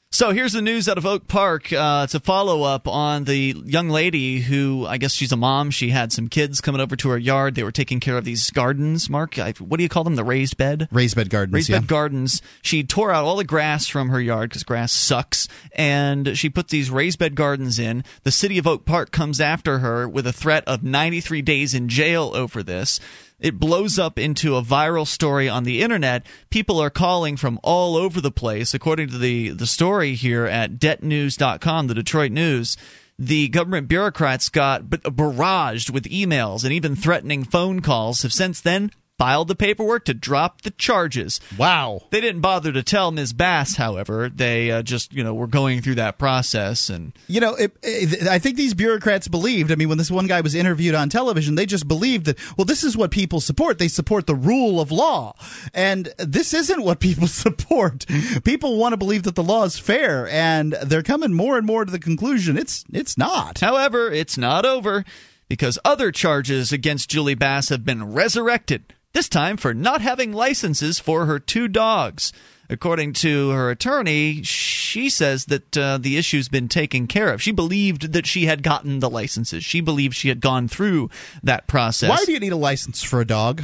[0.09, 1.73] So here's the news out of Oak Park.
[1.73, 5.69] Uh, it's a follow up on the young lady who, I guess she's a mom.
[5.69, 7.55] She had some kids coming over to her yard.
[7.55, 9.09] They were taking care of these gardens.
[9.09, 10.15] Mark, I, what do you call them?
[10.15, 10.87] The raised bed?
[10.93, 11.53] Raised bed gardens.
[11.53, 11.79] Raised yeah.
[11.79, 12.41] bed gardens.
[12.61, 16.69] She tore out all the grass from her yard because grass sucks, and she put
[16.69, 18.05] these raised bed gardens in.
[18.23, 21.89] The city of Oak Park comes after her with a threat of 93 days in
[21.89, 23.01] jail over this.
[23.39, 26.25] It blows up into a viral story on the internet.
[26.49, 28.73] People are calling from all over the place.
[28.73, 32.77] According to the, the story here at detnews.com, the Detroit News,
[33.19, 38.91] the government bureaucrats got barraged with emails and even threatening phone calls have since then
[39.17, 41.39] filed the paperwork to drop the charges.
[41.57, 42.03] Wow.
[42.11, 43.33] They didn't bother to tell Ms.
[43.33, 44.29] Bass, however.
[44.29, 48.27] They uh, just, you know, were going through that process and You know, it, it,
[48.27, 49.71] I think these bureaucrats believed.
[49.71, 52.65] I mean, when this one guy was interviewed on television, they just believed that, well,
[52.65, 53.79] this is what people support.
[53.79, 55.35] They support the rule of law.
[55.73, 58.05] And this isn't what people support.
[58.43, 61.85] People want to believe that the law is fair, and they're coming more and more
[61.85, 63.59] to the conclusion it's it's not.
[63.59, 65.05] However, it's not over
[65.49, 70.99] because other charges against Julie Bass have been resurrected, this time for not having licenses
[70.99, 72.31] for her two dogs.
[72.69, 77.41] According to her attorney, she says that uh, the issue's been taken care of.
[77.41, 79.63] She believed that she had gotten the licenses.
[79.63, 81.09] She believed she had gone through
[81.41, 82.09] that process.
[82.09, 83.63] Why do you need a license for a dog?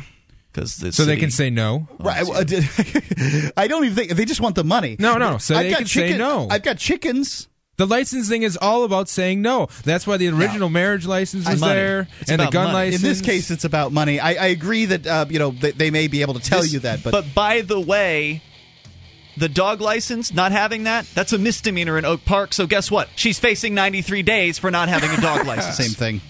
[0.51, 1.87] Because the so they can say no.
[1.99, 2.23] Right.
[3.57, 4.95] I don't even think they just want the money.
[4.97, 5.37] No, no.
[5.37, 6.47] So I've they got can say chicken- no.
[6.49, 7.47] I've got chickens.
[7.75, 9.67] The licensing is all about saying no.
[9.83, 11.73] That's why the original marriage license was Money.
[11.73, 12.91] there, It's and the gun money.
[12.91, 13.01] license.
[13.03, 14.19] In this case, it's about money.
[14.19, 16.71] I, I agree that uh, you know they, they may be able to tell This-
[16.73, 18.43] you that, but, but by the way,
[19.37, 22.53] the dog license, not having that, that's a misdemeanor in Oak Park.
[22.53, 23.09] So guess what?
[23.15, 25.75] She's facing 93 days for not having a dog license.
[25.77, 26.21] same thing.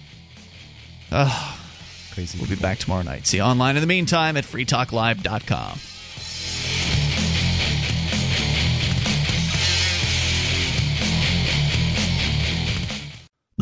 [1.11, 1.59] Ugh.
[2.13, 2.39] Crazy.
[2.39, 3.27] We'll be back tomorrow night.
[3.27, 5.79] See you online in the meantime at freetalklive.com.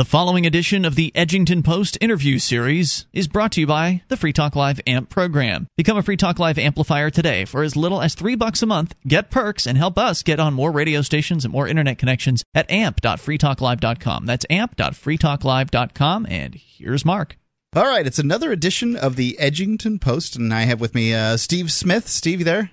[0.01, 4.17] The following edition of the Edgington Post interview series is brought to you by the
[4.17, 5.67] Free Talk Live AMP program.
[5.77, 8.95] Become a Free Talk Live amplifier today for as little as 3 bucks a month.
[9.07, 12.71] Get perks and help us get on more radio stations and more internet connections at
[12.71, 14.25] amp.freetalklive.com.
[14.25, 17.37] That's amp.freetalklive.com and here's Mark.
[17.75, 21.37] All right, it's another edition of the Edgington Post, and I have with me uh,
[21.37, 22.07] Steve Smith.
[22.07, 22.71] Steve, you there?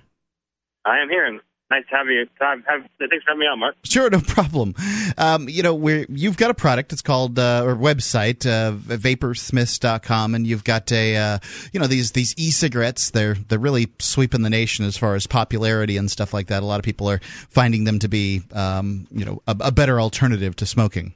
[0.83, 2.27] I am here, and nice to have you.
[2.39, 3.75] Have, have, thanks for having me on, Mark.
[3.83, 4.75] Sure, no problem.
[5.17, 6.93] Um, you know, we're, you've got a product.
[6.93, 11.39] It's called uh, or website uh, vaporsmiths.com, and you've got a uh,
[11.71, 13.11] you know these these e-cigarettes.
[13.11, 16.63] They're they're really sweeping the nation as far as popularity and stuff like that.
[16.63, 17.19] A lot of people are
[17.49, 21.13] finding them to be um, you know a, a better alternative to smoking.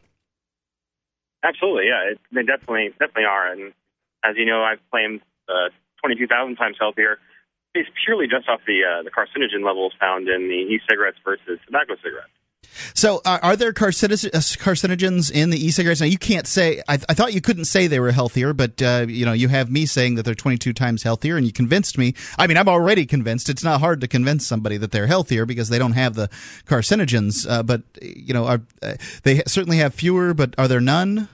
[1.44, 2.12] Absolutely, yeah.
[2.12, 3.74] It, they definitely definitely are, and
[4.24, 5.70] as you know, I've claimed uh,
[6.02, 7.20] 22,000 times healthier
[7.74, 11.96] based purely just off the uh, the carcinogen levels found in the e-cigarettes versus tobacco
[11.96, 12.32] cigarettes.
[12.94, 16.02] So, uh, are there carcinogens, uh, in the e-cigarettes?
[16.02, 16.82] Now, you can't say.
[16.88, 19.70] I, I thought you couldn't say they were healthier, but uh, you know, you have
[19.70, 22.14] me saying that they're 22 times healthier, and you convinced me.
[22.38, 23.50] I mean, I'm already convinced.
[23.50, 26.30] It's not hard to convince somebody that they're healthier because they don't have the
[26.66, 27.50] carcinogens.
[27.50, 30.34] Uh, but you know, are, uh, they certainly have fewer.
[30.34, 31.28] But are there none?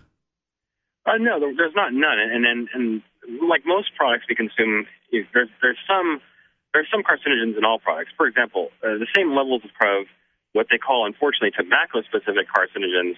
[1.05, 3.01] Uh, no, there's not none, and and, and
[3.47, 6.21] like most products we consume, there's there's some
[6.73, 8.11] there's some carcinogens in all products.
[8.15, 9.71] For example, uh, the same levels of,
[10.53, 13.15] what they call, unfortunately, tobacco-specific carcinogens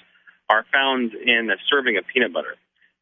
[0.49, 2.55] are found in a serving of peanut butter.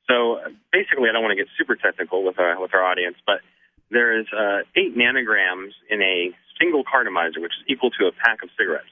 [0.09, 3.17] So uh, basically, I don't want to get super technical with our with our audience,
[3.25, 3.41] but
[3.89, 8.43] there is uh, eight nanograms in a single cartomizer, which is equal to a pack
[8.43, 8.89] of cigarettes.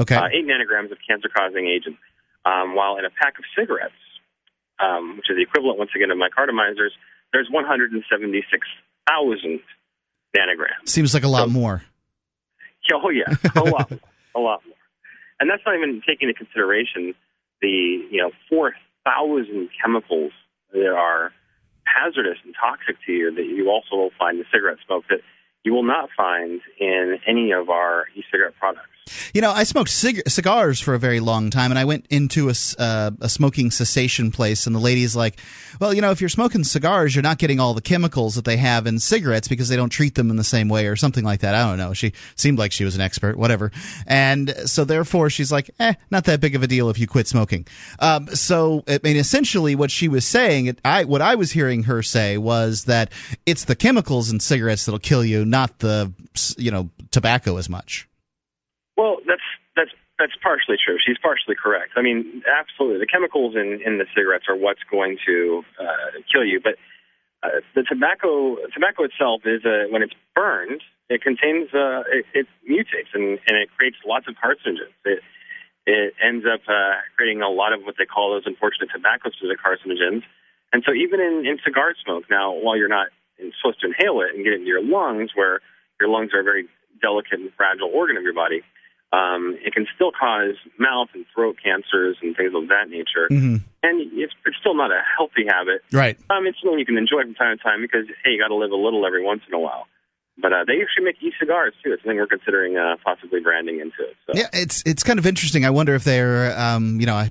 [0.00, 0.16] Okay.
[0.16, 1.96] Uh, eight nanograms of cancer-causing agent.
[2.44, 3.96] Um, while in a pack of cigarettes,
[4.78, 6.92] um, which is the equivalent once again of my cartomizers,
[7.32, 8.04] there's 176,000
[10.36, 10.88] nanograms.
[10.88, 11.82] Seems like a lot more.
[12.92, 13.24] Oh yeah,
[13.56, 14.00] a lot, more,
[14.36, 14.76] a lot more.
[15.40, 17.14] And that's not even taking into consideration
[17.62, 20.32] the you know 4,000 chemicals
[20.72, 21.32] that are
[21.84, 25.20] hazardous and toxic to you that you also will find in cigarette smoke that
[25.64, 28.93] you will not find in any of our e-cigarette products.
[29.34, 32.48] You know, I smoked cig- cigars for a very long time, and I went into
[32.48, 35.38] a, uh, a smoking cessation place, and the lady's like,
[35.78, 38.56] "Well, you know, if you're smoking cigars, you're not getting all the chemicals that they
[38.56, 41.40] have in cigarettes because they don't treat them in the same way, or something like
[41.40, 41.92] that." I don't know.
[41.92, 43.72] She seemed like she was an expert, whatever,
[44.06, 47.28] and so therefore she's like, "Eh, not that big of a deal if you quit
[47.28, 47.66] smoking."
[47.98, 52.02] Um, so, I mean, essentially, what she was saying, I what I was hearing her
[52.02, 53.12] say was that
[53.44, 56.12] it's the chemicals in cigarettes that'll kill you, not the
[56.56, 58.08] you know tobacco as much.
[58.96, 59.42] Well, that's
[59.76, 60.98] that's that's partially true.
[61.04, 61.92] She's partially correct.
[61.96, 66.44] I mean, absolutely, the chemicals in in the cigarettes are what's going to uh, kill
[66.44, 66.60] you.
[66.62, 66.76] But
[67.42, 72.46] uh, the tobacco tobacco itself is a, when it's burned, it contains uh, it, it
[72.68, 74.94] mutates and and it creates lots of carcinogens.
[75.04, 75.20] It
[75.86, 80.22] it ends up uh, creating a lot of what they call those unfortunate tobacco-specific carcinogens.
[80.72, 83.08] And so even in, in cigar smoke, now while you're not
[83.60, 85.60] supposed to inhale it and get it into your lungs, where
[86.00, 86.68] your lungs are a very
[87.02, 88.62] delicate and fragile organ of your body,
[89.14, 93.30] um, it can still cause mouth and throat cancers and things of that nature.
[93.30, 93.62] Mm-hmm.
[93.82, 95.82] And it's, it's still not a healthy habit.
[95.92, 96.18] Right.
[96.30, 98.56] Um, it's something you can enjoy from time to time because, hey, you got to
[98.56, 99.86] live a little every once in a while.
[100.36, 101.92] But uh, they actually make e-cigars too.
[101.92, 104.16] It's something we're considering uh, possibly branding into it.
[104.26, 104.32] So.
[104.34, 105.64] Yeah, it's it's kind of interesting.
[105.64, 107.30] I wonder if they're, um, you know, I,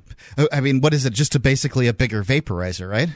[0.54, 1.12] I mean, what is it?
[1.12, 3.10] Just a basically a bigger vaporizer, right?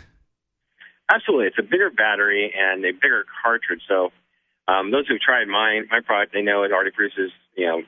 [1.10, 3.80] Absolutely, it's a bigger battery and a bigger cartridge.
[3.88, 4.12] So
[4.68, 7.82] um, those who've tried mine, my product, they know it already produces you know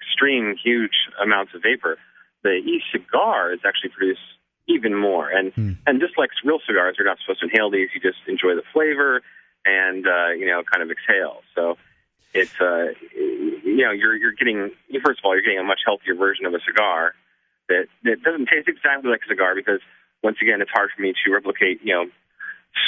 [0.00, 1.98] extreme, huge amounts of vapor.
[2.42, 4.22] The e-cigars actually produce
[4.66, 5.72] even more, and Hmm.
[5.86, 7.88] and just like real cigars, you're not supposed to inhale these.
[7.94, 9.20] You just enjoy the flavor
[9.66, 11.42] and uh, you know kind of exhale.
[11.54, 11.76] So
[12.32, 14.70] it's uh, you know you're you're getting
[15.04, 17.14] first of all you're getting a much healthier version of a cigar
[17.68, 19.80] that that doesn't taste exactly like a cigar because
[20.22, 22.06] once again it's hard for me to replicate you know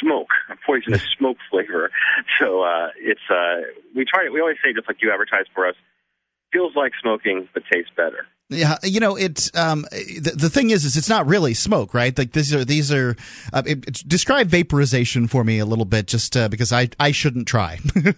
[0.00, 1.90] smoke a poisonous smoke flavor
[2.38, 3.66] so uh it's uh
[3.96, 5.74] we try we always say just like you advertise for us
[6.52, 10.84] feels like smoking but tastes better Yeah, you know, it's um, the, the thing is,
[10.84, 12.16] is it's not really smoke, right?
[12.16, 13.16] Like these are these are.
[13.52, 17.12] Uh, it, it- describe vaporization for me a little bit, just uh, because I I
[17.12, 17.78] shouldn't try.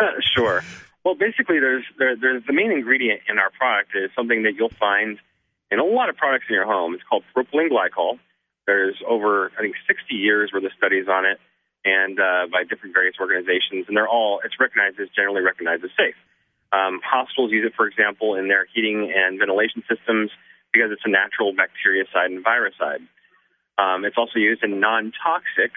[0.00, 0.64] Uh, sure.
[1.04, 4.72] Well, basically, there's there, there's the main ingredient in our product is something that you'll
[4.80, 5.18] find
[5.70, 6.94] in a lot of products in your home.
[6.94, 8.18] It's called propylene glycol.
[8.66, 11.36] There's over I think 60 years worth of studies on it,
[11.84, 15.90] and uh, by different various organizations, and they're all it's recognized as generally recognized as
[15.98, 16.16] safe.
[16.72, 20.30] Um, hospitals use it, for example, in their heating and ventilation systems
[20.72, 23.02] because it's a natural bactericide and virucide.
[23.78, 25.72] Um, it's also used in non-toxic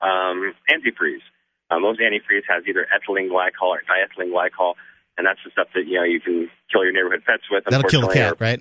[0.00, 1.24] um, antifreeze.
[1.70, 4.74] Uh, most antifreeze has either ethylene glycol or diethylene glycol,
[5.16, 7.64] and that's the stuff that you know you can kill your neighborhood pets with.
[7.64, 8.60] That'll kill a cat, right?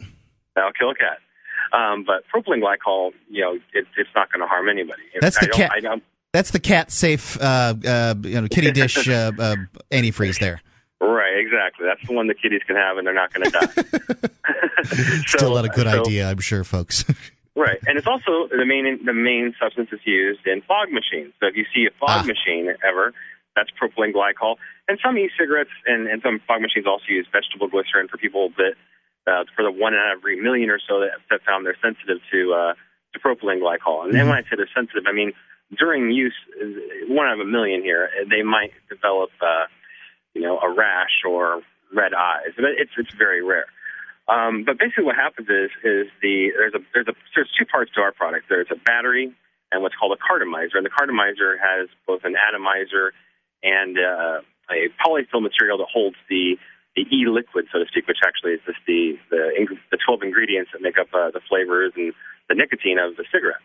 [0.55, 1.19] That'll kill a cat.
[1.73, 5.03] Um, but propylene glycol, you know, it, it's not going to harm anybody.
[5.19, 5.71] That's I the cat.
[6.33, 9.55] That's the cat safe, uh, uh, you know, kitty dish uh, uh,
[9.91, 10.61] antifreeze there.
[11.01, 11.85] Right, exactly.
[11.85, 14.33] That's the one the kitties can have, and they're not going to die.
[15.27, 17.05] Still not a good so- idea, I'm sure, folks.
[17.57, 21.33] Right, and it's also the main the main substance is used in fog machines.
[21.39, 23.15] So if you see a fog machine ever,
[23.55, 24.57] that's propylene glycol.
[24.87, 28.77] And some e-cigarettes and, and some fog machines also use vegetable glycerin for people that
[29.25, 32.21] uh, for the one out of every million or so that, that found they're sensitive
[32.29, 32.73] to uh,
[33.13, 34.05] to propylene glycol.
[34.05, 35.33] And then when I say they're sensitive, I mean
[35.75, 36.35] during use,
[37.09, 39.65] one out of a million here, they might develop uh,
[40.37, 41.61] you know a rash or
[41.93, 42.53] red eyes.
[42.55, 43.65] But it's it's very rare.
[44.27, 47.91] Um, but basically, what happens is is the there's a there's a there's two parts
[47.95, 48.45] to our product.
[48.49, 49.33] There's a battery
[49.71, 50.75] and what's called a cartomizer.
[50.75, 53.11] And the cartomizer has both an atomizer
[53.63, 54.39] and uh,
[54.71, 56.57] a polyfill material that holds the
[56.95, 60.81] the e-liquid, so to speak, which actually is just the the, the 12 ingredients that
[60.81, 62.13] make up uh, the flavors and
[62.49, 63.61] the nicotine of the cigarette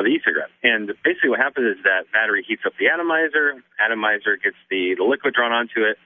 [0.00, 0.50] of the e-cigarette.
[0.64, 3.60] And basically, what happens is that battery heats up the atomizer.
[3.78, 5.96] Atomizer gets the the liquid drawn onto it.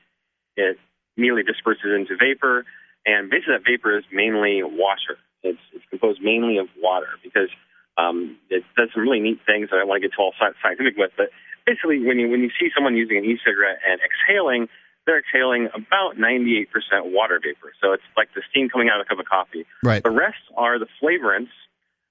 [0.56, 0.78] It
[1.16, 2.66] immediately disperses into vapor,
[3.06, 5.18] and basically that vapor is mainly water.
[5.42, 7.52] It's, it's composed mainly of water because
[7.96, 10.96] um, it does some really neat things that I want to get too all scientific
[10.96, 11.12] with.
[11.16, 11.30] But
[11.66, 14.68] basically, when you when you see someone using an e-cigarette and exhaling,
[15.06, 16.66] they're exhaling about 98%
[17.12, 17.72] water vapor.
[17.80, 19.66] So it's like the steam coming out of a cup of coffee.
[19.82, 20.02] Right.
[20.02, 21.52] The rest are the flavorants.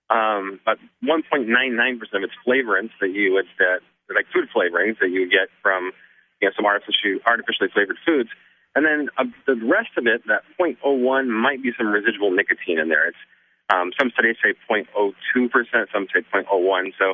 [0.10, 1.48] Um, but 1.99%
[2.14, 3.80] of its flavorants that you would that
[4.14, 5.92] like food flavorings that you would get from
[6.42, 8.30] you know some artificially artificially flavored foods.
[8.76, 12.90] And then uh, the rest of it, that 0.01, might be some residual nicotine in
[12.90, 13.08] there.
[13.08, 13.18] It's
[13.74, 16.92] um, some studies say 0.02 percent, some say 0.01.
[16.98, 17.14] So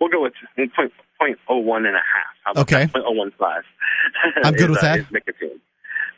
[0.00, 2.34] we'll go with 0.01 and a half.
[2.44, 2.86] How about Okay.
[2.86, 2.92] that?
[2.92, 3.62] 0.015.
[4.44, 4.98] I'm good is, with uh, that.
[5.00, 5.60] is nicotine,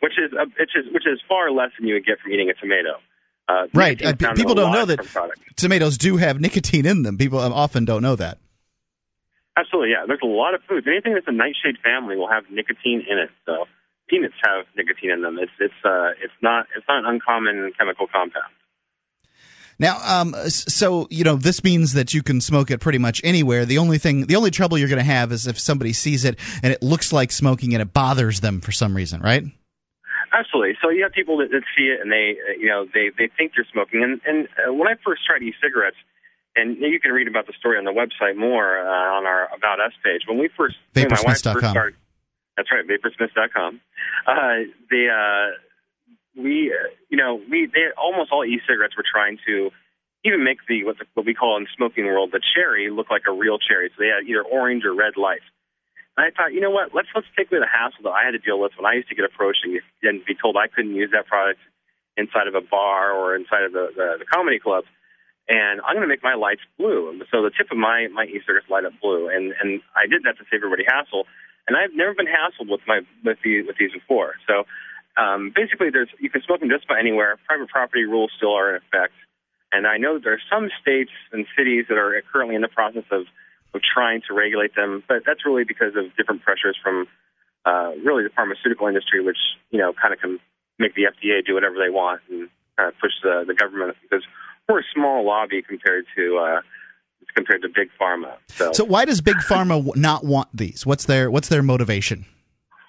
[0.00, 2.50] which is uh, which is which is far less than you would get from eating
[2.50, 2.98] a tomato.
[3.48, 4.04] Uh, right.
[4.04, 5.00] Uh, people don't know that
[5.56, 7.16] tomatoes do have nicotine in them.
[7.16, 8.38] People um, often don't know that.
[9.56, 10.04] Absolutely, yeah.
[10.06, 10.86] There's a lot of foods.
[10.86, 13.30] Anything that's a nightshade family will have nicotine in it.
[13.46, 13.64] So
[14.08, 15.38] peanuts have nicotine in them.
[15.40, 18.52] It's it's uh it's not it's not an uncommon chemical compound.
[19.80, 23.64] Now, um, so you know this means that you can smoke it pretty much anywhere.
[23.64, 26.38] The only thing, the only trouble you're going to have is if somebody sees it
[26.62, 29.44] and it looks like smoking and it bothers them for some reason, right?
[30.32, 30.76] Absolutely.
[30.82, 33.28] So you have people that, that see it and they uh, you know they they
[33.36, 34.02] think you're smoking.
[34.02, 35.96] And and uh, when I first tried e-cigarettes,
[36.56, 39.80] and you can read about the story on the website more uh, on our About
[39.80, 40.22] Us page.
[40.26, 41.96] When we first when my wife first started,
[42.56, 43.80] that's right, vaporsmiths.com.
[44.26, 45.54] Uh, the uh,
[46.36, 49.70] we uh, you know we they almost all e-cigarettes were trying to
[50.24, 53.10] even make the what, the what we call in the smoking world the cherry look
[53.10, 53.90] like a real cherry.
[53.90, 55.42] So they had either orange or red light.
[56.18, 56.90] And I thought, you know what?
[56.90, 59.06] Let's let's take away the hassle that I had to deal with when I used
[59.08, 61.62] to get approached and, and be told I couldn't use that product
[62.18, 64.82] inside of a bar or inside of the the, the comedy club.
[65.46, 67.22] And I'm going to make my lights blue.
[67.30, 70.36] So the tip of my my e-cigarettes light up blue, and and I did that
[70.42, 71.30] to save everybody hassle.
[71.70, 74.34] And I've never been hassled with my with the with these before.
[74.50, 74.66] So
[75.14, 77.38] um, basically, there's you can smoke them just about anywhere.
[77.46, 79.14] Private property rules still are in effect.
[79.70, 83.04] And I know there are some states and cities that are currently in the process
[83.12, 83.26] of,
[83.74, 87.06] of trying to regulate them, but that's really because of different pressures from
[87.64, 89.38] uh, really the pharmaceutical industry, which
[89.70, 90.38] you know kind of can
[90.78, 94.24] make the FDA do whatever they want and kind of push the, the government because
[94.68, 96.60] we're a small lobby compared to uh,
[97.34, 98.36] compared to big pharma.
[98.48, 100.86] So, So why does big pharma not want these?
[100.86, 102.24] What's their what's their motivation?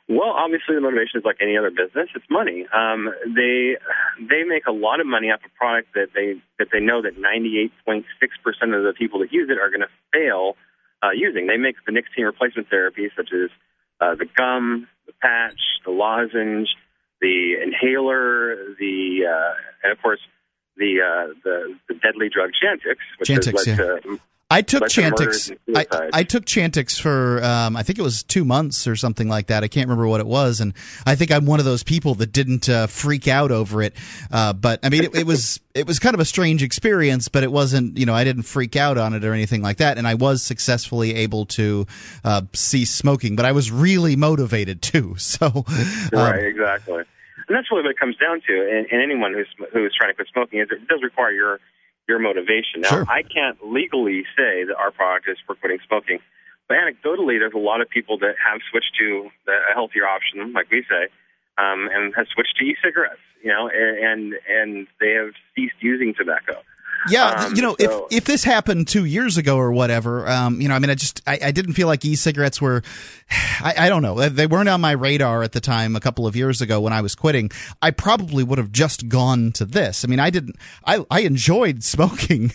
[0.07, 2.09] Well, obviously the motivation is like any other business.
[2.15, 2.65] It's money.
[2.73, 3.77] Um, they
[4.19, 7.17] they make a lot of money off a product that they that they know that
[7.17, 8.03] 98.6
[8.43, 10.55] percent of the people that use it are going to fail
[11.03, 11.47] uh, using.
[11.47, 13.49] They make the nicotine replacement therapies such as
[14.01, 16.69] uh, the gum, the patch, the lozenge,
[17.21, 19.53] the inhaler, the uh,
[19.83, 20.19] and of course
[20.77, 23.99] the uh, the the deadly drug Chantix, which Chantix, has led yeah.
[23.99, 24.19] to
[24.51, 25.55] I took Chantix.
[25.75, 26.09] I.
[26.11, 29.63] I took Chantix for um, I think it was two months or something like that.
[29.63, 30.73] I can't remember what it was, and
[31.05, 33.93] I think I'm one of those people that didn't uh, freak out over it.
[34.31, 37.43] Uh, but I mean, it, it was it was kind of a strange experience, but
[37.43, 37.97] it wasn't.
[37.97, 40.41] You know, I didn't freak out on it or anything like that, and I was
[40.41, 41.85] successfully able to
[42.23, 43.35] uh, cease smoking.
[43.35, 45.15] But I was really motivated too.
[45.29, 45.63] So um,
[46.11, 46.95] right, exactly.
[46.95, 48.69] And that's really what it comes down to.
[48.71, 51.59] And, and anyone who's who's trying to quit smoking is it does require your
[52.09, 52.81] your motivation.
[52.81, 53.05] Now, Sure.
[53.07, 56.19] I can't legally say that our product is for quitting smoking,
[56.67, 60.51] but anecdotally, there's a lot of people that have switched to the, a healthier option,
[60.53, 61.07] like we say,
[61.57, 63.21] um, and have switched to e-cigarettes.
[63.41, 66.61] You know, and and they have ceased using tobacco.
[67.07, 70.59] Yeah, Um, you know, so- if if this happened two years ago or whatever, um,
[70.59, 72.83] you know, I mean, I just I, I didn't feel like e-cigarettes were,
[73.61, 75.95] I, I don't know, they weren't on my radar at the time.
[75.95, 77.51] A couple of years ago when I was quitting,
[77.81, 80.03] I probably would have just gone to this.
[80.03, 82.51] I mean, I didn't, I I enjoyed smoking.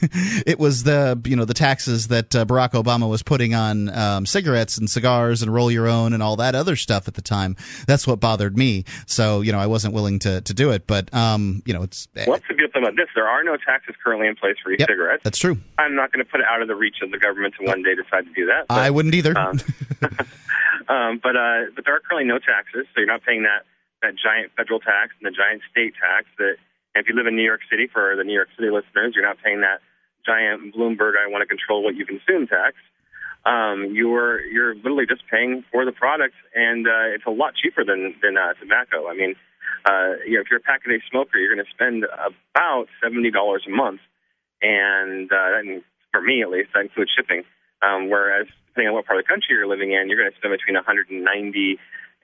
[0.46, 4.26] it was the you know the taxes that uh, Barack Obama was putting on um,
[4.26, 7.56] cigarettes and cigars and roll your own and all that other stuff at the time.
[7.86, 8.84] That's what bothered me.
[9.06, 10.86] So you know, I wasn't willing to to do it.
[10.86, 13.06] But um, you know, it's What's the good thing about this?
[13.14, 15.22] There are no taxes currently in place for Yep, e-cigarettes.
[15.22, 15.56] that's true.
[15.78, 17.82] I'm not going to put it out of the reach of the government to one
[17.82, 18.66] day decide to do that.
[18.68, 19.36] but- I wouldn't either.
[19.38, 19.58] Um,
[20.88, 23.64] um, but uh, but there are currently no taxes, so you're not paying that
[24.02, 26.26] that giant federal tax and the giant state tax.
[26.38, 26.56] That
[26.94, 29.38] if you live in New York City, for the New York City listeners, you're not
[29.42, 29.80] paying that
[30.26, 32.76] giant Bloomberg "I want to control what you consume" tax.
[33.46, 37.84] Um, you're you're literally just paying for the product, and uh, it's a lot cheaper
[37.84, 39.08] than than uh, tobacco.
[39.08, 39.34] I mean,
[39.84, 42.04] uh, you know, if you're a pack a day smoker, you're going to spend
[42.54, 44.00] about seventy dollars a month,
[44.64, 47.44] and uh, and for me at least, that includes shipping.
[47.84, 50.36] Um, whereas depending on what part of the country you're living in, you're going to
[50.40, 51.12] spend between 190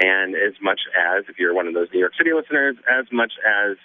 [0.01, 3.37] and as much as, if you're one of those New York City listeners, as much
[3.45, 3.77] as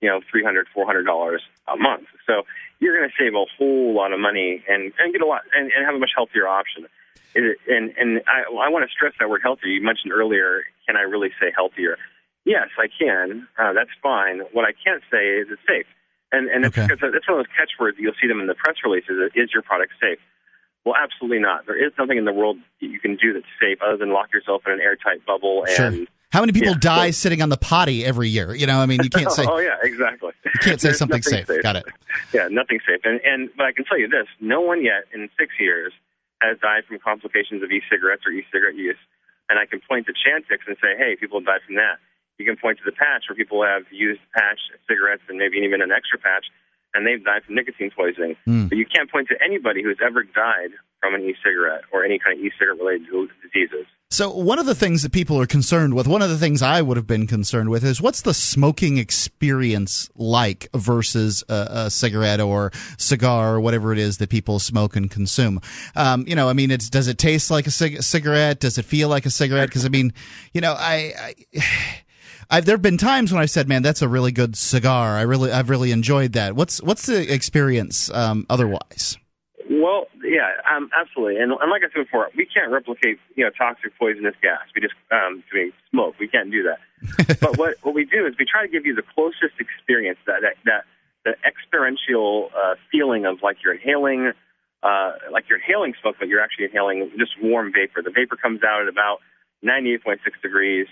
[0.00, 2.06] you know, 300 400 dollars a month.
[2.26, 2.42] So
[2.78, 5.72] you're going to save a whole lot of money and and get a lot and,
[5.72, 6.86] and have a much healthier option.
[7.34, 9.70] It, and and I, I want to stress that word healthier.
[9.70, 11.96] You mentioned earlier, can I really say healthier?
[12.44, 13.48] Yes, I can.
[13.58, 14.40] Uh, that's fine.
[14.52, 15.86] What I can't say is it's safe.
[16.34, 17.96] And and it's, it's, one of those catchwords.
[17.98, 19.30] You'll see them in the press releases.
[19.34, 20.18] Is your product safe?
[20.84, 21.66] Well, absolutely not.
[21.66, 24.32] There is nothing in the world that you can do that's safe other than lock
[24.34, 25.86] yourself in an airtight bubble Sure.
[25.86, 28.54] and How many people Yeah, die sitting on the potty every year?
[28.54, 30.32] You know, I mean, you can't say oh yeah, exactly.
[30.44, 31.62] you can't say There's something nothing safe.
[31.62, 31.86] Got it.
[32.34, 33.00] Yeah, nothing safe.
[33.04, 35.92] And and but I can tell you this: no one yet in six years
[36.42, 38.98] has died from complications of e-cigarettes or e-cigarette use.
[39.48, 41.98] And I can point to Chantix and say, hey, people have died from that.
[42.38, 44.58] You can point to the patch where people have used patch
[44.88, 46.46] cigarettes and maybe even an extra patch,
[46.92, 48.36] and they've died from nicotine poisoning.
[48.44, 48.66] Hmm.
[48.66, 52.38] But you can't point to anybody who's ever died from an e-cigarette or any kind
[52.38, 53.06] of e-cigarette related
[53.42, 53.86] diseases.
[54.10, 56.80] So one of the things that people are concerned with, one of the things I
[56.82, 62.40] would have been concerned with, is what's the smoking experience like versus a, a cigarette
[62.40, 65.60] or cigar or whatever it is that people smoke and consume.
[65.96, 68.60] Um, you know, I mean, it's does it taste like a cig- cigarette?
[68.60, 69.68] Does it feel like a cigarette?
[69.68, 70.12] Because I mean,
[70.52, 71.12] you know, I.
[71.56, 71.64] I
[72.54, 75.16] I've, there have been times when I've said, "Man, that's a really good cigar.
[75.16, 79.18] I really, I've really enjoyed that." What's what's the experience um, otherwise?
[79.68, 81.40] Well, yeah, um, absolutely.
[81.42, 84.60] And, and like I said before, we can't replicate, you know, toxic poisonous gas.
[84.74, 86.16] We just, um, doing smoke.
[86.20, 87.40] We can't do that.
[87.40, 90.42] but what, what we do is we try to give you the closest experience, that,
[90.42, 90.84] that, that
[91.24, 94.32] the experiential uh, feeling of like you're inhaling,
[94.82, 98.02] uh, like you're inhaling smoke, but you're actually inhaling just warm vapor.
[98.02, 99.20] The vapor comes out at about
[99.64, 100.86] 98.6 degrees.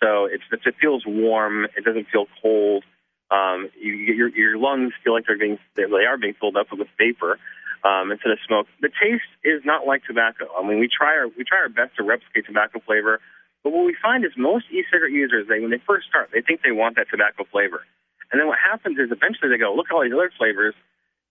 [0.00, 1.64] So it's, it feels warm.
[1.76, 2.84] It doesn't feel cold.
[3.30, 6.88] Um, you, your, your lungs feel like they're being, they are being filled up with
[6.96, 7.38] vapor
[7.84, 8.66] um, instead of smoke.
[8.80, 10.46] The taste is not like tobacco.
[10.56, 13.20] I mean, we try our we try our best to replicate tobacco flavor,
[13.62, 16.62] but what we find is most e-cigarette users, they when they first start, they think
[16.62, 17.84] they want that tobacco flavor,
[18.32, 20.74] and then what happens is eventually they go, look at all these other flavors,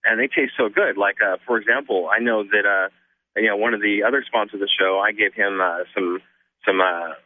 [0.06, 0.98] and they taste so good.
[0.98, 2.88] Like uh, for example, I know that uh,
[3.36, 6.22] you know one of the other sponsors of the show, I gave him uh, some
[6.66, 7.20] some uh,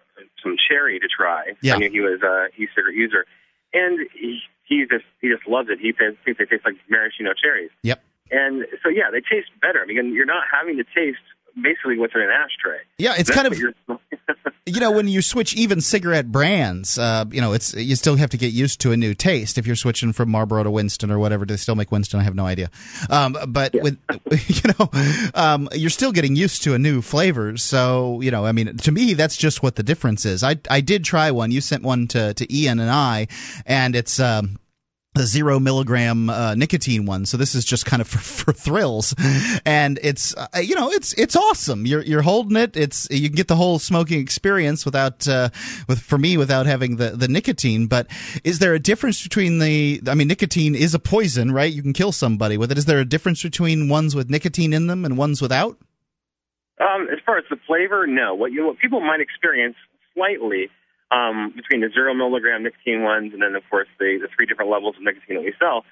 [0.44, 1.54] some cherry to try.
[1.62, 1.76] Yeah.
[1.76, 3.26] I knew he was uh, a e-cigarette user,
[3.74, 5.80] and he, he just he just loves it.
[5.80, 7.72] He thinks they taste like maraschino cherries.
[7.84, 8.04] Yep.
[8.32, 9.82] And so, yeah, they taste better.
[9.84, 11.20] I mean, you're not having to taste
[11.62, 12.80] basically what's in an ashtray.
[12.98, 13.74] Yeah, it's That's kind of you're-
[14.82, 18.38] know, when you switch even cigarette brands, uh, you know, it's you still have to
[18.38, 19.58] get used to a new taste.
[19.58, 22.20] If you're switching from Marlboro to Winston or whatever, do they still make Winston?
[22.20, 22.70] I have no idea.
[23.10, 23.98] Um, but with
[24.66, 24.90] you know,
[25.34, 27.56] um, you're still getting used to a new flavor.
[27.56, 30.44] So you know, I mean, to me, that's just what the difference is.
[30.44, 31.52] I I did try one.
[31.52, 33.28] You sent one to to Ian and I,
[33.66, 34.20] and it's.
[34.20, 34.58] Um,
[35.14, 37.26] the zero milligram uh, nicotine one.
[37.26, 39.14] So this is just kind of for, for thrills,
[39.66, 41.86] and it's uh, you know it's it's awesome.
[41.86, 42.78] You're you're holding it.
[42.78, 45.50] It's you can get the whole smoking experience without uh,
[45.88, 47.88] with for me without having the the nicotine.
[47.88, 48.08] But
[48.44, 50.02] is there a difference between the?
[50.08, 51.72] I mean, nicotine is a poison, right?
[51.72, 52.78] You can kill somebody with it.
[52.78, 55.78] Is there a difference between ones with nicotine in them and ones without?
[56.80, 58.34] Um, as far as the flavor, no.
[58.34, 59.76] What you what people might experience
[60.14, 60.70] slightly
[61.12, 64.72] um, between the zero milligram nicotine ones and then, of course, the, the three different
[64.72, 65.84] levels of nicotine that we sell,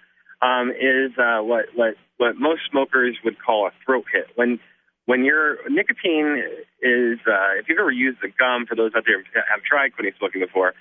[0.41, 4.27] um, is uh, what, what, what most smokers would call a throat hit.
[4.35, 4.59] When,
[5.05, 6.41] when your nicotine
[6.81, 9.93] is, uh, if you've ever used the gum, for those out there who have tried
[9.93, 10.73] quitting smoking before,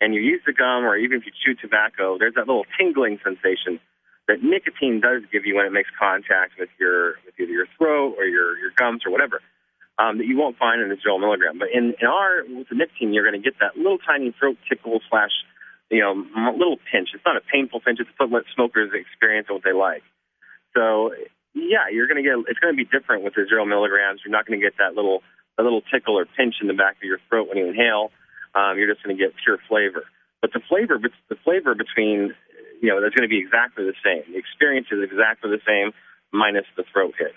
[0.00, 3.18] and you use the gum or even if you chew tobacco, there's that little tingling
[3.24, 3.80] sensation
[4.28, 8.14] that nicotine does give you when it makes contact with your with either your throat
[8.18, 9.40] or your your gums or whatever
[9.98, 11.58] um, that you won't find in the zero milligram.
[11.58, 14.56] But in, in our with the nicotine, you're going to get that little tiny throat
[14.68, 15.32] tickle slash
[15.90, 16.12] you know
[16.52, 17.10] little pinch.
[17.14, 18.00] It's not a painful pinch.
[18.00, 20.02] It's what smokers experience and what they like.
[20.74, 21.12] So
[21.54, 24.20] yeah, you're going to get it's going to be different with the zero milligrams.
[24.24, 25.22] You're not going to get that little
[25.58, 28.12] a little tickle or pinch in the back of your throat when you inhale.
[28.54, 30.04] Um, you're just going to get pure flavor.
[30.40, 32.34] But the flavor, the flavor between,
[32.80, 34.32] you know, that's going to be exactly the same.
[34.32, 35.92] The experience is exactly the same,
[36.32, 37.32] minus the throat hit.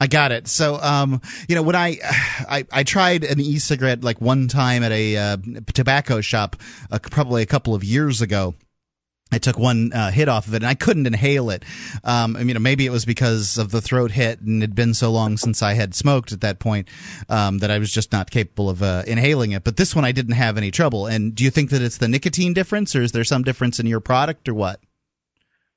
[0.00, 0.48] I got it.
[0.48, 1.98] So, um, you know, when I,
[2.48, 5.36] I, I tried an e-cigarette like one time at a uh,
[5.74, 6.56] tobacco shop,
[6.90, 8.54] uh, probably a couple of years ago.
[9.32, 11.64] I took one uh, hit off of it and I couldn't inhale it.
[12.02, 14.92] Um, I mean, maybe it was because of the throat hit and it had been
[14.92, 16.88] so long since I had smoked at that point
[17.28, 19.62] um, that I was just not capable of uh, inhaling it.
[19.62, 21.06] But this one I didn't have any trouble.
[21.06, 23.86] And do you think that it's the nicotine difference or is there some difference in
[23.86, 24.80] your product or what?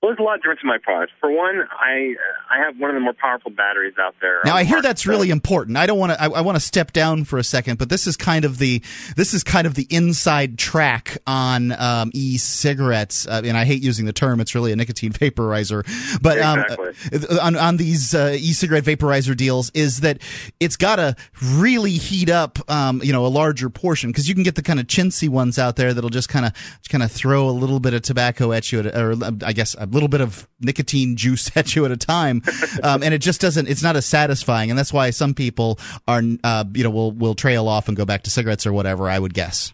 [0.03, 1.13] Well, there's a lot of difference in my products.
[1.21, 2.15] For one, I
[2.49, 4.41] I have one of the more powerful batteries out there.
[4.43, 5.77] Now I hear that's really important.
[5.77, 6.21] I don't want to.
[6.21, 8.81] I, I want to step down for a second, but this is kind of the
[9.15, 14.05] this is kind of the inside track on um, e-cigarettes, uh, and I hate using
[14.05, 14.41] the term.
[14.41, 15.85] It's really a nicotine vaporizer,
[16.21, 17.39] but um, exactly.
[17.39, 20.21] on on these uh, e-cigarette vaporizer deals is that
[20.59, 24.43] it's got to really heat up, um, you know, a larger portion because you can
[24.43, 26.51] get the kind of chintzy ones out there that'll just kind of
[26.89, 29.15] kind of throw a little bit of tobacco at you, at, or
[29.45, 32.41] I guess little bit of nicotine juice at you at a time,
[32.83, 33.67] um, and it just doesn't.
[33.67, 37.35] It's not as satisfying, and that's why some people are, uh, you know, will will
[37.35, 39.09] trail off and go back to cigarettes or whatever.
[39.09, 39.73] I would guess.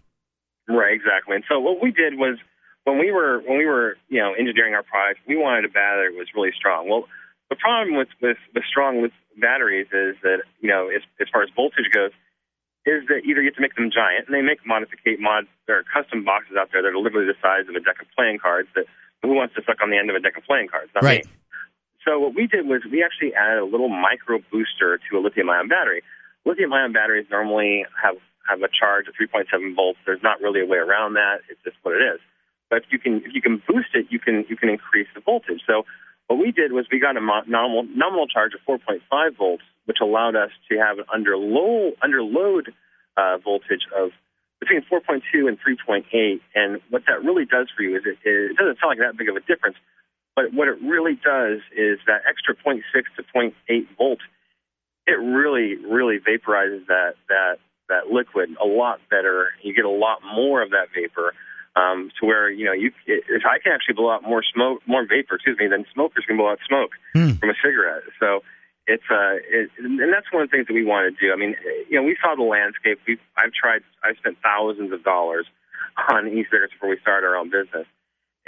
[0.67, 1.35] Right, exactly.
[1.35, 2.37] And so what we did was
[2.83, 6.13] when we were when we were you know engineering our product, we wanted a battery
[6.13, 6.89] that was really strong.
[6.89, 7.05] Well,
[7.49, 11.43] the problem with with, with strong with batteries is that you know as as far
[11.43, 12.11] as voltage goes
[12.85, 15.77] is that either you have to make them giant, and they make modificate mod there
[15.77, 18.39] are custom boxes out there that are literally the size of a deck of playing
[18.39, 18.85] cards that
[19.21, 20.91] who wants to suck on the end of a deck of playing cards?
[20.95, 21.25] Not right.
[21.25, 21.31] Me.
[22.05, 25.67] So what we did was we actually added a little micro booster to a lithium-ion
[25.67, 26.01] battery.
[26.45, 28.15] Lithium-ion batteries normally have
[28.47, 29.99] have a charge of 3.7 volts.
[30.07, 31.45] There's not really a way around that.
[31.49, 32.19] It's just what it is.
[32.69, 35.21] But if you can if you can boost it, you can you can increase the
[35.21, 35.61] voltage.
[35.67, 35.85] So
[36.27, 40.35] what we did was we got a nominal nominal charge of 4.5 volts, which allowed
[40.35, 42.73] us to have an under low under load
[43.17, 44.11] uh, voltage of
[44.59, 46.39] between 4.2 and 3.8.
[46.55, 49.29] And what that really does for you is it, it doesn't sound like that big
[49.29, 49.77] of a difference,
[50.35, 52.81] but what it really does is that extra 0.6
[53.17, 54.19] to 0.8 volt,
[55.07, 57.57] it really, really vaporizes that that
[57.89, 59.49] that liquid a lot better.
[59.63, 61.33] You get a lot more of that vapor.
[61.75, 65.05] Um, to where you know you if I can actually blow out more smoke, more
[65.05, 67.33] vapor, excuse me, than smokers can blow out smoke hmm.
[67.33, 68.03] from a cigarette.
[68.19, 68.41] So
[68.89, 71.29] it's uh, it, and that's one of the things that we want to do.
[71.31, 71.53] I mean,
[71.87, 72.97] you know, we saw the landscape.
[73.05, 73.85] We I've tried.
[74.01, 75.45] I've spent thousands of dollars
[76.09, 77.85] on e-cigarettes before we started our own business,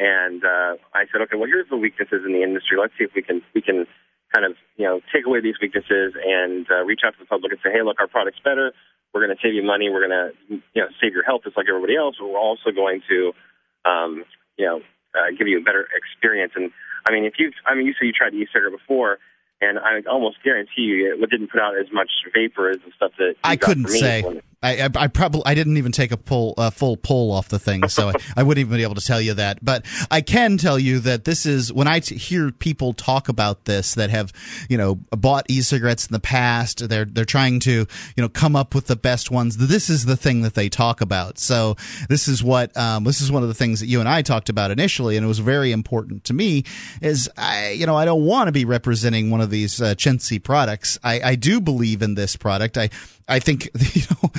[0.02, 2.82] and uh, I said, okay, well, here's the weaknesses in the industry.
[2.82, 3.86] Let's see if we can we can
[4.34, 7.54] kind of you know take away these weaknesses and uh, reach out to the public
[7.54, 8.74] and say, hey, look, our product's better.
[9.14, 9.94] We're going to save you money.
[9.94, 10.26] We're going to
[10.74, 12.18] you know save your health just like everybody else.
[12.18, 13.38] But we're also going to
[13.86, 14.26] um,
[14.58, 14.82] you know
[15.14, 16.58] uh, give you a better experience.
[16.58, 16.74] And
[17.06, 19.22] I mean, if you I mean, you said you tried the e-cigarette before
[19.62, 23.12] and I almost guarantee you it didn't put out as much vapor as the stuff
[23.18, 24.24] that I couldn't say.
[24.24, 27.50] When, I, I, I, probably I didn't even take a pull uh, full pull off
[27.50, 29.64] the thing, so I, I, wouldn't even be able to tell you that.
[29.64, 33.66] But I can tell you that this is when I t- hear people talk about
[33.66, 34.32] this that have
[34.70, 36.88] you know bought e-cigarettes in the past.
[36.88, 39.58] They're they're trying to you know come up with the best ones.
[39.58, 41.40] This is the thing that they talk about.
[41.40, 41.76] So
[42.08, 44.50] this is what um, this is one of the things that you and I talked
[44.50, 46.66] about initially, and it was very important to me.
[47.02, 50.42] Is I you know I don't want to be representing one of these uh, chintzy
[50.42, 51.00] products.
[51.04, 52.78] I, I do believe in this product.
[52.78, 52.92] I
[53.28, 54.32] I think you know,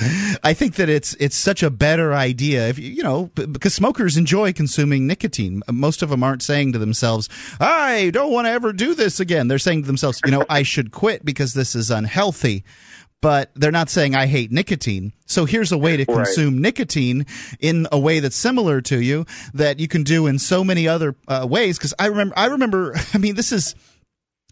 [0.43, 4.17] I think that it's it's such a better idea if you you know because smokers
[4.17, 5.61] enjoy consuming nicotine.
[5.71, 7.29] Most of them aren't saying to themselves,
[7.59, 10.63] "I don't want to ever do this again." They're saying to themselves, "You know, I
[10.63, 12.63] should quit because this is unhealthy."
[13.21, 15.13] But they're not saying I hate nicotine.
[15.27, 16.25] So here's a way to Right.
[16.25, 17.25] consume nicotine
[17.61, 21.15] in a way that's similar to you that you can do in so many other
[21.29, 21.77] uh, ways.
[21.77, 22.93] Because I remember, I remember.
[23.13, 23.75] I mean, this is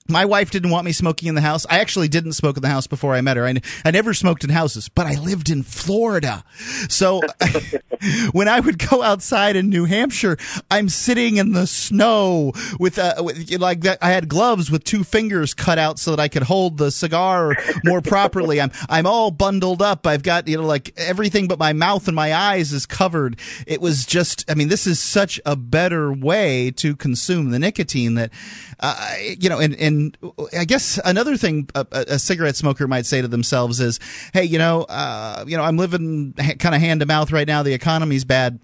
[0.07, 1.65] my wife didn't want me smoking in the house.
[1.69, 3.45] I actually didn't smoke in the house before I met her.
[3.45, 3.55] I,
[3.85, 6.43] I never smoked in houses, but I lived in Florida.
[6.89, 7.21] So
[8.31, 10.37] when I would go outside in New Hampshire,
[10.69, 13.99] I'm sitting in the snow with, uh, with like that.
[14.01, 17.55] I had gloves with two fingers cut out so that I could hold the cigar
[17.83, 18.59] more properly.
[18.59, 20.07] I'm I'm all bundled up.
[20.07, 23.39] I've got you know like everything but my mouth and my eyes is covered.
[23.67, 24.49] It was just.
[24.49, 28.31] I mean, this is such a better way to consume the nicotine that,
[28.79, 29.90] uh, you know, and and
[30.57, 33.99] I guess another thing a, a a cigarette smoker might say to themselves is,
[34.33, 37.47] hey, you know, uh, you know, I'm living ha- kind of hand to mouth right
[37.47, 37.63] now.
[37.63, 38.59] The economy's bad.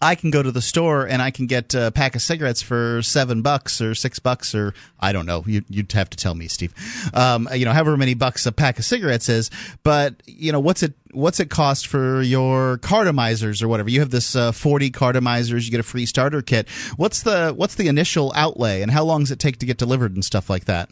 [0.00, 3.02] I can go to the store and I can get a pack of cigarettes for
[3.02, 5.42] seven bucks or six bucks or I don't know.
[5.46, 6.72] You, you'd have to tell me, Steve.
[7.12, 9.50] Um, you know, however many bucks a pack of cigarettes is.
[9.82, 10.94] But you know, what's it?
[11.12, 13.90] What's it cost for your cartomizers or whatever?
[13.90, 15.64] You have this uh, forty cartomizers.
[15.64, 16.68] You get a free starter kit.
[16.96, 20.14] What's the What's the initial outlay and how long does it take to get delivered
[20.14, 20.88] and stuff like that?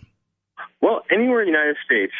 [0.80, 2.12] Well, anywhere in the United States,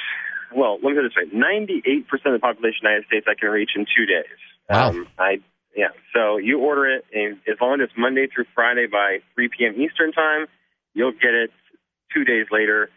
[0.55, 3.07] well, let me put it this way: ninety-eight percent of the population of the United
[3.07, 4.39] States I can reach in two days.
[4.71, 4.91] Wow.
[4.91, 5.41] Um, I
[5.79, 5.95] yeah.
[6.13, 9.81] So you order it, and as long as it's Monday through Friday by 3 p.m.
[9.81, 10.51] Eastern time,
[10.93, 11.55] you'll get it
[12.13, 12.91] two days later.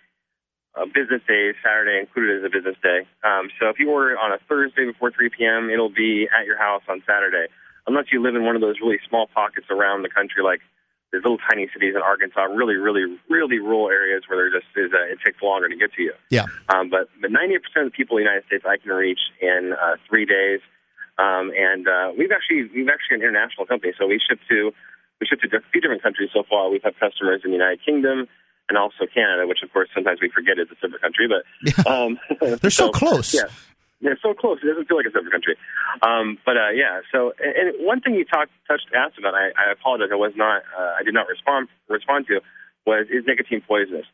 [0.74, 3.06] Uh, business days, Saturday included as a business day.
[3.22, 6.48] Um, so if you order it on a Thursday before 3 p.m., it'll be at
[6.48, 7.54] your house on Saturday.
[7.86, 10.62] Unless you live in one of those really small pockets around the country, like
[11.12, 14.90] there's little tiny cities in Arkansas, really, really, really rural areas where there just is
[14.90, 16.14] a, it takes longer to get to you.
[16.32, 16.46] Yeah.
[16.74, 19.76] Um, but but 90% of the people in the United States I can reach in
[19.78, 20.62] uh, three days.
[21.18, 24.72] Um, and uh, we've actually we've actually an international company, so we ship to
[25.20, 26.70] we ship to a few different countries so far.
[26.70, 28.28] We've had customers in the United Kingdom
[28.70, 31.44] and also Canada, which of course sometimes we forget is a separate country, but
[31.86, 32.20] um,
[32.62, 33.34] They're so close.
[33.34, 33.52] Yeah,
[34.02, 34.60] they're so close.
[34.64, 35.56] It doesn't feel like a separate country.
[36.02, 39.52] Um, but uh, yeah, so and and one thing you talked touched asked about, I,
[39.54, 42.42] I apologize, I was not uh, I did not respond respond to
[42.86, 44.06] was is nicotine poisonous?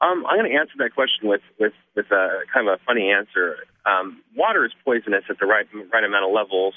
[0.00, 3.10] Um, I'm going to answer that question with with with a kind of a funny
[3.10, 3.64] answer.
[3.86, 6.74] Um, water is poisonous at the right right amount of levels.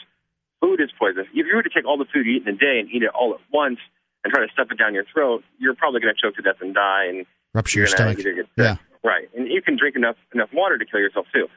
[0.62, 1.28] Food is poisonous.
[1.34, 3.04] If you were to take all the food you eat in a day and eat
[3.04, 3.80] it all at once
[4.24, 6.62] and try to stuff it down your throat, you're probably going to choke to death
[6.62, 7.06] and die.
[7.08, 8.20] And Rupture your stomach.
[8.58, 8.76] Yeah.
[9.04, 9.30] Right.
[9.36, 11.48] And you can drink enough enough water to kill yourself too.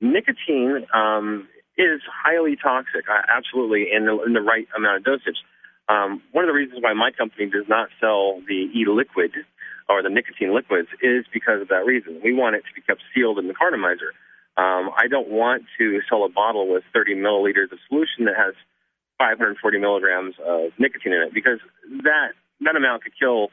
[0.00, 1.48] Nicotine um,
[1.78, 5.38] is highly toxic, uh, absolutely, in the, in the right amount of dosage.
[5.88, 9.32] Um, one of the reasons why my company does not sell the e-liquid
[9.88, 12.20] or the nicotine liquids is because of that reason.
[12.22, 14.14] We want it to be kept sealed in the cartomizer.
[14.56, 18.54] Um, I don't want to sell a bottle with 30 milliliters of solution that has
[19.18, 21.58] 540 milligrams of nicotine in it because
[22.04, 23.48] that that amount could kill,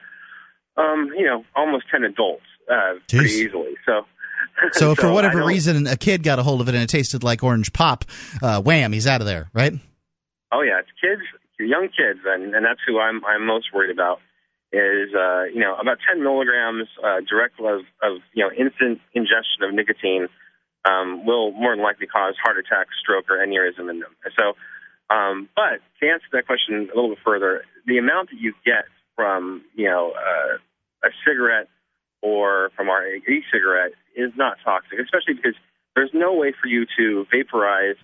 [0.78, 3.76] um, you know, almost 10 adults uh, pretty easily.
[3.86, 4.06] So,
[4.74, 7.44] So, for whatever reason, a kid got a hold of it and it tasted like
[7.44, 8.06] orange pop.
[8.42, 8.92] Uh, wham!
[8.92, 9.74] He's out of there, right?
[10.52, 11.22] Oh yeah, it's kids,
[11.60, 14.20] young kids, and and that's who I'm I'm most worried about.
[14.72, 19.64] Is uh, you know about 10 milligrams uh, direct of of you know instant ingestion
[19.64, 20.28] of nicotine
[20.86, 24.16] um, will more than likely cause heart attack, stroke, or aneurysm in them.
[24.38, 24.54] So,
[25.14, 28.86] um, but to answer that question a little bit further, the amount that you get
[29.16, 30.58] from you know uh,
[31.08, 31.68] a cigarette
[32.22, 35.56] or from our e-cigarette is not toxic, especially because
[35.96, 37.96] there's no way for you to vaporize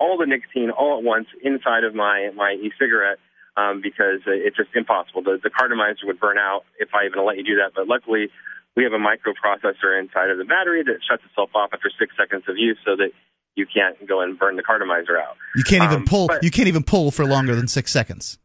[0.00, 3.18] all the nicotine all at once inside of my my e-cigarette
[3.56, 5.22] um, because it's just impossible.
[5.22, 7.72] The the cartomizer would burn out if I even let you do that.
[7.74, 8.30] But luckily,
[8.76, 12.44] we have a microprocessor inside of the battery that shuts itself off after six seconds
[12.48, 13.10] of use, so that
[13.56, 15.36] you can't go and burn the cartomizer out.
[15.54, 16.26] You can't even Um, pull.
[16.26, 18.38] but- You can't even pull for longer than six seconds.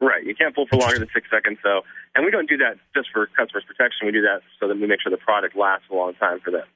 [0.00, 0.24] Right.
[0.24, 1.58] You can't pull for longer than six seconds.
[1.62, 1.82] So,
[2.14, 4.06] and we don't do that just for customers' protection.
[4.06, 6.50] We do that so that we make sure the product lasts a long time for
[6.50, 6.66] them.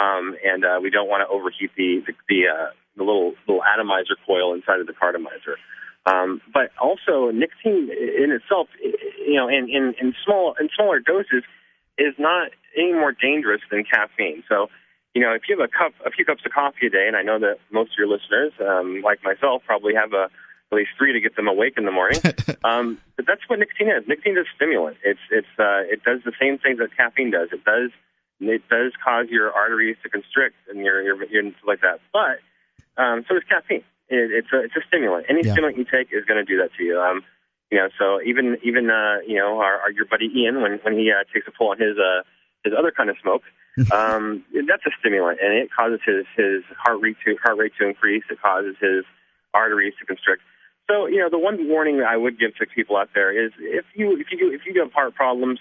[0.00, 3.64] Um, and uh, we don't want to overheat the the the, uh, the little little
[3.64, 5.56] atomizer coil inside of the cartomizer.
[6.04, 11.44] Um, but also, nicotine in itself, you know, in, in, in small in smaller doses,
[11.98, 14.44] is not any more dangerous than caffeine.
[14.48, 14.68] So,
[15.14, 17.16] you know, if you have a cup, a few cups of coffee a day, and
[17.16, 20.28] I know that most of your listeners, um, like myself, probably have a
[20.72, 22.20] at least three to get them awake in the morning.
[22.64, 24.02] um, but that's what nicotine is.
[24.08, 24.96] Nicotine is a stimulant.
[25.04, 27.48] It's it's uh, it does the same things that caffeine does.
[27.52, 27.90] It does
[28.40, 32.00] it does cause your arteries to constrict and your your, your like that.
[32.12, 32.42] But
[33.00, 33.84] um, so does caffeine.
[34.08, 35.26] It, it's a it's a stimulant.
[35.28, 35.52] Any Yeah.
[35.52, 37.00] stimulant you take is going to do that to you.
[37.00, 37.22] Um,
[37.70, 40.94] you know, so even even uh, you know our, our your buddy Ian when when
[40.98, 42.22] he uh, takes a pull on his uh,
[42.64, 43.42] his other kind of smoke,
[43.92, 47.86] um, that's a stimulant, and it causes his his heart rate to heart rate to
[47.86, 48.24] increase.
[48.30, 49.04] It causes his
[49.52, 50.42] arteries to constrict.
[50.88, 53.50] So, you know, the one warning that I would give to people out there is
[53.58, 55.58] if you if you if you have heart problems,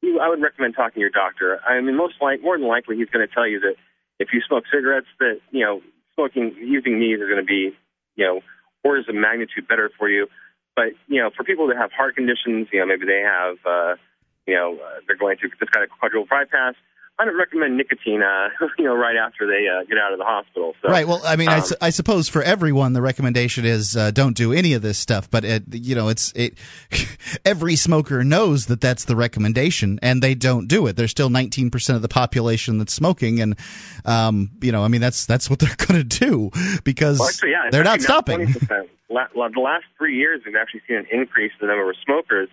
[0.00, 1.60] you, I would recommend talking to your doctor.
[1.66, 3.74] I mean, most like more than likely, he's going to tell you that
[4.18, 5.82] if you smoke cigarettes, that you know,
[6.14, 7.76] smoking using these is going to be,
[8.16, 8.40] you know,
[8.82, 10.26] orders of magnitude better for you.
[10.74, 13.96] But you know, for people that have heart conditions, you know, maybe they have, uh,
[14.46, 16.74] you know, uh, they're going through this kind of quadruple bypass.
[17.18, 20.24] I don't recommend nicotine, uh, you know, right after they uh, get out of the
[20.24, 20.74] hospital.
[20.82, 21.06] So, right.
[21.06, 24.34] Well, I mean, I, um, su- I suppose for everyone, the recommendation is uh, don't
[24.34, 25.30] do any of this stuff.
[25.30, 26.58] But it, you know, it's it.
[27.44, 30.96] every smoker knows that that's the recommendation, and they don't do it.
[30.96, 33.58] There's still 19 percent of the population that's smoking, and
[34.06, 36.50] um, you know, I mean, that's that's what they're going to do
[36.82, 38.54] because well, actually, yeah, they're not stopping.
[39.12, 39.28] 20%.
[39.34, 42.48] La- the last three years, we've actually seen an increase in the number of smokers,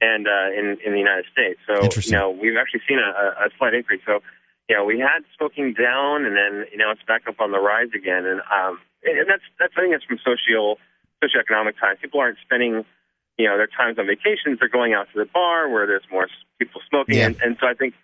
[0.00, 1.60] and uh, in in the United States.
[1.66, 4.00] So, you know, we've actually seen a, a slight increase.
[4.06, 4.20] So,
[4.68, 7.58] you know, we had smoking down, and then you know it's back up on the
[7.60, 10.78] rise again, and um, and that's that's I think that's from social
[11.22, 11.98] socioeconomic times.
[12.00, 12.84] People aren't spending
[13.38, 16.28] you know their times on vacations; they're going out to the bar where there's more
[16.58, 17.26] people smoking, Yeah.
[17.26, 17.94] and, and so I think.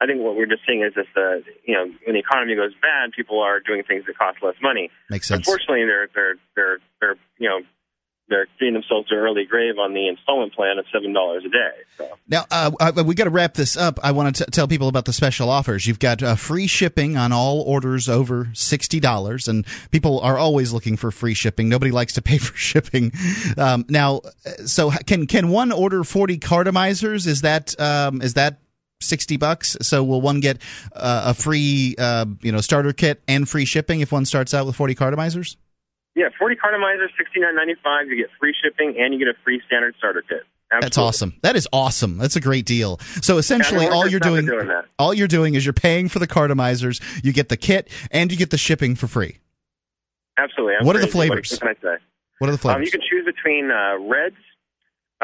[0.00, 2.72] I think what we're just seeing is just the you know when the economy goes
[2.82, 4.90] bad, people are doing things that cost less money.
[5.08, 5.46] Makes sense.
[5.46, 7.60] Unfortunately, they're they're they're they're you know
[8.28, 11.72] they're getting themselves to early grave on the installment plan of seven dollars a day.
[11.98, 14.00] So Now, uh, I, we got to wrap this up.
[14.02, 15.86] I want to tell people about the special offers.
[15.86, 20.72] You've got uh, free shipping on all orders over sixty dollars, and people are always
[20.72, 21.68] looking for free shipping.
[21.68, 23.12] Nobody likes to pay for shipping.
[23.58, 27.26] Um, now, uh, so can can one order forty cartomizers?
[27.26, 28.58] Is that um, is that
[29.04, 29.76] sixty bucks?
[29.82, 30.58] So will one get
[30.94, 34.66] uh, a free uh, you know starter kit and free shipping if one starts out
[34.66, 35.56] with forty cartomizers?
[36.16, 38.08] yeah, forty cartomizers, sixty nine ninety five.
[38.08, 40.42] You get free shipping and you get a free standard starter kit.
[40.80, 41.34] That's awesome.
[41.42, 42.18] That is awesome.
[42.18, 42.98] That's a great deal.
[43.22, 44.68] So essentially, Yeah, all you're doing, doing
[44.98, 47.00] all you're doing is you're paying for the cartomizers.
[47.24, 49.36] You get the kit and you get the shipping for free.
[50.36, 50.74] Absolutely.
[50.80, 51.28] I'm What are the crazy.
[51.28, 51.50] flavors?
[51.52, 52.02] What can I say?
[52.38, 52.78] What are the flavors?
[52.78, 54.34] Um, you can choose between uh, Reds,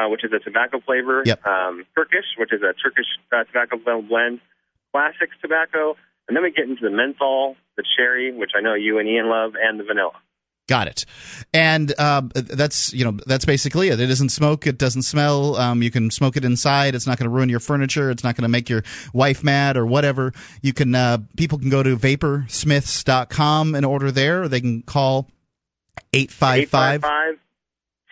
[0.01, 1.45] uh, which is a tobacco flavor, Yep.
[1.47, 3.77] um, Turkish, which is a Turkish uh, tobacco
[4.09, 4.41] blend,
[4.93, 5.97] Classics tobacco,
[6.27, 9.29] and then we get into the menthol, the cherry, which I know you and Ian
[9.29, 10.13] love, and the vanilla.
[10.69, 11.05] Got it.
[11.53, 13.99] And uh, that's you know that's basically it.
[13.99, 14.69] It doesn't smoke.
[14.69, 15.57] It doesn't smell.
[15.57, 16.95] Um, you can smoke it inside.
[16.95, 18.09] It's not going to ruin your furniture.
[18.09, 20.33] It's not going to make your wife mad or whatever.
[20.63, 24.43] You can uh, people can go to vaporsmiths.com and order there.
[24.43, 25.29] Or they can call
[26.13, 27.03] eight five five.
[27.03, 27.39] 855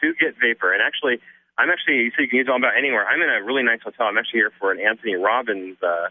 [0.01, 0.73] to get vapor.
[0.73, 1.21] And actually,
[1.59, 3.05] I'm actually, so you can use it about anywhere.
[3.07, 4.07] I'm in a really nice hotel.
[4.07, 6.09] I'm actually here for an Anthony Robbins uh,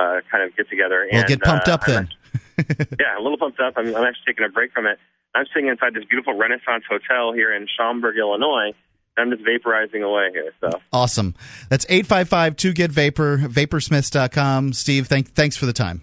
[0.00, 1.06] uh, kind of get together.
[1.10, 2.04] Well, and, get pumped uh, up I'm then.
[2.04, 3.74] actually- yeah, a little pumped up.
[3.76, 4.98] I'm, I'm actually taking a break from it.
[5.34, 8.72] I'm sitting inside this beautiful Renaissance hotel here in Schaumburg, Illinois.
[9.18, 10.52] I'm just vaporizing away here.
[10.60, 11.34] So Awesome.
[11.68, 13.38] That's eight five five two get vapor.
[13.38, 14.72] Vaporsmiths.com.
[14.72, 16.02] Steve, thank thanks for the time.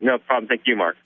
[0.00, 0.48] no problem.
[0.48, 0.96] Thank you, Mark.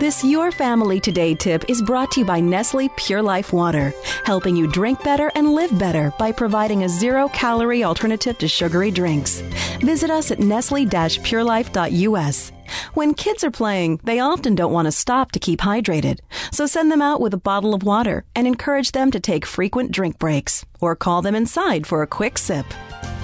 [0.00, 4.56] This Your Family Today tip is brought to you by Nestle Pure Life Water, helping
[4.56, 9.40] you drink better and live better by providing a zero calorie alternative to sugary drinks.
[9.80, 12.52] Visit us at nestle purelife.us.
[12.94, 16.18] When kids are playing, they often don't want to stop to keep hydrated.
[16.50, 19.92] So send them out with a bottle of water and encourage them to take frequent
[19.92, 22.66] drink breaks or call them inside for a quick sip.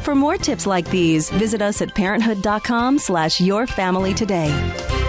[0.03, 5.00] For more tips like these, visit us at parenthood.com slash your family today.